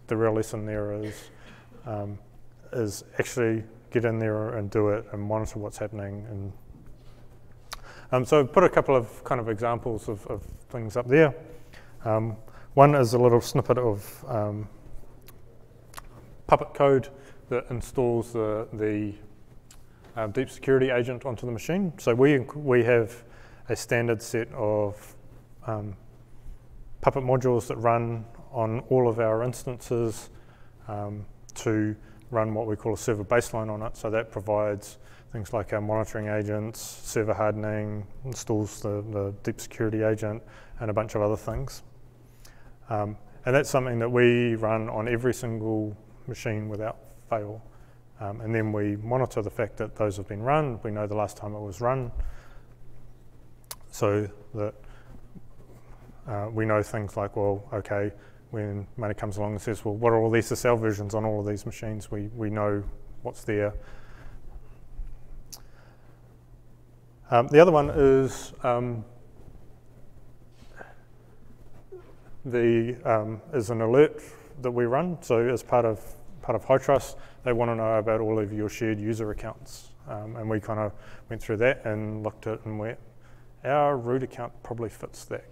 the 0.08 0.18
real 0.18 0.34
lesson 0.34 0.66
there 0.66 0.94
is, 0.94 1.30
um, 1.86 2.18
is 2.74 3.04
actually 3.20 3.64
get 3.92 4.06
in 4.06 4.20
there 4.20 4.58
and 4.58 4.70
do 4.70 4.90
it 4.90 5.06
and 5.12 5.22
monitor 5.22 5.60
what's 5.60 5.78
happening 5.78 6.26
and 6.30 6.54
um, 8.14 8.26
so 8.26 8.42
I've 8.42 8.52
put 8.52 8.66
a 8.66 8.70
couple 8.70 8.94
of 8.94 9.24
kind 9.24 9.40
of 9.40 9.48
examples 9.48 10.10
of, 10.10 10.26
of 10.28 10.44
things 10.70 10.98
up 10.98 11.08
there. 11.08 11.34
Um, 12.04 12.36
one 12.74 12.94
is 12.94 13.14
a 13.14 13.18
little 13.18 13.40
snippet 13.40 13.78
of 13.78 14.26
Puppet 16.52 16.74
code 16.74 17.08
that 17.48 17.66
installs 17.70 18.34
the, 18.34 18.68
the 18.74 19.14
uh, 20.18 20.28
deep 20.28 20.50
security 20.50 20.90
agent 20.90 21.26
onto 21.26 21.46
the 21.46 21.52
machine. 21.54 21.94
So 21.98 22.14
we, 22.14 22.40
we 22.40 22.84
have 22.84 23.24
a 23.70 23.76
standard 23.78 24.22
set 24.22 24.50
of 24.52 25.16
um, 25.66 25.96
Puppet 27.00 27.24
modules 27.24 27.68
that 27.68 27.78
run 27.78 28.26
on 28.52 28.82
all 28.90 29.08
of 29.08 29.22
our 29.22 29.44
instances 29.44 30.30
um, 30.90 31.26
to 31.56 31.96
run 32.32 32.54
what 32.54 32.68
we 32.68 32.76
call 32.76 32.96
a 32.96 32.98
server 32.98 33.24
baseline 33.24 33.70
on 33.70 33.82
it. 33.82 33.96
So 33.96 34.10
that 34.10 34.30
provides 34.30 34.98
things 35.32 35.54
like 35.54 35.72
our 35.72 35.80
monitoring 35.80 36.28
agents, 36.28 36.82
server 36.82 37.34
hardening, 37.34 38.06
installs 38.26 38.82
the, 38.82 39.02
the 39.12 39.34
deep 39.44 39.62
security 39.62 40.04
agent, 40.04 40.44
and 40.82 40.92
a 40.92 40.94
bunch 40.94 41.16
of 41.16 41.22
other 41.22 41.38
things. 41.38 41.84
Um, 42.90 43.16
and 43.46 43.56
that's 43.56 43.70
something 43.70 44.00
that 44.00 44.10
we 44.12 44.56
run 44.56 44.90
on 44.90 45.08
every 45.08 45.34
single 45.34 45.96
machine 46.28 46.70
without 46.70 46.98
fail. 47.30 47.62
Um, 48.20 48.42
and 48.42 48.54
then 48.54 48.72
we 48.72 48.98
monitor 48.98 49.42
the 49.42 49.50
fact 49.50 49.78
that 49.78 49.96
those 49.96 50.18
have 50.18 50.28
been 50.28 50.44
run. 50.44 50.80
We 50.84 50.92
know 50.92 51.08
the 51.08 51.16
last 51.16 51.38
time 51.38 51.56
it 51.56 51.60
was 51.60 51.82
run. 51.82 52.12
So 53.90 54.30
that 54.54 54.74
uh, 56.28 56.48
we 56.54 56.66
know 56.66 56.84
things 56.84 57.18
like, 57.18 57.36
well, 57.36 57.64
okay, 57.74 58.12
when 58.52 58.86
Marnie 58.98 59.18
comes 59.18 59.38
along 59.38 59.54
and 59.54 59.62
says, 59.62 59.84
well, 59.84 59.96
what 59.96 60.14
are 60.14 60.18
all 60.22 60.30
these 60.30 60.52
SSL 60.52 60.80
versions 60.80 61.16
on 61.16 61.26
all 61.26 61.40
of 61.40 61.48
these 61.48 61.66
machines? 61.66 62.12
We, 62.12 62.28
we 62.36 62.50
know 62.50 62.84
what's 63.24 63.44
there. 63.44 63.74
Um, 67.32 67.48
the 67.48 67.60
other 67.60 67.72
one 67.72 67.90
is 67.90 68.54
um, 68.62 69.06
the 72.44 72.98
um, 73.06 73.42
is 73.54 73.70
an 73.70 73.82
alert 73.82 74.22
that 74.64 74.72
we 74.72 74.86
run. 74.86 75.18
So 75.22 75.48
as 75.48 75.64
part 75.64 75.86
of 75.86 76.00
part 76.42 76.56
of 76.56 76.66
HITRUST, 76.66 77.18
they 77.44 77.54
want 77.54 77.70
to 77.70 77.76
know 77.76 77.98
about 77.98 78.20
all 78.20 78.40
of 78.40 78.52
your 78.52 78.70
shared 78.70 79.00
user 79.00 79.32
accounts, 79.32 79.90
um, 80.08 80.36
and 80.36 80.50
we 80.50 80.60
kind 80.60 80.80
of 80.80 80.92
went 81.30 81.42
through 81.42 81.58
that 81.58 81.86
and 81.86 82.24
looked 82.24 82.48
at 82.48 82.66
and 82.66 82.80
went, 82.80 82.98
our 83.64 83.98
root 83.98 84.24
account 84.24 84.52
probably 84.64 84.90
fits 84.90 85.26
that. 85.26 85.46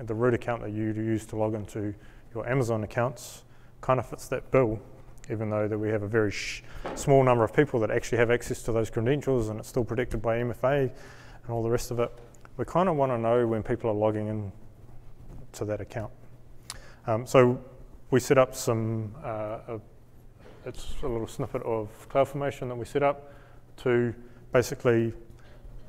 The 0.00 0.14
root 0.14 0.34
account 0.34 0.62
that 0.62 0.72
you 0.72 0.84
use 0.84 1.24
to 1.26 1.36
log 1.36 1.54
into 1.54 1.94
your 2.34 2.48
Amazon 2.48 2.84
accounts 2.84 3.44
kind 3.80 3.98
of 3.98 4.06
fits 4.06 4.28
that 4.28 4.50
bill, 4.50 4.78
even 5.30 5.50
though 5.50 5.66
that 5.66 5.78
we 5.78 5.88
have 5.88 6.02
a 6.02 6.08
very 6.08 6.32
small 6.94 7.24
number 7.24 7.42
of 7.42 7.52
people 7.52 7.80
that 7.80 7.90
actually 7.90 8.18
have 8.18 8.30
access 8.30 8.62
to 8.64 8.72
those 8.72 8.90
credentials, 8.90 9.48
and 9.48 9.58
it's 9.58 9.68
still 9.68 9.84
protected 9.84 10.20
by 10.22 10.36
MFA 10.38 10.82
and 10.82 11.50
all 11.50 11.62
the 11.62 11.70
rest 11.70 11.90
of 11.90 11.98
it. 11.98 12.12
We 12.56 12.64
kind 12.64 12.88
of 12.88 12.96
want 12.96 13.10
to 13.12 13.18
know 13.18 13.46
when 13.46 13.62
people 13.62 13.90
are 13.90 13.94
logging 13.94 14.28
in 14.28 14.52
to 15.52 15.64
that 15.64 15.80
account. 15.80 16.12
Um, 17.06 17.26
so 17.26 17.62
we 18.10 18.20
set 18.20 18.38
up 18.38 18.54
some, 18.54 19.14
uh, 19.24 19.58
a, 19.68 19.80
it's 20.64 20.94
a 21.02 21.08
little 21.08 21.26
snippet 21.26 21.62
of 21.62 21.88
CloudFormation 22.08 22.68
that 22.68 22.76
we 22.76 22.84
set 22.84 23.02
up 23.02 23.32
to 23.78 24.14
basically 24.52 25.12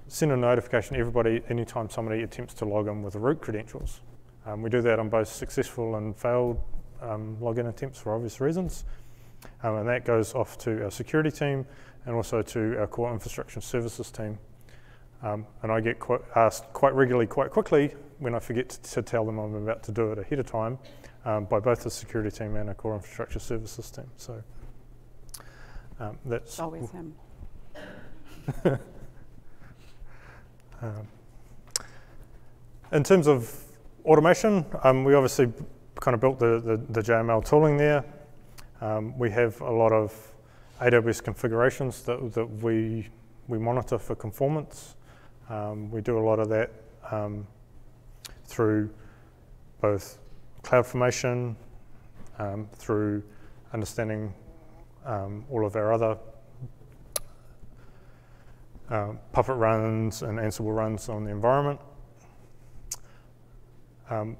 send 0.07 0.31
a 0.31 0.37
notification 0.37 0.95
to 0.95 0.99
everybody 0.99 1.41
anytime 1.49 1.89
somebody 1.89 2.23
attempts 2.23 2.53
to 2.55 2.65
log 2.65 2.87
in 2.87 3.03
with 3.03 3.15
root 3.15 3.41
credentials. 3.41 4.01
Um, 4.45 4.61
we 4.61 4.69
do 4.69 4.81
that 4.81 4.99
on 4.99 5.09
both 5.09 5.27
successful 5.27 5.95
and 5.95 6.15
failed 6.15 6.59
um, 7.01 7.37
login 7.41 7.69
attempts 7.69 7.99
for 7.99 8.15
obvious 8.15 8.39
reasons. 8.39 8.85
Um, 9.63 9.75
and 9.75 9.89
that 9.89 10.05
goes 10.05 10.33
off 10.33 10.57
to 10.59 10.83
our 10.85 10.91
security 10.91 11.31
team 11.31 11.65
and 12.05 12.15
also 12.15 12.41
to 12.41 12.79
our 12.79 12.87
core 12.87 13.11
infrastructure 13.11 13.61
services 13.61 14.09
team. 14.09 14.39
Um, 15.21 15.45
and 15.63 15.71
I 15.71 15.81
get 15.81 16.01
asked 16.35 16.71
quite 16.73 16.93
regularly, 16.93 17.27
quite 17.27 17.51
quickly, 17.51 17.93
when 18.19 18.33
I 18.33 18.39
forget 18.39 18.69
to, 18.69 19.01
tell 19.01 19.25
them 19.25 19.37
I'm 19.37 19.55
about 19.55 19.83
to 19.83 19.91
do 19.91 20.11
it 20.11 20.19
ahead 20.19 20.39
of 20.39 20.45
time, 20.45 20.79
um, 21.25 21.45
by 21.45 21.59
both 21.59 21.83
the 21.83 21.89
security 21.89 22.35
team 22.35 22.55
and 22.55 22.69
our 22.69 22.75
core 22.75 22.95
infrastructure 22.95 23.39
services 23.39 23.91
team. 23.91 24.09
So 24.17 24.43
um, 25.99 26.17
that's 26.25 26.59
always 26.59 26.89
him. 26.91 27.15
Um, 30.81 31.07
in 32.91 33.03
terms 33.03 33.27
of 33.27 33.51
automation, 34.05 34.65
um, 34.83 35.03
we 35.03 35.15
obviously 35.15 35.51
kind 35.95 36.13
of 36.13 36.21
built 36.21 36.39
the, 36.39 36.59
the, 36.59 36.77
the 36.89 37.01
JML 37.01 37.43
tooling 37.43 37.77
there. 37.77 38.05
Um, 38.79 39.17
we 39.17 39.31
have 39.31 39.59
a 39.61 39.71
lot 39.71 39.91
of 39.91 40.15
AWS 40.79 41.23
configurations 41.23 42.03
that, 42.03 42.31
that 42.33 42.45
we, 42.45 43.09
we 43.47 43.57
monitor 43.57 43.97
for 43.97 44.15
conformance. 44.15 44.95
Um, 45.49 45.89
we 45.89 46.01
do 46.01 46.19
a 46.19 46.21
lot 46.21 46.39
of 46.39 46.49
that 46.49 46.71
um, 47.09 47.47
through 48.45 48.91
both 49.81 50.19
CloudFormation, 50.67 51.55
um, 52.39 52.67
through 52.73 53.23
understanding 53.71 54.33
um, 55.05 55.45
all 55.49 55.65
of 55.65 55.77
our 55.77 55.93
other 55.93 56.17
um, 58.89 59.17
Puppet 59.31 59.55
runs 59.55 60.23
and 60.23 60.37
Ansible 60.37 60.75
runs 60.75 61.07
on 61.07 61.23
the 61.23 61.31
environment. 61.31 61.79
Um, 64.09 64.35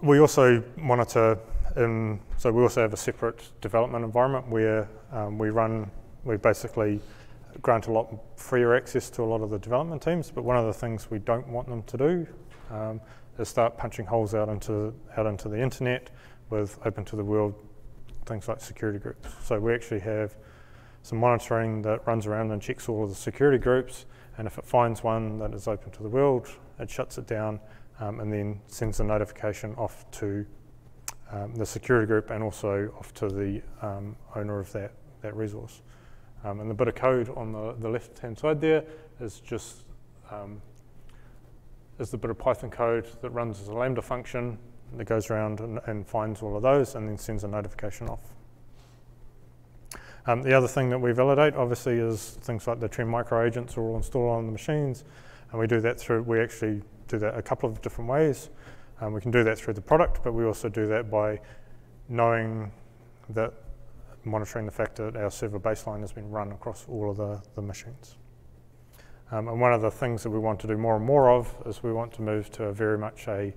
we 0.00 0.20
also 0.20 0.64
monitor, 0.76 1.38
in, 1.76 2.18
so 2.38 2.50
we 2.50 2.62
also 2.62 2.80
have 2.80 2.94
a 2.94 2.96
separate 2.96 3.42
development 3.60 4.06
environment 4.06 4.48
where 4.48 4.88
um, 5.12 5.36
we 5.36 5.50
run, 5.50 5.90
we 6.24 6.38
basically 6.38 6.98
grant 7.60 7.88
a 7.88 7.92
lot 7.92 8.08
freer 8.36 8.74
access 8.74 9.10
to 9.10 9.22
a 9.22 9.24
lot 9.24 9.42
of 9.42 9.50
the 9.50 9.58
development 9.58 10.00
teams, 10.00 10.30
but 10.30 10.44
one 10.44 10.56
of 10.56 10.64
the 10.64 10.72
things 10.72 11.10
we 11.10 11.18
don't 11.18 11.46
want 11.48 11.68
them 11.68 11.82
to 11.82 11.96
do 11.98 12.26
um, 12.70 13.00
is 13.38 13.48
start 13.48 13.76
punching 13.76 14.06
holes 14.06 14.34
out 14.34 14.48
into, 14.48 14.94
out 15.16 15.26
into 15.26 15.48
the 15.48 15.60
internet 15.60 16.10
with 16.50 16.78
open 16.84 17.04
to 17.04 17.16
the 17.16 17.24
world 17.24 17.54
things 18.26 18.48
like 18.48 18.60
security 18.60 18.98
groups. 18.98 19.28
So 19.44 19.58
we 19.58 19.72
actually 19.74 20.00
have 20.00 20.36
some 21.02 21.18
monitoring 21.18 21.82
that 21.82 22.06
runs 22.06 22.26
around 22.26 22.50
and 22.50 22.60
checks 22.60 22.88
all 22.88 23.04
of 23.04 23.08
the 23.08 23.14
security 23.14 23.58
groups, 23.58 24.06
and 24.38 24.46
if 24.46 24.58
it 24.58 24.64
finds 24.64 25.02
one 25.02 25.38
that 25.38 25.54
is 25.54 25.68
open 25.68 25.92
to 25.92 26.02
the 26.02 26.08
world, 26.08 26.48
it 26.78 26.90
shuts 26.90 27.16
it 27.18 27.26
down 27.26 27.60
um, 28.00 28.20
and 28.20 28.32
then 28.32 28.60
sends 28.66 29.00
a 29.00 29.04
notification 29.04 29.74
off 29.76 30.04
to 30.10 30.44
um, 31.30 31.54
the 31.54 31.64
security 31.64 32.06
group 32.06 32.30
and 32.30 32.42
also 32.42 32.92
off 32.98 33.14
to 33.14 33.28
the 33.28 33.62
um, 33.82 34.16
owner 34.34 34.58
of 34.58 34.70
that, 34.72 34.92
that 35.22 35.34
resource. 35.34 35.82
Um, 36.44 36.60
and 36.60 36.70
the 36.70 36.74
bit 36.74 36.88
of 36.88 36.94
code 36.94 37.30
on 37.30 37.52
the, 37.52 37.74
the 37.78 37.88
left-hand 37.88 38.38
side 38.38 38.60
there 38.60 38.84
is 39.20 39.40
just 39.40 39.84
um, 40.30 40.60
is 41.98 42.10
the 42.10 42.18
bit 42.18 42.30
of 42.30 42.38
Python 42.38 42.70
code 42.70 43.06
that 43.22 43.30
runs 43.30 43.60
as 43.60 43.68
a 43.68 43.72
Lambda 43.72 44.02
function 44.02 44.58
that 44.96 45.04
goes 45.04 45.30
around 45.30 45.60
and, 45.60 45.80
and 45.86 46.06
finds 46.06 46.42
all 46.42 46.56
of 46.56 46.62
those 46.62 46.94
and 46.94 47.08
then 47.08 47.18
sends 47.18 47.44
a 47.44 47.48
notification 47.48 48.08
off. 48.08 48.34
Um, 50.26 50.42
the 50.42 50.52
other 50.52 50.66
thing 50.66 50.90
that 50.90 50.98
we 50.98 51.12
validate, 51.12 51.54
obviously, 51.54 51.98
is 51.98 52.38
things 52.40 52.66
like 52.66 52.80
the 52.80 52.88
Trend 52.88 53.08
Micro 53.08 53.44
agents 53.44 53.76
are 53.76 53.82
all 53.82 53.96
installed 53.96 54.38
on 54.38 54.46
the 54.46 54.52
machines, 54.52 55.04
and 55.50 55.60
we 55.60 55.68
do 55.68 55.80
that 55.80 56.00
through, 56.00 56.22
we 56.22 56.40
actually 56.40 56.82
do 57.06 57.18
that 57.18 57.38
a 57.38 57.42
couple 57.42 57.70
of 57.70 57.80
different 57.80 58.10
ways. 58.10 58.50
Um, 59.00 59.12
we 59.12 59.20
can 59.20 59.30
do 59.30 59.44
that 59.44 59.56
through 59.56 59.74
the 59.74 59.80
product, 59.80 60.24
but 60.24 60.32
we 60.32 60.44
also 60.44 60.68
do 60.68 60.86
that 60.88 61.10
by 61.10 61.40
knowing 62.08 62.72
that, 63.30 63.52
monitoring 64.24 64.66
the 64.66 64.72
fact 64.72 64.96
that 64.96 65.16
our 65.16 65.30
server 65.30 65.60
baseline 65.60 66.00
has 66.00 66.10
been 66.10 66.28
run 66.28 66.50
across 66.50 66.86
all 66.88 67.10
of 67.10 67.16
the, 67.16 67.40
the 67.54 67.62
machines. 67.62 68.16
Um, 69.30 69.48
and 69.48 69.60
one 69.60 69.72
of 69.72 69.82
the 69.82 69.90
things 69.90 70.22
that 70.22 70.30
we 70.30 70.38
want 70.38 70.60
to 70.60 70.66
do 70.66 70.76
more 70.76 70.96
and 70.96 71.04
more 71.04 71.30
of 71.30 71.52
is 71.66 71.82
we 71.82 71.92
want 71.92 72.12
to 72.14 72.22
move 72.22 72.50
to 72.52 72.64
a 72.64 72.72
very 72.72 72.96
much 72.96 73.26
a 73.26 73.52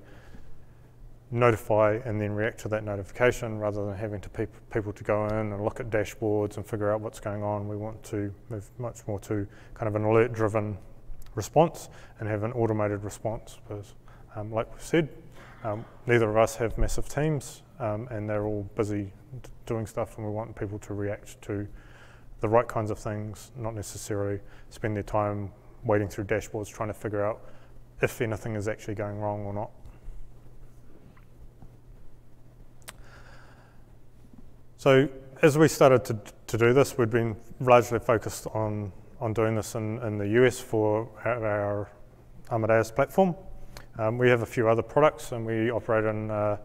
notify 1.32 2.00
and 2.06 2.20
then 2.20 2.32
react 2.32 2.60
to 2.62 2.68
that 2.70 2.84
notification 2.84 3.60
rather 3.60 3.86
than 3.86 3.96
having 3.96 4.20
to 4.20 4.30
pe 4.30 4.48
people 4.74 4.92
to 4.92 5.04
go 5.04 5.28
in 5.28 5.54
and 5.54 5.64
look 5.64 5.80
at 5.80 5.90
dashboards 5.92 6.58
and 6.58 6.66
figure 6.66 6.92
out 6.92 7.02
what's 7.02 7.20
going 7.20 7.44
on. 7.44 7.68
We 7.68 7.78
want 7.78 8.02
to 8.06 8.34
move 8.50 8.68
much 8.80 9.08
more 9.08 9.20
to 9.22 9.48
kind 9.76 9.88
of 9.88 9.96
an 9.96 10.06
alert 10.06 10.34
driven 10.34 10.78
response 11.36 11.90
and 12.20 12.28
have 12.28 12.44
an 12.44 12.52
automated 12.54 13.04
response 13.04 13.60
because 13.68 13.94
um, 14.36 14.52
like 14.52 14.74
we 14.74 14.82
said, 14.82 15.10
um, 15.64 15.86
neither 16.08 16.30
of 16.30 16.38
us 16.38 16.56
have 16.56 16.78
massive 16.78 17.08
teams 17.08 17.62
um, 17.80 18.08
and 18.10 18.28
they're 18.28 18.46
all 18.46 18.68
busy 18.76 19.12
doing 19.66 19.86
stuff 19.86 20.18
and 20.18 20.26
we 20.26 20.32
want 20.32 20.56
people 20.56 20.80
to 20.80 20.94
react 20.94 21.40
to 21.44 21.68
the 22.42 22.50
right 22.50 22.68
kinds 22.68 22.92
of 22.92 23.00
things, 23.00 23.52
not 23.58 23.76
necessarily 23.76 24.40
spend 24.70 24.96
their 24.96 25.04
time 25.04 25.52
wading 25.84 26.10
through 26.10 26.26
dashboards 26.26 26.70
trying 26.70 26.90
to 26.90 26.94
figure 26.94 27.24
out 27.24 27.42
if 28.02 28.22
anything 28.22 28.56
is 28.56 28.68
actually 28.68 28.96
going 28.96 29.20
wrong 29.20 29.46
or 29.46 29.54
not. 29.54 29.72
So 34.78 35.10
as 35.42 35.58
we 35.58 35.68
started 35.68 36.06
to, 36.06 36.18
to 36.48 36.58
do 36.58 36.74
this, 36.74 36.98
we'd 36.98 37.10
been 37.10 37.36
largely 37.60 38.00
focused 38.00 38.48
on, 38.48 38.94
on 39.20 39.34
doing 39.34 39.56
this 39.56 39.76
in, 39.76 40.00
in 40.00 40.18
the 40.18 40.28
US 40.44 40.60
for 40.60 41.10
our, 41.26 41.90
Amadeus 42.52 42.90
platform. 42.90 43.36
Um, 44.00 44.18
we 44.18 44.28
have 44.30 44.42
a 44.42 44.46
few 44.46 44.68
other 44.70 44.82
products 44.82 45.34
and 45.34 45.46
we 45.46 45.70
operate 45.70 46.06
in 46.06 46.32
uh, 46.32 46.58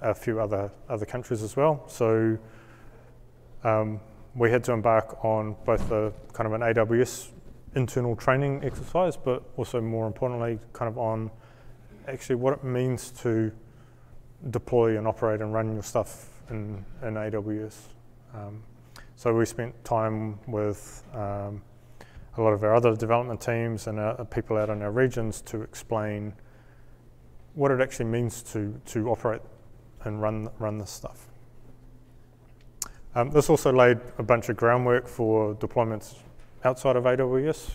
a 0.00 0.14
few 0.14 0.40
other, 0.40 0.70
other 0.88 1.06
countries 1.06 1.42
as 1.42 1.56
well. 1.56 1.82
So 1.88 2.38
um, 3.64 4.00
we 4.34 4.50
had 4.50 4.64
to 4.64 4.72
embark 4.72 5.24
on 5.24 5.56
both 5.64 5.90
a 5.90 6.12
kind 6.32 6.46
of 6.46 6.52
an 6.52 6.60
AWS 6.62 7.28
internal 7.74 8.16
training 8.16 8.64
exercise, 8.64 9.16
but 9.16 9.42
also 9.56 9.80
more 9.80 10.06
importantly, 10.06 10.58
kind 10.72 10.88
of 10.88 10.98
on 10.98 11.30
actually 12.08 12.36
what 12.36 12.52
it 12.52 12.64
means 12.64 13.10
to 13.10 13.52
deploy 14.50 14.98
and 14.98 15.06
operate 15.06 15.40
and 15.40 15.52
run 15.52 15.72
your 15.72 15.82
stuff 15.82 16.28
in, 16.50 16.84
in 17.02 17.14
AWS. 17.14 17.76
Um, 18.34 18.62
so 19.16 19.34
we 19.34 19.44
spent 19.44 19.84
time 19.84 20.38
with 20.46 21.04
um, 21.14 21.62
a 22.36 22.42
lot 22.42 22.52
of 22.52 22.64
our 22.64 22.74
other 22.74 22.96
development 22.96 23.40
teams 23.40 23.86
and 23.86 24.00
our, 24.00 24.24
people 24.24 24.56
out 24.56 24.70
in 24.70 24.82
our 24.82 24.90
regions 24.90 25.40
to 25.42 25.62
explain 25.62 26.32
what 27.54 27.70
it 27.70 27.80
actually 27.80 28.06
means 28.06 28.42
to, 28.42 28.80
to 28.86 29.08
operate 29.10 29.42
and 30.04 30.20
run, 30.20 30.48
run 30.58 30.78
this 30.78 30.90
stuff. 30.90 31.28
Um, 33.14 33.30
this 33.30 33.50
also 33.50 33.72
laid 33.72 33.98
a 34.18 34.22
bunch 34.22 34.48
of 34.48 34.56
groundwork 34.56 35.06
for 35.06 35.54
deployments 35.56 36.16
outside 36.64 36.96
of 36.96 37.04
AWS. 37.04 37.72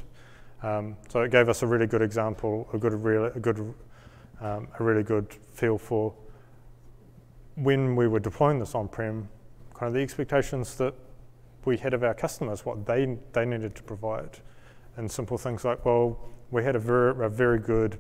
Um, 0.64 0.98
so 1.10 1.22
it 1.22 1.32
gave 1.32 1.48
us 1.48 1.62
a 1.62 1.68
really 1.68 1.86
good 1.86 2.02
example, 2.02 2.68
a 2.74 2.78
good, 2.80 2.94
a 2.94 3.40
good, 3.40 3.74
um, 4.42 4.68
a 4.80 4.84
really 4.84 5.04
good 5.04 5.28
feel 5.54 5.78
for 5.78 6.14
when 7.56 7.96
we 7.96 8.08
were 8.08 8.20
deploying 8.20 8.58
this 8.60 8.74
on-prem, 8.74 9.30
kind 9.76 9.88
of 9.88 9.94
the 9.94 10.02
expectations 10.02 10.76
that 10.76 10.96
we 11.66 11.78
had 11.78 11.94
of 11.94 12.04
our 12.04 12.14
customers, 12.16 12.66
what 12.66 12.86
they, 12.86 13.18
they 13.34 13.46
needed 13.46 13.76
to 13.76 13.84
provide. 13.84 14.40
And 14.96 15.12
simple 15.12 15.38
things 15.38 15.64
like, 15.64 15.86
well, 15.86 16.20
we 16.50 16.64
had 16.64 16.76
a 16.76 16.80
very, 16.80 17.26
a 17.26 17.30
very 17.30 17.60
good 17.60 18.00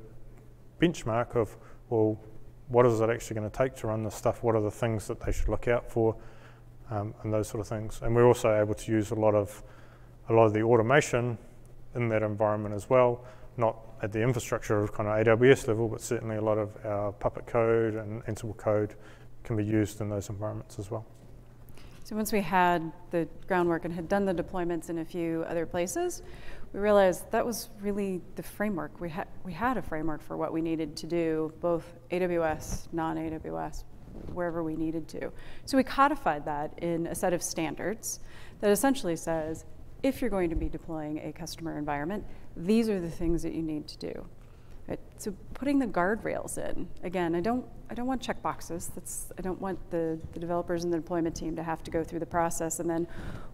benchmark 0.81 1.35
of, 1.35 1.55
well, 1.89 2.19
what 2.69 2.85
is 2.87 2.99
it 2.99 3.09
actually 3.09 3.35
going 3.35 3.49
to 3.49 3.55
take 3.55 3.75
to 3.75 3.87
run 3.87 4.03
this 4.03 4.15
stuff? 4.15 4.41
What 4.41 4.55
are 4.55 4.61
the 4.61 4.71
things 4.71 5.07
that 5.07 5.19
they 5.19 5.31
should 5.31 5.49
look 5.49 5.67
out 5.67 5.91
for? 5.91 6.15
Um, 6.89 7.13
and 7.23 7.33
those 7.33 7.49
sort 7.49 7.59
of 7.59 7.67
things. 7.67 7.99
And 8.01 8.15
we're 8.15 8.25
also 8.25 8.53
able 8.61 8.73
to 8.73 8.91
use 8.91 9.11
a 9.11 9.15
lot 9.15 9.35
of 9.35 9.61
a 10.29 10.33
lot 10.33 10.45
of 10.45 10.53
the 10.53 10.61
automation 10.61 11.37
in 11.95 12.09
that 12.09 12.23
environment 12.23 12.75
as 12.75 12.89
well, 12.89 13.25
not 13.57 13.77
at 14.01 14.11
the 14.11 14.21
infrastructure 14.21 14.81
of 14.81 14.93
kind 14.93 15.09
of 15.09 15.39
AWS 15.39 15.67
level, 15.67 15.87
but 15.87 16.01
certainly 16.01 16.35
a 16.35 16.41
lot 16.41 16.57
of 16.57 16.77
our 16.85 17.11
Puppet 17.11 17.47
code 17.47 17.95
and 17.95 18.23
Ansible 18.25 18.55
code 18.55 18.95
can 19.43 19.55
be 19.55 19.63
used 19.63 20.01
in 20.01 20.09
those 20.09 20.29
environments 20.29 20.77
as 20.79 20.91
well. 20.91 21.05
So 22.03 22.15
once 22.15 22.31
we 22.31 22.39
had 22.39 22.93
the 23.11 23.27
groundwork 23.47 23.83
and 23.83 23.93
had 23.93 24.07
done 24.07 24.25
the 24.25 24.33
deployments 24.33 24.89
in 24.89 24.99
a 24.99 25.05
few 25.05 25.43
other 25.49 25.65
places, 25.65 26.21
we 26.71 26.79
realized 26.79 27.29
that 27.31 27.45
was 27.45 27.69
really 27.81 28.21
the 28.35 28.43
framework. 28.43 29.01
We 29.01 29.09
had 29.09 29.27
we 29.43 29.51
had 29.51 29.77
a 29.77 29.81
framework 29.81 30.21
for 30.21 30.37
what 30.37 30.53
we 30.53 30.61
needed 30.61 30.95
to 30.97 31.07
do, 31.07 31.51
both 31.59 31.83
AWS, 32.11 32.87
non-AWS, 32.93 33.83
wherever 34.33 34.63
we 34.63 34.75
needed 34.75 35.07
to. 35.09 35.31
So 35.65 35.77
we 35.77 35.83
codified 35.83 36.45
that 36.45 36.77
in 36.79 37.07
a 37.07 37.15
set 37.15 37.33
of 37.33 37.41
standards 37.41 38.19
that 38.61 38.71
essentially 38.71 39.15
says, 39.15 39.65
if 40.03 40.21
you're 40.21 40.29
going 40.29 40.49
to 40.49 40.55
be 40.55 40.69
deploying 40.69 41.19
a 41.19 41.31
customer 41.31 41.77
environment, 41.77 42.23
these 42.55 42.89
are 42.89 42.99
the 42.99 43.09
things 43.09 43.43
that 43.43 43.53
you 43.53 43.63
need 43.63 43.87
to 43.87 43.97
do. 43.97 44.25
Right? 44.87 44.99
So 45.17 45.33
putting 45.53 45.79
the 45.79 45.87
guardrails 45.87 46.57
in, 46.57 46.87
again, 47.03 47.35
I 47.35 47.41
don't, 47.41 47.65
I 47.89 47.93
don't 47.93 48.07
want 48.07 48.21
check 48.21 48.41
boxes. 48.41 48.89
That's, 48.95 49.31
I 49.37 49.41
don't 49.41 49.59
want 49.59 49.77
the, 49.91 50.17
the 50.31 50.39
developers 50.39 50.85
and 50.85 50.93
the 50.93 50.97
deployment 50.97 51.35
team 51.35 51.55
to 51.57 51.63
have 51.63 51.83
to 51.83 51.91
go 51.91 52.03
through 52.03 52.19
the 52.19 52.25
process 52.25 52.79
and 52.79 52.89
then 52.89 53.05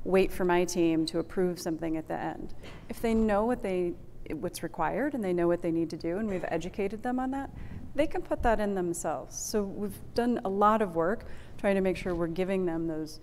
wait 0.03 0.32
for 0.32 0.45
my 0.45 0.64
team 0.64 1.05
to 1.07 1.20
approve 1.20 1.59
something 1.59 1.97
at 1.97 2.07
the 2.07 2.14
end. 2.14 2.53
If 2.89 3.01
they 3.01 3.14
know 3.16 3.45
what 3.45 3.64
they, 3.64 3.93
what's 4.32 4.61
required 4.61 5.16
and 5.16 5.24
they 5.24 5.34
know 5.34 5.47
what 5.47 5.61
they 5.61 5.72
need 5.72 5.89
to 5.89 5.97
do 5.97 6.18
and 6.18 6.30
we've 6.30 6.45
educated 6.49 7.01
them 7.01 7.20
on 7.20 7.32
that, 7.32 7.49
they 7.95 8.07
can 8.07 8.21
put 8.21 8.41
that 8.43 8.59
in 8.59 8.73
themselves. 8.75 9.37
So 9.37 9.63
we've 9.63 9.97
done 10.15 10.41
a 10.45 10.49
lot 10.49 10.81
of 10.81 10.95
work 10.95 11.25
trying 11.57 11.75
to 11.75 11.81
make 11.81 11.97
sure 11.97 12.15
we're 12.15 12.27
giving 12.27 12.65
them 12.65 12.87
those 12.87 13.19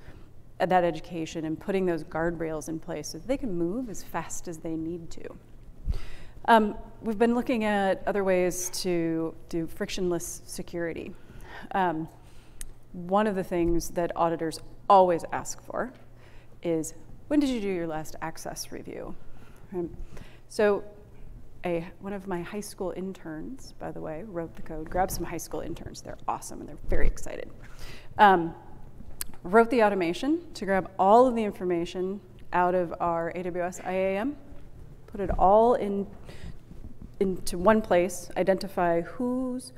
that 0.59 0.85
education 0.85 1.47
and 1.47 1.59
putting 1.59 1.87
those 1.87 2.05
guardrails 2.05 2.69
in 2.69 2.79
place 2.79 3.09
so 3.09 3.19
they 3.19 3.39
can 3.39 3.57
move 3.57 3.89
as 3.89 4.03
fast 4.03 4.47
as 4.47 4.59
they 4.59 4.77
need 4.77 5.11
to. 5.11 5.37
Um, 6.47 6.77
we've 7.01 7.19
been 7.19 7.35
looking 7.35 7.65
at 7.65 8.03
other 8.07 8.25
ways 8.25 8.71
to 8.83 9.35
do 9.49 9.67
frictionless 9.67 10.43
security. 10.47 11.15
Um, 11.73 12.09
one 12.93 13.27
of 13.27 13.37
the 13.37 13.45
things 13.45 13.91
that 13.91 14.13
auditors 14.17 14.61
always 14.89 15.25
ask 15.33 15.63
for 15.63 15.93
is 16.63 16.95
when 17.29 17.41
did 17.41 17.49
you 17.49 17.61
do 17.61 17.69
your 17.69 17.87
last 17.87 18.17
access 18.23 18.73
review? 18.73 19.15
Um, 19.73 19.97
so, 20.49 20.83
a, 21.65 21.87
one 22.01 22.13
of 22.13 22.27
my 22.27 22.43
high 22.43 22.61
school 22.61 22.93
interns, 22.97 23.75
by 23.79 23.93
the 23.93 24.01
way, 24.01 24.25
wrote 24.27 24.55
the 24.57 24.63
code. 24.63 24.89
Grab 24.89 25.11
some 25.11 25.25
high 25.25 25.37
school 25.37 25.61
interns, 25.61 26.01
they're 26.01 26.19
awesome 26.27 26.61
and 26.61 26.69
they're 26.69 26.79
very 26.89 27.07
excited. 27.07 27.51
Um, 28.19 28.55
wrote 29.43 29.71
the 29.71 29.83
automation 29.83 30.41
to 30.55 30.65
grab 30.65 30.91
all 30.99 31.27
of 31.27 31.35
the 31.35 31.45
information 31.45 32.21
out 32.53 32.75
of 32.75 32.95
our 33.01 33.33
AWS 33.35 33.87
IAM 33.87 34.37
put 35.11 35.21
it 35.21 35.31
all 35.39 35.75
in 35.75 36.07
into 37.19 37.59
one 37.59 37.83
place, 37.83 38.31
identify 38.39 39.03
who's, 39.03 39.75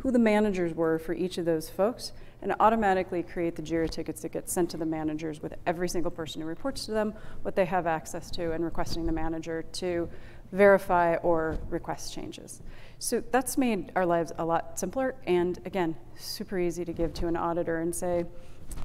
who 0.00 0.10
the 0.10 0.18
managers 0.18 0.74
were 0.74 0.98
for 0.98 1.14
each 1.14 1.38
of 1.38 1.44
those 1.44 1.70
folks, 1.70 2.10
and 2.42 2.52
automatically 2.58 3.22
create 3.22 3.54
the 3.54 3.62
JIRA 3.62 3.88
tickets 3.88 4.22
that 4.22 4.32
get 4.32 4.50
sent 4.50 4.68
to 4.70 4.76
the 4.76 4.84
managers 4.84 5.40
with 5.40 5.54
every 5.66 5.88
single 5.88 6.10
person 6.10 6.42
who 6.42 6.48
reports 6.48 6.84
to 6.86 6.90
them, 6.90 7.14
what 7.42 7.54
they 7.54 7.64
have 7.64 7.86
access 7.86 8.28
to, 8.32 8.50
and 8.50 8.64
requesting 8.64 9.06
the 9.06 9.12
manager 9.12 9.62
to 9.62 10.08
verify 10.52 11.16
or 11.16 11.58
request 11.68 12.12
changes. 12.12 12.62
So 12.98 13.22
that's 13.30 13.56
made 13.56 13.92
our 13.94 14.06
lives 14.06 14.32
a 14.38 14.44
lot 14.44 14.78
simpler 14.78 15.14
and 15.26 15.58
again, 15.64 15.96
super 16.16 16.58
easy 16.58 16.84
to 16.84 16.92
give 16.92 17.14
to 17.14 17.28
an 17.28 17.36
auditor 17.36 17.80
and 17.80 17.94
say, 17.94 18.24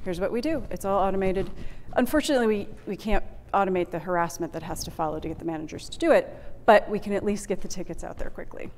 here's 0.04 0.20
what 0.20 0.30
we 0.30 0.40
do. 0.40 0.62
It's 0.70 0.84
all 0.84 0.98
automated. 0.98 1.50
Unfortunately, 1.96 2.46
we, 2.46 2.68
we 2.86 2.96
can't 2.96 3.24
automate 3.52 3.90
the 3.90 3.98
harassment 3.98 4.52
that 4.52 4.62
has 4.62 4.84
to 4.84 4.90
follow 4.90 5.18
to 5.20 5.28
get 5.28 5.38
the 5.38 5.44
managers 5.44 5.88
to 5.88 5.98
do 5.98 6.12
it, 6.12 6.36
but 6.66 6.88
we 6.88 6.98
can 6.98 7.12
at 7.12 7.24
least 7.24 7.48
get 7.48 7.60
the 7.60 7.68
tickets 7.68 8.04
out 8.04 8.18
there 8.18 8.30
quickly. 8.30 8.70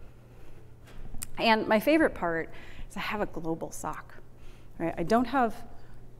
And 1.39 1.66
my 1.66 1.80
favorite 1.80 2.14
part 2.14 2.51
is 2.89 2.97
I 2.97 3.01
have 3.01 3.20
a 3.20 3.26
global 3.26 3.70
SOC. 3.70 4.14
Right? 4.78 4.95
I 4.97 5.03
don't 5.03 5.26
have 5.26 5.55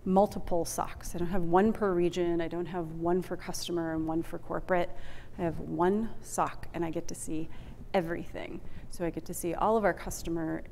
multiple 0.05 0.65
SOCs. 0.65 1.15
I 1.15 1.19
don't 1.19 1.29
have 1.29 1.43
one 1.43 1.73
per 1.73 1.93
region. 1.93 2.41
I 2.41 2.49
don't 2.49 2.67
have 2.67 2.93
one 2.93 3.23
for 3.23 3.37
customer 3.37 3.95
and 3.95 4.07
one 4.07 4.23
for 4.23 4.39
corporate. 4.39 4.91
I 5.39 5.43
have 5.43 5.59
one 5.59 6.11
SOC 6.23 6.69
and 6.75 6.85
I 6.85 6.91
get 6.91 7.07
to 7.09 7.15
see 7.15 7.49
everything. 7.95 8.61
So 8.91 9.05
I 9.05 9.11
get 9.11 9.25
to 9.27 9.35
see 9.35 9.55
all 9.55 9.77
of 9.77 9.85
our 9.85 9.93
customer 9.93 10.63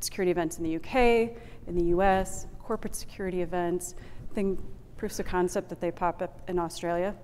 security 0.00 0.30
events 0.30 0.58
in 0.58 0.64
the 0.64 0.76
UK, 0.76 1.36
in 1.66 1.74
the 1.74 1.84
US, 1.96 2.46
corporate 2.62 2.94
security 2.94 3.42
events, 3.42 3.94
thing, 4.34 4.58
proofs 4.96 5.20
of 5.20 5.26
concept 5.26 5.68
that 5.68 5.80
they 5.80 5.90
pop 5.90 6.22
up 6.22 6.42
in 6.48 6.58
Australia. 6.58 7.14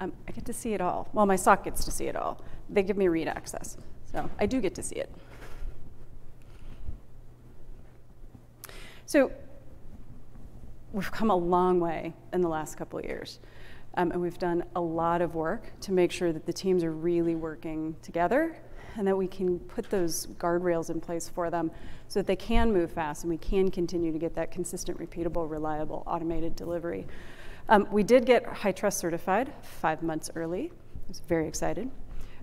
Um, 0.00 0.12
I 0.26 0.32
get 0.32 0.44
to 0.46 0.52
see 0.52 0.74
it 0.74 0.80
all. 0.80 1.08
Well, 1.12 1.26
my 1.26 1.36
SOC 1.36 1.64
gets 1.64 1.84
to 1.84 1.90
see 1.90 2.06
it 2.06 2.16
all. 2.16 2.40
They 2.68 2.82
give 2.82 2.96
me 2.96 3.08
read 3.08 3.28
access. 3.28 3.76
So 4.10 4.28
I 4.38 4.46
do 4.46 4.60
get 4.60 4.74
to 4.74 4.82
see 4.82 4.96
it. 4.96 5.14
So 9.06 9.30
we've 10.92 11.12
come 11.12 11.30
a 11.30 11.36
long 11.36 11.80
way 11.80 12.14
in 12.32 12.40
the 12.40 12.48
last 12.48 12.76
couple 12.76 12.98
of 12.98 13.04
years. 13.04 13.40
Um, 13.94 14.10
and 14.12 14.20
we've 14.20 14.38
done 14.38 14.64
a 14.74 14.80
lot 14.80 15.20
of 15.20 15.34
work 15.34 15.72
to 15.80 15.92
make 15.92 16.10
sure 16.10 16.32
that 16.32 16.46
the 16.46 16.52
teams 16.52 16.82
are 16.82 16.92
really 16.92 17.34
working 17.34 17.94
together 18.02 18.56
and 18.96 19.06
that 19.06 19.16
we 19.16 19.26
can 19.26 19.58
put 19.58 19.88
those 19.90 20.26
guardrails 20.38 20.90
in 20.90 21.00
place 21.00 21.28
for 21.28 21.50
them 21.50 21.70
so 22.08 22.20
that 22.20 22.26
they 22.26 22.36
can 22.36 22.72
move 22.72 22.90
fast 22.90 23.24
and 23.24 23.30
we 23.30 23.38
can 23.38 23.70
continue 23.70 24.12
to 24.12 24.18
get 24.18 24.34
that 24.34 24.50
consistent, 24.50 24.98
repeatable, 24.98 25.48
reliable, 25.48 26.02
automated 26.06 26.56
delivery. 26.56 27.06
Um, 27.68 27.86
we 27.90 28.02
did 28.02 28.26
get 28.26 28.44
HITRUST 28.44 28.98
certified 28.98 29.52
five 29.62 30.02
months 30.02 30.30
early. 30.34 30.70
I 30.72 31.08
was 31.08 31.20
very 31.20 31.46
excited. 31.46 31.90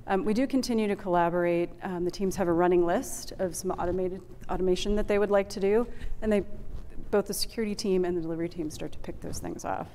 Um, 0.08 0.26
we 0.26 0.34
do 0.34 0.48
continue 0.48 0.88
to 0.88 0.96
collaborate. 0.96 1.70
Um, 1.84 2.04
the 2.04 2.12
teams 2.12 2.36
have 2.36 2.48
a 2.48 2.54
running 2.54 2.86
list 2.86 3.34
of 3.38 3.56
some 3.56 3.72
automated 3.72 4.22
automation 4.50 4.96
that 4.96 5.08
they 5.08 5.20
would 5.20 5.30
like 5.30 5.50
to 5.50 5.60
do, 5.60 5.88
and 6.22 6.32
they, 6.32 6.44
both 7.12 7.28
the 7.28 7.34
security 7.34 7.76
team 7.76 8.06
and 8.06 8.18
the 8.18 8.22
delivery 8.22 8.50
team 8.50 8.72
start 8.72 8.92
to 8.94 9.00
pick 9.00 9.20
those 9.22 9.40
things 9.40 9.66
off. 9.66 9.88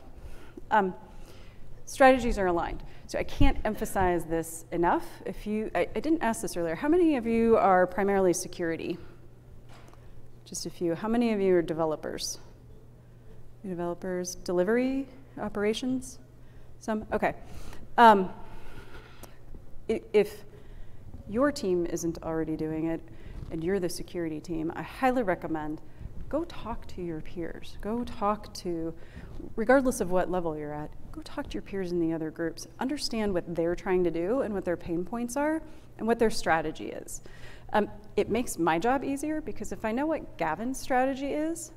Strategies 1.87 2.39
are 2.39 2.47
aligned. 2.47 2.83
So 3.07 3.19
I 3.19 3.25
can't 3.25 3.59
emphasize 3.65 4.25
this 4.25 4.65
enough. 4.73 5.07
If 5.27 5.47
you, 5.47 5.71
I, 5.75 5.87
I, 5.95 6.01
didn't 6.01 6.23
ask 6.23 6.41
this 6.41 6.57
earlier. 6.57 6.75
How 6.75 6.89
many 6.89 7.17
of 7.17 7.27
you 7.27 7.57
are 7.57 7.87
primarily 7.87 8.33
security? 8.33 8.97
Just 10.47 10.65
a 10.67 10.71
few. 10.71 10.95
How 10.95 11.09
many 11.09 11.33
of 11.33 11.41
you 11.41 11.55
are 11.57 11.63
developers? 11.63 12.39
Developers, 13.67 14.37
delivery, 14.37 15.07
operations? 15.39 16.19
Some? 16.81 17.07
Okay. 17.13 17.35
Um, 17.99 18.31
if 19.89 20.45
your 21.29 21.53
team 21.53 21.87
isn't 21.87 22.23
already 22.23 22.57
doing 22.57 22.87
it 22.87 23.01
and 23.51 23.63
you're 23.63 23.81
the 23.81 23.89
security 23.89 24.41
team, 24.41 24.73
I 24.75 24.83
highly 24.83 25.23
recommend 25.23 25.81
go 26.29 26.45
talk 26.45 26.87
to 26.89 27.03
your 27.03 27.21
peers. 27.21 27.77
Go 27.81 28.03
talk 28.03 28.53
to, 28.55 28.95
regardless 29.57 30.01
of 30.01 30.11
what 30.11 30.31
level 30.31 30.57
you're 30.57 30.75
at, 30.75 30.91
go 31.15 31.23
talk 31.23 31.49
to 31.49 31.55
your 31.55 31.63
peers 31.63 31.93
in 31.93 32.01
the 32.01 32.13
other 32.13 32.31
groups. 32.31 32.67
Understand 32.81 33.33
what 33.33 33.55
they're 33.55 33.77
trying 33.77 34.03
to 34.05 34.11
do 34.11 34.41
and 34.41 34.53
what 34.53 34.65
their 34.65 34.77
pain 34.77 35.05
points 35.05 35.37
are 35.37 35.63
and 35.99 36.07
what 36.07 36.19
their 36.19 36.31
strategy 36.31 36.87
is. 36.87 37.23
Um, 37.73 37.89
it 38.17 38.29
makes 38.29 38.59
my 38.59 38.79
job 38.79 39.05
easier 39.05 39.41
because 39.41 39.71
if 39.73 39.85
I 39.85 39.93
know 39.93 40.07
what 40.07 40.37
Gavin's 40.39 40.79
strategy 40.79 41.29
is 41.33 41.73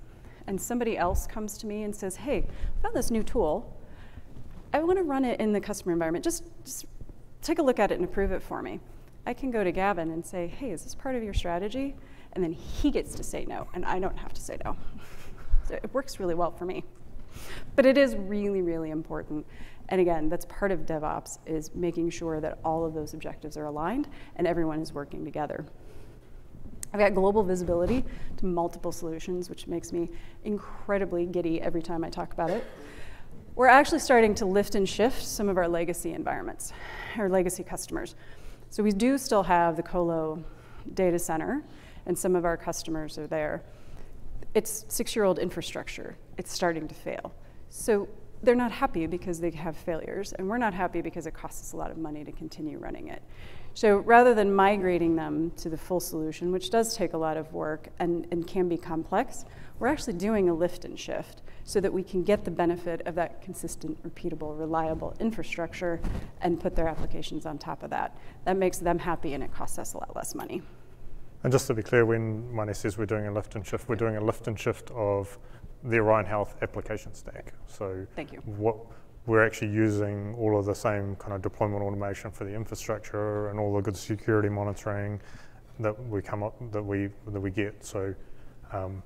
and 0.47 0.59
somebody 0.59 0.97
else 0.97 1.27
comes 1.27 1.57
to 1.59 1.67
me 1.67 1.83
and 1.83 1.95
says, 1.95 2.15
hey, 2.15 2.47
I 2.47 2.81
found 2.81 2.95
this 2.95 3.11
new 3.11 3.23
tool, 3.23 3.71
I 4.73 4.79
want 4.79 4.97
to 4.97 5.03
run 5.03 5.23
it 5.23 5.39
in 5.39 5.51
the 5.51 5.61
customer 5.61 5.93
environment. 5.93 6.23
Just, 6.23 6.43
just 6.65 6.85
take 7.41 7.59
a 7.59 7.63
look 7.63 7.79
at 7.79 7.91
it 7.91 7.95
and 7.95 8.05
approve 8.05 8.31
it 8.31 8.41
for 8.41 8.61
me. 8.61 8.79
I 9.25 9.33
can 9.33 9.51
go 9.51 9.63
to 9.63 9.71
Gavin 9.71 10.11
and 10.11 10.25
say, 10.25 10.47
hey, 10.47 10.71
is 10.71 10.83
this 10.83 10.95
part 10.95 11.15
of 11.15 11.23
your 11.23 11.33
strategy? 11.33 11.95
And 12.33 12.43
then 12.43 12.53
he 12.53 12.91
gets 12.91 13.13
to 13.15 13.23
say 13.23 13.45
no, 13.45 13.67
and 13.73 13.85
I 13.85 13.99
don't 13.99 14.17
have 14.17 14.33
to 14.33 14.41
say 14.41 14.57
no. 14.63 14.77
so 15.67 15.75
it 15.75 15.93
works 15.93 16.19
really 16.19 16.35
well 16.35 16.51
for 16.51 16.65
me. 16.65 16.85
But 17.75 17.85
it 17.85 17.97
is 17.97 18.15
really, 18.15 18.61
really 18.61 18.91
important. 18.91 19.45
And 19.89 20.01
again, 20.01 20.29
that's 20.29 20.45
part 20.45 20.71
of 20.71 20.81
DevOps 20.81 21.39
is 21.45 21.71
making 21.73 22.09
sure 22.09 22.41
that 22.41 22.59
all 22.63 22.85
of 22.85 22.93
those 22.93 23.13
objectives 23.13 23.55
are 23.57 23.65
aligned 23.65 24.07
and 24.35 24.45
everyone 24.45 24.81
is 24.81 24.93
working 24.93 25.23
together. 25.23 25.65
I've 26.93 26.99
got 26.99 27.13
global 27.13 27.43
visibility 27.43 28.03
to 28.37 28.45
multiple 28.45 28.91
solutions, 28.91 29.49
which 29.49 29.67
makes 29.67 29.91
me 29.91 30.09
incredibly 30.43 31.25
giddy 31.25 31.61
every 31.61 31.81
time 31.81 32.03
I 32.03 32.09
talk 32.09 32.33
about 32.33 32.49
it. 32.49 32.65
We're 33.55 33.67
actually 33.67 33.99
starting 33.99 34.35
to 34.35 34.45
lift 34.45 34.75
and 34.75 34.87
shift 34.87 35.23
some 35.23 35.49
of 35.49 35.57
our 35.57 35.67
legacy 35.67 36.13
environments, 36.13 36.73
our 37.17 37.29
legacy 37.29 37.63
customers. 37.63 38.15
So 38.69 38.83
we 38.83 38.91
do 38.91 39.17
still 39.17 39.43
have 39.43 39.75
the 39.75 39.83
Colo 39.83 40.43
data 40.93 41.17
center, 41.17 41.63
and 42.05 42.17
some 42.17 42.35
of 42.35 42.45
our 42.45 42.55
customers 42.55 43.17
are 43.17 43.27
there 43.27 43.63
it's 44.53 44.85
six 44.87 45.15
year 45.15 45.23
old 45.23 45.37
infrastructure. 45.39 46.17
It's 46.37 46.51
starting 46.51 46.87
to 46.87 46.95
fail. 46.95 47.33
So 47.69 48.07
they're 48.43 48.55
not 48.55 48.71
happy 48.71 49.07
because 49.07 49.39
they 49.39 49.49
have 49.51 49.75
failures, 49.75 50.33
and 50.33 50.47
we're 50.47 50.57
not 50.57 50.73
happy 50.73 51.01
because 51.01 51.25
it 51.25 51.33
costs 51.33 51.61
us 51.61 51.73
a 51.73 51.77
lot 51.77 51.91
of 51.91 51.97
money 51.97 52.23
to 52.23 52.31
continue 52.31 52.77
running 52.77 53.07
it. 53.07 53.21
So 53.73 53.97
rather 53.97 54.33
than 54.33 54.53
migrating 54.53 55.15
them 55.15 55.51
to 55.57 55.69
the 55.69 55.77
full 55.77 55.99
solution, 55.99 56.51
which 56.51 56.69
does 56.69 56.95
take 56.95 57.13
a 57.13 57.17
lot 57.17 57.37
of 57.37 57.53
work 57.53 57.89
and, 57.99 58.27
and 58.31 58.45
can 58.47 58.67
be 58.67 58.77
complex, 58.77 59.45
we're 59.79 59.87
actually 59.87 60.13
doing 60.13 60.49
a 60.49 60.53
lift 60.53 60.85
and 60.85 60.99
shift 60.99 61.43
so 61.63 61.79
that 61.81 61.93
we 61.93 62.01
can 62.01 62.23
get 62.23 62.43
the 62.43 62.49
benefit 62.49 63.05
of 63.05 63.13
that 63.15 63.41
consistent, 63.41 64.01
repeatable, 64.03 64.57
reliable 64.57 65.15
infrastructure 65.19 65.99
and 66.41 66.59
put 66.59 66.75
their 66.75 66.87
applications 66.87 67.45
on 67.45 67.57
top 67.57 67.83
of 67.83 67.91
that. 67.91 68.17
That 68.45 68.57
makes 68.57 68.79
them 68.79 68.97
happy 68.97 69.33
and 69.33 69.43
it 69.43 69.53
costs 69.53 69.77
us 69.77 69.93
a 69.93 69.97
lot 69.97 70.15
less 70.15 70.33
money. 70.33 70.63
And 71.43 71.51
just 71.53 71.67
to 71.67 71.75
be 71.75 71.83
clear, 71.83 72.03
when 72.05 72.43
Marnie 72.51 72.75
says 72.75 72.97
we're 72.97 73.05
doing 73.05 73.27
a 73.27 73.31
lift 73.31 73.55
and 73.55 73.65
shift, 73.65 73.87
we're 73.87 73.95
doing 73.95 74.17
a 74.17 74.21
lift 74.21 74.47
and 74.47 74.59
shift 74.59 74.89
of 74.91 75.37
the 75.83 75.97
Orion 75.97 76.25
Health 76.25 76.55
application 76.61 77.13
stack. 77.13 77.53
So 77.67 78.05
Thank 78.15 78.33
you. 78.33 78.39
what 78.39 78.77
we're 79.25 79.45
actually 79.45 79.71
using 79.71 80.33
all 80.35 80.57
of 80.57 80.65
the 80.65 80.73
same 80.73 81.15
kind 81.17 81.33
of 81.33 81.41
deployment 81.41 81.81
automation 81.81 82.31
for 82.31 82.45
the 82.45 82.53
infrastructure 82.53 83.49
and 83.49 83.59
all 83.59 83.73
the 83.73 83.81
good 83.81 83.97
security 83.97 84.49
monitoring 84.49 85.19
that 85.79 86.07
we 86.07 86.21
come 86.21 86.43
up 86.43 86.55
that 86.71 86.81
we 86.83 87.09
that 87.27 87.39
we 87.39 87.51
get. 87.51 87.85
So 87.85 88.15
um, 88.71 89.03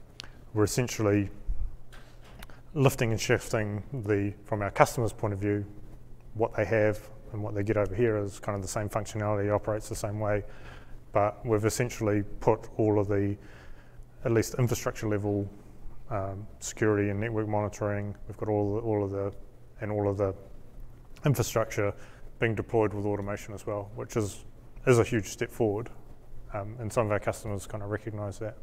we're 0.53 0.63
essentially 0.63 1.29
lifting 2.73 3.11
and 3.11 3.19
shifting 3.19 3.83
the 4.05 4.33
from 4.45 4.61
our 4.61 4.71
customers' 4.71 5.11
point 5.11 5.33
of 5.33 5.39
view, 5.39 5.65
what 6.35 6.55
they 6.55 6.65
have 6.65 6.99
and 7.33 7.41
what 7.41 7.55
they 7.55 7.63
get 7.63 7.77
over 7.77 7.95
here 7.95 8.17
is 8.17 8.39
kind 8.39 8.55
of 8.55 8.61
the 8.61 8.67
same 8.67 8.89
functionality, 8.89 9.53
operates 9.53 9.89
the 9.89 9.95
same 9.95 10.19
way 10.19 10.43
but 11.11 11.45
we've 11.45 11.65
essentially 11.65 12.23
put 12.39 12.69
all 12.77 12.99
of 12.99 13.07
the, 13.07 13.35
at 14.25 14.31
least 14.31 14.55
infrastructure 14.55 15.07
level 15.07 15.49
um, 16.11 16.45
security 16.59 17.09
and 17.09 17.19
network 17.19 17.47
monitoring. 17.47 18.15
We've 18.27 18.37
got 18.37 18.49
all 18.49 18.75
the, 18.75 18.81
all 18.81 19.03
of 19.03 19.11
the 19.11 19.33
and 19.79 19.91
all 19.91 20.07
of 20.07 20.17
the 20.17 20.35
infrastructure 21.25 21.93
being 22.39 22.53
deployed 22.53 22.93
with 22.93 23.05
automation 23.05 23.53
as 23.53 23.65
well, 23.65 23.89
which 23.95 24.15
is 24.17 24.45
is 24.85 24.99
a 24.99 25.03
huge 25.03 25.27
step 25.27 25.49
forward. 25.49 25.89
Um, 26.53 26.75
and 26.79 26.91
some 26.91 27.05
of 27.05 27.11
our 27.13 27.19
customers 27.19 27.65
kind 27.65 27.81
of 27.81 27.89
recognise 27.89 28.37
that 28.39 28.57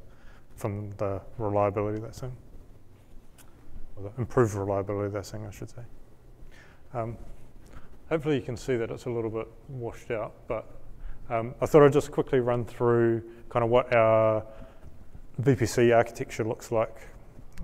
from 0.57 0.91
the 0.99 1.23
reliability 1.39 2.01
they're 2.01 2.13
seeing, 2.13 2.37
or 3.97 4.11
the 4.11 4.21
improved 4.21 4.55
reliability 4.55 5.11
they're 5.11 5.23
seeing, 5.23 5.47
I 5.47 5.51
should 5.51 5.71
say. 5.71 5.83
Um, 6.93 7.17
hopefully, 8.11 8.37
you 8.37 8.43
can 8.43 8.57
see 8.57 8.77
that 8.77 8.91
it's 8.91 9.07
a 9.07 9.11
little 9.11 9.31
bit 9.31 9.49
washed 9.69 10.11
out, 10.11 10.35
but 10.49 10.67
um, 11.31 11.55
I 11.63 11.67
thought 11.67 11.83
I'd 11.85 11.93
just 11.93 12.11
quickly 12.11 12.41
run 12.41 12.65
through 12.65 13.23
kind 13.49 13.65
of 13.65 13.71
what 13.71 13.95
our 13.95 14.45
VPC 15.41 15.97
architecture 15.97 16.45
looks 16.45 16.71
like 16.71 17.09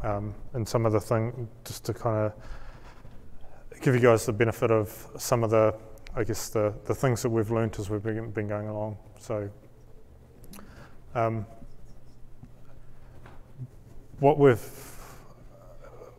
um, 0.02 0.34
and 0.52 0.66
some 0.66 0.86
of 0.86 0.92
the 0.92 1.00
thing, 1.00 1.48
just 1.64 1.84
to 1.84 1.94
kind 1.94 2.26
of 2.26 3.80
give 3.80 3.94
you 3.94 4.00
guys 4.00 4.26
the 4.26 4.32
benefit 4.32 4.70
of 4.70 5.08
some 5.18 5.44
of 5.44 5.50
the, 5.50 5.74
I 6.14 6.24
guess, 6.24 6.48
the, 6.48 6.74
the 6.86 6.94
things 6.94 7.22
that 7.22 7.30
we've 7.30 7.50
learned 7.50 7.76
as 7.78 7.90
we've 7.90 8.02
been, 8.02 8.30
been 8.30 8.48
going 8.48 8.68
along. 8.68 8.96
So, 9.18 9.50
um, 11.14 11.46
what 14.20 14.38
we've 14.38 14.80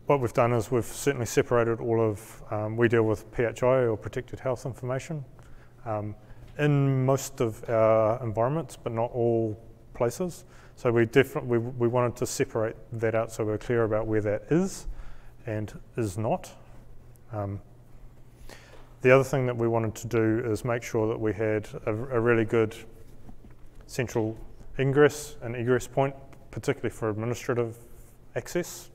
what 0.06 0.20
we've 0.20 0.32
done 0.32 0.52
is 0.52 0.70
we've 0.70 0.84
certainly 0.84 1.26
separated 1.26 1.80
all 1.80 2.00
of 2.00 2.42
um, 2.52 2.76
we 2.76 2.86
deal 2.86 3.02
with 3.02 3.24
PHI 3.32 3.86
or 3.86 3.96
protected 3.96 4.38
health 4.38 4.64
information. 4.64 5.24
Um, 5.84 6.14
in 6.58 7.04
most 7.04 7.40
of 7.40 7.68
our 7.68 8.22
environments, 8.22 8.76
but 8.76 8.92
not 8.92 9.10
all 9.12 9.60
places. 9.94 10.44
So 10.76 10.92
we 10.92 11.08
we, 11.42 11.58
we 11.58 11.88
wanted 11.88 12.16
to 12.16 12.26
separate 12.26 12.76
that 12.92 13.14
out 13.14 13.32
so 13.32 13.44
we're 13.44 13.58
clear 13.58 13.84
about 13.84 14.06
where 14.06 14.20
that 14.20 14.42
is 14.50 14.86
and 15.46 15.72
is 15.96 16.18
not. 16.18 16.52
Um, 17.32 17.60
the 19.00 19.10
other 19.10 19.24
thing 19.24 19.46
that 19.46 19.56
we 19.56 19.68
wanted 19.68 19.94
to 19.96 20.06
do 20.06 20.42
is 20.44 20.64
make 20.64 20.82
sure 20.82 21.08
that 21.08 21.18
we 21.18 21.32
had 21.32 21.68
a, 21.86 21.92
a 21.92 22.20
really 22.20 22.44
good 22.44 22.76
central 23.86 24.36
ingress 24.78 25.36
and 25.42 25.56
egress 25.56 25.86
point, 25.86 26.14
particularly 26.50 26.90
for 26.90 27.08
administrative 27.08 27.78
access. 28.34 28.90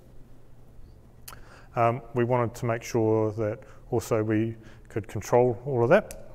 Um, 1.75 2.01
we 2.13 2.25
wanted 2.25 2.53
to 2.55 2.65
make 2.65 2.83
sure 2.83 3.31
that 3.33 3.59
also 3.89 4.21
we 4.21 4.55
could 4.89 5.07
control 5.07 5.59
all 5.65 5.83
of 5.83 5.89
that. 5.89 6.29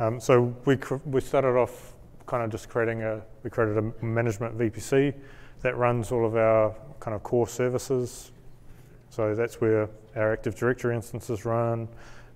Um, 0.00 0.20
so 0.20 0.54
we, 0.64 0.76
we 1.06 1.20
started 1.20 1.56
off 1.56 1.94
kind 2.26 2.42
of 2.42 2.50
just 2.50 2.68
creating 2.68 3.02
a, 3.04 3.22
we 3.46 3.50
created 3.50 3.78
a 3.78 4.04
management 4.04 4.58
VPC 4.58 5.14
that 5.62 5.76
runs 5.76 6.10
all 6.10 6.26
of 6.26 6.34
our 6.34 6.74
kind 6.98 7.14
of 7.14 7.22
core 7.22 7.46
services. 7.46 8.32
So 9.08 9.36
that's 9.36 9.60
where 9.60 9.88
our 10.16 10.32
Active 10.32 10.56
Directory 10.56 10.96
instances 10.96 11.44
run. 11.44 11.86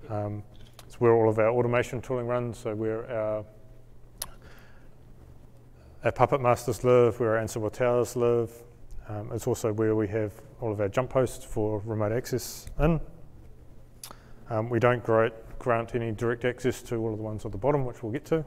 Um, 0.09 0.45
it's 0.87 1.01
where 1.01 1.13
all 1.13 1.29
of 1.29 1.41
our 1.41 1.49
automation 1.49 2.01
tooling 2.01 2.29
runs. 2.29 2.59
So 2.59 2.77
where 2.77 3.11
our, 3.11 3.45
our 6.05 6.13
Puppet 6.13 6.41
Masters 6.41 6.85
live, 6.85 7.19
where 7.19 7.37
our 7.37 7.45
Ansible 7.45 7.73
Towers 7.73 8.15
live. 8.15 8.53
Um, 9.09 9.33
it's 9.33 9.49
also 9.49 9.73
where 9.73 9.97
we 9.97 10.07
have 10.07 10.33
all 10.61 10.71
of 10.71 10.81
our 10.81 10.89
jump 10.89 11.13
hosts 11.13 11.45
for 11.45 11.83
remote 11.85 12.13
access 12.13 12.69
in. 12.79 13.01
Um, 14.49 14.71
we 14.71 14.79
don't 14.79 15.03
grant 15.03 15.95
any 15.97 16.13
direct 16.13 16.45
access 16.45 16.83
to 16.83 16.99
all 16.99 17.11
of 17.11 17.17
the 17.17 17.25
ones 17.25 17.45
at 17.45 17.51
the 17.51 17.59
bottom, 17.59 17.85
which 17.85 18.01
we'll 18.01 18.13
get 18.13 18.25
to. 18.27 18.45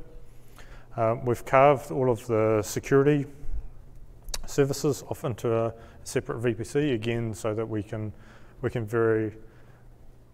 Um, 0.95 1.25
we've 1.25 1.43
carved 1.43 1.91
all 1.91 2.11
of 2.11 2.25
the 2.27 2.61
security 2.61 3.25
services 4.45 5.03
off 5.09 5.23
into 5.23 5.55
a 5.55 5.73
separate 6.03 6.41
VPC 6.41 6.93
again, 6.93 7.33
so 7.33 7.53
that 7.55 7.67
we 7.67 7.81
can 7.81 8.13
we 8.61 8.69
can 8.69 8.85
very 8.85 9.33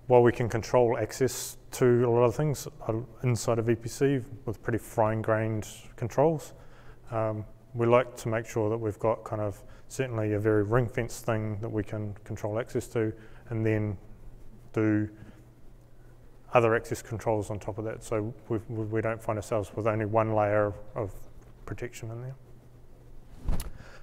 while 0.07 0.23
we 0.23 0.31
can 0.31 0.49
control 0.49 0.97
access 0.97 1.57
to 1.71 2.03
a 2.03 2.09
lot 2.09 2.23
of 2.23 2.35
things 2.35 2.67
uh, 2.87 2.93
inside 3.21 3.59
a 3.59 3.61
VPC 3.61 4.25
with 4.45 4.61
pretty 4.63 4.79
fine-grained 4.79 5.67
controls. 5.95 6.53
Um, 7.11 7.45
we 7.75 7.85
like 7.85 8.17
to 8.17 8.27
make 8.27 8.47
sure 8.47 8.71
that 8.71 8.77
we've 8.77 8.97
got 8.97 9.23
kind 9.23 9.39
of 9.39 9.63
certainly 9.87 10.33
a 10.33 10.39
very 10.39 10.63
ring-fenced 10.63 11.25
thing 11.25 11.59
that 11.61 11.69
we 11.69 11.83
can 11.83 12.15
control 12.23 12.59
access 12.59 12.87
to, 12.87 13.13
and 13.49 13.63
then 13.63 13.95
do 14.73 15.07
other 16.53 16.75
access 16.75 17.01
controls 17.01 17.49
on 17.49 17.59
top 17.59 17.77
of 17.77 17.85
that, 17.85 18.03
so 18.03 18.33
we, 18.47 18.57
we 18.67 19.01
don't 19.01 19.21
find 19.21 19.37
ourselves 19.37 19.71
with 19.75 19.87
only 19.87 20.05
one 20.05 20.33
layer 20.33 20.73
of 20.95 21.13
protection 21.65 22.09
in 22.11 22.21
there. 22.21 22.35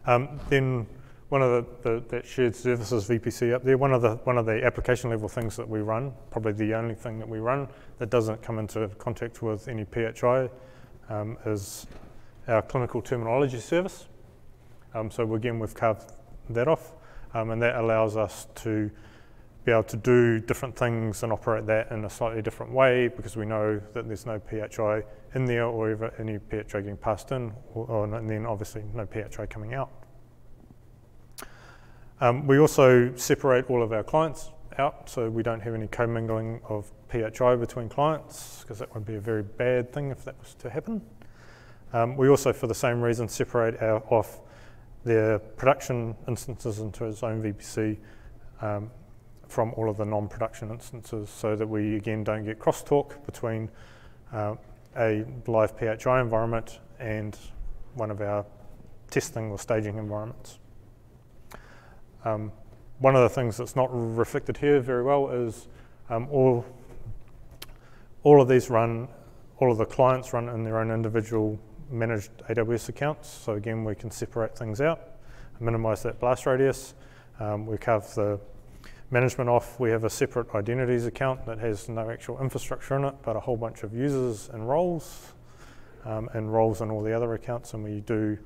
Um, 0.06 0.40
then 0.48 0.86
one 1.28 1.42
of 1.42 1.50
the, 1.82 1.90
the, 1.90 2.04
that 2.08 2.26
shared 2.26 2.54
services 2.54 3.08
VPC 3.08 3.52
up 3.52 3.64
there, 3.64 3.76
one 3.76 3.92
of 3.92 4.00
the 4.02 4.14
one 4.22 4.38
of 4.38 4.46
the 4.46 4.64
application 4.64 5.10
level 5.10 5.28
things 5.28 5.56
that 5.56 5.68
we 5.68 5.80
run, 5.80 6.12
probably 6.30 6.52
the 6.52 6.74
only 6.74 6.94
thing 6.94 7.18
that 7.18 7.28
we 7.28 7.38
run 7.38 7.68
that 7.98 8.10
doesn't 8.10 8.40
come 8.42 8.60
into 8.60 8.88
contact 8.98 9.42
with 9.42 9.66
any 9.66 9.84
PHI, 9.84 10.48
um, 11.08 11.36
is 11.44 11.86
our 12.46 12.62
clinical 12.62 13.02
terminology 13.02 13.58
service. 13.58 14.06
Um, 14.94 15.10
so 15.10 15.34
again, 15.34 15.58
we've 15.58 15.74
carved 15.74 16.12
that 16.50 16.68
off, 16.68 16.92
um, 17.34 17.50
and 17.50 17.60
that 17.60 17.74
allows 17.74 18.16
us 18.16 18.46
to 18.56 18.88
be 19.66 19.72
able 19.72 19.82
to 19.82 19.96
do 19.96 20.38
different 20.38 20.76
things 20.76 21.24
and 21.24 21.32
operate 21.32 21.66
that 21.66 21.90
in 21.90 22.04
a 22.04 22.10
slightly 22.10 22.40
different 22.40 22.70
way 22.70 23.08
because 23.08 23.36
we 23.36 23.44
know 23.44 23.82
that 23.94 24.06
there's 24.06 24.24
no 24.24 24.38
PHI 24.38 25.02
in 25.34 25.44
there 25.44 25.66
or 25.66 25.90
ever 25.90 26.14
any 26.20 26.38
PHI 26.38 26.82
getting 26.82 26.96
passed 26.96 27.32
in, 27.32 27.52
or, 27.74 27.84
or, 27.86 28.04
and 28.16 28.30
then 28.30 28.46
obviously 28.46 28.84
no 28.94 29.04
PHI 29.04 29.46
coming 29.46 29.74
out. 29.74 29.90
Um, 32.20 32.46
we 32.46 32.58
also 32.60 33.14
separate 33.16 33.68
all 33.68 33.82
of 33.82 33.92
our 33.92 34.04
clients 34.04 34.50
out 34.78 35.10
so 35.10 35.28
we 35.28 35.42
don't 35.42 35.60
have 35.60 35.74
any 35.74 35.88
commingling 35.88 36.60
of 36.68 36.92
PHI 37.08 37.56
between 37.56 37.88
clients 37.88 38.60
because 38.60 38.78
that 38.78 38.94
would 38.94 39.04
be 39.04 39.16
a 39.16 39.20
very 39.20 39.42
bad 39.42 39.92
thing 39.92 40.10
if 40.12 40.24
that 40.24 40.38
was 40.38 40.54
to 40.60 40.70
happen. 40.70 41.02
Um, 41.92 42.16
we 42.16 42.28
also, 42.28 42.52
for 42.52 42.68
the 42.68 42.74
same 42.74 43.00
reason, 43.00 43.28
separate 43.28 43.82
our, 43.82 44.00
off 44.10 44.40
their 45.04 45.40
production 45.40 46.14
instances 46.28 46.78
into 46.78 47.04
its 47.06 47.24
own 47.24 47.42
VPC 47.42 47.96
um, 48.60 48.90
from 49.46 49.72
all 49.76 49.88
of 49.88 49.96
the 49.96 50.04
non-production 50.04 50.70
instances 50.70 51.30
so 51.30 51.56
that 51.56 51.66
we 51.66 51.96
again 51.96 52.24
don't 52.24 52.44
get 52.44 52.58
crosstalk 52.58 53.24
between 53.24 53.70
uh, 54.32 54.54
a 54.96 55.24
live 55.46 55.72
PHI 55.78 56.20
environment 56.20 56.80
and 56.98 57.36
one 57.94 58.10
of 58.10 58.20
our 58.20 58.44
testing 59.10 59.50
or 59.50 59.58
staging 59.58 59.98
environments. 59.98 60.58
Um, 62.24 62.50
one 62.98 63.14
of 63.14 63.22
the 63.22 63.28
things 63.28 63.56
that's 63.56 63.76
not 63.76 63.88
reflected 63.92 64.56
here 64.56 64.80
very 64.80 65.04
well 65.04 65.30
is 65.30 65.68
um, 66.08 66.28
all, 66.30 66.64
all 68.22 68.40
of 68.40 68.48
these 68.48 68.70
run, 68.70 69.08
all 69.58 69.70
of 69.70 69.78
the 69.78 69.84
clients 69.84 70.32
run 70.32 70.48
in 70.48 70.64
their 70.64 70.78
own 70.78 70.90
individual 70.90 71.58
managed 71.90 72.30
AWS 72.48 72.88
accounts. 72.88 73.28
So 73.28 73.52
again, 73.52 73.84
we 73.84 73.94
can 73.94 74.10
separate 74.10 74.56
things 74.56 74.80
out, 74.80 75.00
minimize 75.60 76.02
that 76.02 76.18
blast 76.18 76.46
radius. 76.46 76.94
Um, 77.38 77.66
we 77.66 77.76
carve 77.76 78.12
the 78.14 78.40
management 79.10 79.48
off, 79.48 79.78
we 79.78 79.90
have 79.90 80.04
a 80.04 80.10
separate 80.10 80.54
identities 80.54 81.06
account 81.06 81.46
that 81.46 81.58
has 81.58 81.88
no 81.88 82.10
actual 82.10 82.40
infrastructure 82.40 82.96
in 82.96 83.04
it, 83.04 83.14
but 83.22 83.36
a 83.36 83.40
whole 83.40 83.56
bunch 83.56 83.82
of 83.82 83.94
users 83.94 84.48
and 84.52 84.68
roles, 84.68 85.34
um, 86.04 86.28
and 86.34 86.52
roles 86.52 86.80
in 86.80 86.90
all 86.90 87.02
the 87.02 87.12
other 87.12 87.34
accounts. 87.34 87.74
And 87.74 87.84
we 87.84 88.00
do, 88.00 88.38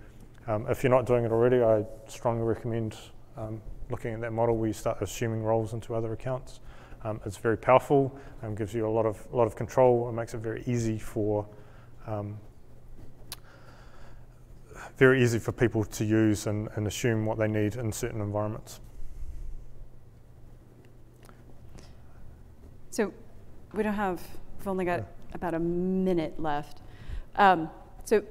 um, 0.47 0.67
if 0.69 0.83
you're 0.83 0.91
not 0.91 1.07
doing 1.07 1.25
it 1.25 1.33
already, 1.33 1.63
I 1.63 1.85
strongly 2.09 2.45
recommend 2.45 2.97
um, 3.37 3.61
looking 3.91 4.15
at 4.15 4.21
that 4.21 4.33
model 4.33 4.57
where 4.57 4.69
you 4.69 4.75
start 4.75 4.99
assuming 5.01 5.43
roles 5.43 5.73
into 5.73 5.95
other 5.95 6.13
accounts. 6.13 6.61
Um, 7.03 7.21
it's 7.25 7.39
very 7.39 7.57
powerful 7.57 8.17
and 8.43 8.57
gives 8.57 8.75
you 8.75 8.87
a 8.87 8.91
lot 8.91 9.07
of, 9.07 9.27
lot 9.33 9.47
of 9.47 9.57
control 9.57 10.09
and 10.09 10.17
makes 10.17 10.35
it 10.35 10.39
very 10.39 10.63
easy 10.67 10.99
for 10.99 11.47
um, 12.07 12.39
very 14.97 15.23
easy 15.23 15.39
for 15.39 15.53
people 15.53 15.85
to 15.85 16.05
use 16.05 16.47
and, 16.47 16.69
and 16.75 16.87
assume 16.87 17.25
what 17.25 17.39
they 17.39 17.49
need 17.49 17.77
in 17.77 17.91
certain 17.91 18.21
environments. 18.21 18.81
So 22.91 23.13
we 23.73 23.83
don't 23.83 23.95
have, 23.95 24.21
we've 24.59 24.69
only 24.69 24.85
got 24.85 25.05
about 25.33 25.55
a 25.55 25.59
minute 25.59 26.41
left. 26.41 26.81
Um, 27.37 27.71
so 28.05 28.23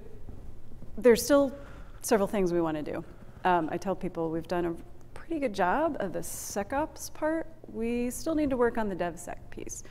there's 0.97 1.23
still 1.23 1.53
several 2.01 2.27
things 2.27 2.51
we 2.51 2.61
want 2.61 2.77
to 2.77 2.83
do. 2.83 3.03
Um, 3.45 3.69
I 3.71 3.77
tell 3.77 3.95
people 3.95 4.29
we've 4.29 4.47
done 4.47 4.65
a 4.65 4.75
pretty 5.13 5.39
good 5.39 5.53
job 5.53 5.95
of 5.99 6.11
the 6.11 6.19
SecOps 6.19 7.13
part. 7.13 7.47
We 7.71 8.09
still 8.09 8.35
need 8.35 8.49
to 8.49 8.57
work 8.57 8.77
on 8.77 8.89
the 8.89 8.95
DevSec 8.95 9.37
piece. 9.49 9.83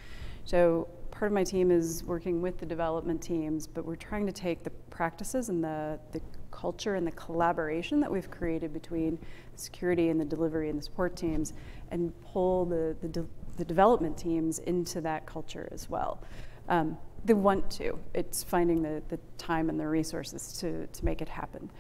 So 0.44 0.86
part 1.10 1.30
of 1.30 1.34
my 1.34 1.44
team 1.44 1.70
is 1.70 2.04
working 2.04 2.42
with 2.42 2.58
the 2.58 2.66
development 2.66 3.22
teams, 3.22 3.66
but 3.66 3.84
we're 3.84 3.96
trying 3.96 4.26
to 4.26 4.32
take 4.32 4.64
the 4.64 4.70
practices 4.90 5.48
and 5.48 5.64
the, 5.64 5.98
the 6.12 6.20
culture 6.50 6.96
and 6.96 7.06
the 7.06 7.12
collaboration 7.12 8.00
that 8.00 8.10
we've 8.10 8.30
created 8.30 8.72
between 8.72 9.18
security 9.56 10.10
and 10.10 10.20
the 10.20 10.24
delivery 10.24 10.68
and 10.68 10.78
the 10.78 10.82
support 10.82 11.16
teams 11.16 11.54
and 11.90 12.12
pull 12.22 12.64
the, 12.64 12.96
the, 13.00 13.26
the 13.58 13.64
development 13.64 14.16
teams 14.16 14.60
into 14.60 15.00
that 15.02 15.26
culture 15.26 15.68
as 15.72 15.90
well. 15.90 16.22
Um, 16.68 16.96
they 17.24 17.34
want 17.34 17.68
to. 17.72 17.98
It's 18.14 18.44
finding 18.44 18.82
the, 18.82 19.02
the 19.08 19.18
time 19.36 19.68
and 19.68 19.78
the 19.78 19.86
resources 19.86 20.56
to, 20.60 20.86
to 20.86 21.04
make 21.04 21.20
it 21.20 21.28
happen. 21.28 21.70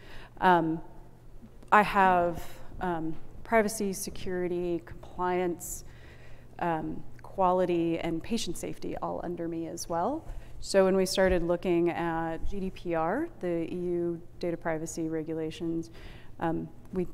Um, 0.40 0.80
I 1.70 1.82
have 1.82 2.42
um, 2.80 3.14
privacy, 3.44 3.92
security, 3.92 4.82
compliance, 4.84 5.84
um, 6.58 7.02
quality, 7.22 7.98
and 8.00 8.22
patient 8.22 8.58
safety 8.58 8.96
all 8.96 9.20
under 9.22 9.46
me 9.46 9.68
as 9.68 9.88
well. 9.88 10.26
So 10.60 10.84
when 10.84 10.96
we 10.96 11.06
started 11.06 11.44
looking 11.44 11.90
at 11.90 12.38
GDPR, 12.50 13.28
the 13.38 13.68
EU 13.72 14.18
data 14.40 14.56
privacy 14.56 15.08
regulations, 15.08 15.90
um, 16.40 16.68
we, 16.92 17.06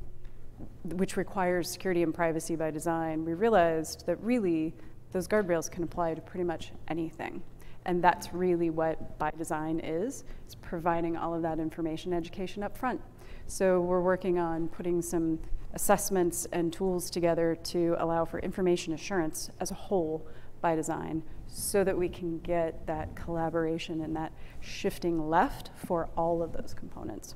which 0.83 1.17
requires 1.17 1.69
security 1.69 2.03
and 2.03 2.13
privacy 2.13 2.55
by 2.55 2.71
design, 2.71 3.25
we 3.25 3.33
realized 3.33 4.05
that 4.05 4.21
really 4.21 4.73
those 5.11 5.27
guardrails 5.27 5.69
can 5.69 5.83
apply 5.83 6.13
to 6.13 6.21
pretty 6.21 6.43
much 6.43 6.71
anything. 6.87 7.41
And 7.85 8.03
that's 8.03 8.33
really 8.33 8.69
what 8.69 9.17
by 9.19 9.31
design 9.37 9.79
is, 9.79 10.23
it's 10.43 10.55
providing 10.55 11.15
all 11.15 11.33
of 11.33 11.41
that 11.43 11.59
information 11.59 12.13
education 12.13 12.63
up 12.63 12.77
front. 12.77 12.99
So 13.47 13.79
we're 13.81 14.01
working 14.01 14.39
on 14.39 14.67
putting 14.67 15.01
some 15.01 15.39
assessments 15.73 16.47
and 16.51 16.73
tools 16.73 17.09
together 17.09 17.55
to 17.63 17.95
allow 17.99 18.25
for 18.25 18.39
information 18.39 18.93
assurance 18.93 19.51
as 19.59 19.71
a 19.71 19.75
whole 19.75 20.27
by 20.61 20.75
design 20.75 21.21
so 21.47 21.83
that 21.83 21.95
we 21.95 22.09
can 22.09 22.39
get 22.39 22.87
that 22.87 23.15
collaboration 23.15 24.01
and 24.01 24.15
that 24.15 24.33
shifting 24.61 25.29
left 25.29 25.69
for 25.75 26.09
all 26.17 26.41
of 26.41 26.53
those 26.53 26.73
components. 26.73 27.35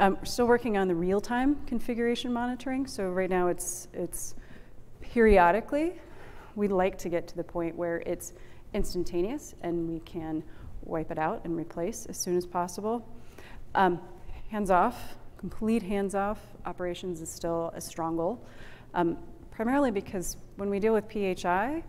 Um, 0.00 0.16
we're 0.20 0.26
still 0.26 0.46
working 0.46 0.76
on 0.76 0.86
the 0.86 0.94
real-time 0.94 1.56
configuration 1.66 2.32
monitoring. 2.32 2.86
So 2.86 3.10
right 3.10 3.28
now 3.28 3.48
it's, 3.48 3.88
it's 3.92 4.36
periodically. 5.00 5.94
We'd 6.54 6.70
like 6.70 6.96
to 6.98 7.08
get 7.08 7.26
to 7.28 7.36
the 7.36 7.42
point 7.42 7.74
where 7.74 8.04
it's 8.06 8.32
instantaneous 8.74 9.56
and 9.62 9.88
we 9.88 9.98
can 10.00 10.44
wipe 10.82 11.10
it 11.10 11.18
out 11.18 11.40
and 11.44 11.56
replace 11.56 12.06
as 12.06 12.16
soon 12.16 12.36
as 12.36 12.46
possible. 12.46 13.04
Um, 13.74 14.00
hands 14.52 14.70
off, 14.70 15.16
complete 15.36 15.82
hands 15.82 16.14
off 16.14 16.38
operations 16.64 17.20
is 17.20 17.28
still 17.28 17.72
a 17.74 17.80
strong 17.80 18.16
goal, 18.16 18.46
um, 18.94 19.18
primarily 19.50 19.90
because 19.90 20.36
when 20.56 20.70
we 20.70 20.78
deal 20.78 20.94
with 20.94 21.10
PHI, 21.10 21.82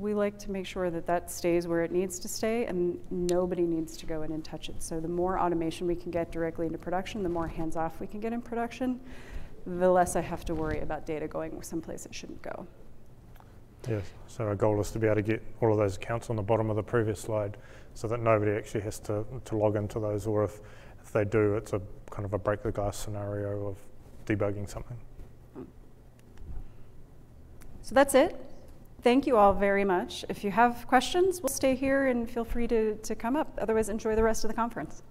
we 0.00 0.12
like 0.12 0.38
to 0.40 0.50
make 0.50 0.66
sure 0.66 0.90
that 0.90 1.06
that 1.06 1.30
stays 1.30 1.68
where 1.68 1.82
it 1.82 1.92
needs 1.92 2.18
to 2.18 2.28
stay 2.28 2.66
and 2.66 2.98
nobody 3.10 3.62
needs 3.62 3.96
to 3.96 4.06
go 4.06 4.22
in 4.22 4.32
and 4.32 4.44
touch 4.44 4.68
it. 4.68 4.82
So 4.82 4.98
the 4.98 5.08
more 5.08 5.38
automation 5.38 5.86
we 5.86 5.94
can 5.94 6.10
get 6.10 6.32
directly 6.32 6.66
into 6.66 6.78
production, 6.78 7.22
the 7.22 7.28
more 7.28 7.46
hands 7.46 7.76
off 7.76 8.00
we 8.00 8.08
can 8.08 8.18
get 8.18 8.32
in 8.32 8.42
production, 8.42 9.00
the 9.66 9.88
less 9.88 10.16
I 10.16 10.20
have 10.20 10.44
to 10.46 10.54
worry 10.54 10.80
about 10.80 11.06
data 11.06 11.28
going 11.28 11.62
someplace 11.62 12.06
it 12.06 12.14
shouldn't 12.14 12.42
go. 12.42 12.66
Yes, 13.88 14.04
so 14.26 14.44
our 14.44 14.56
goal 14.56 14.80
is 14.80 14.90
to 14.92 14.98
be 14.98 15.06
able 15.06 15.16
to 15.16 15.22
get 15.22 15.42
all 15.60 15.70
of 15.70 15.78
those 15.78 15.96
accounts 15.96 16.28
on 16.28 16.36
the 16.36 16.42
bottom 16.42 16.70
of 16.70 16.76
the 16.76 16.82
previous 16.82 17.20
slide 17.20 17.56
so 17.92 18.08
that 18.08 18.20
nobody 18.20 18.52
actually 18.52 18.80
has 18.80 18.98
to, 19.00 19.24
to 19.44 19.56
log 19.56 19.76
into 19.76 20.00
those 20.00 20.26
or 20.26 20.42
if, 20.42 20.60
if 21.02 21.12
they 21.12 21.24
do, 21.24 21.54
it's 21.54 21.72
a 21.72 21.80
kind 22.10 22.24
of 22.24 22.32
a 22.32 22.38
break 22.38 22.62
the 22.62 22.72
glass 22.72 22.96
scenario 22.96 23.68
of 23.68 23.76
debugging 24.26 24.68
something. 24.68 24.96
So 27.82 27.94
that's 27.94 28.14
it. 28.14 28.53
Thank 29.04 29.26
you 29.26 29.36
all 29.36 29.52
very 29.52 29.84
much. 29.84 30.24
If 30.30 30.42
you 30.44 30.50
have 30.52 30.86
questions, 30.88 31.42
we'll 31.42 31.50
stay 31.50 31.74
here 31.74 32.06
and 32.06 32.28
feel 32.28 32.42
free 32.42 32.66
to, 32.68 32.96
to 32.96 33.14
come 33.14 33.36
up. 33.36 33.58
Otherwise, 33.60 33.90
enjoy 33.90 34.16
the 34.16 34.22
rest 34.22 34.44
of 34.44 34.48
the 34.48 34.54
conference. 34.54 35.02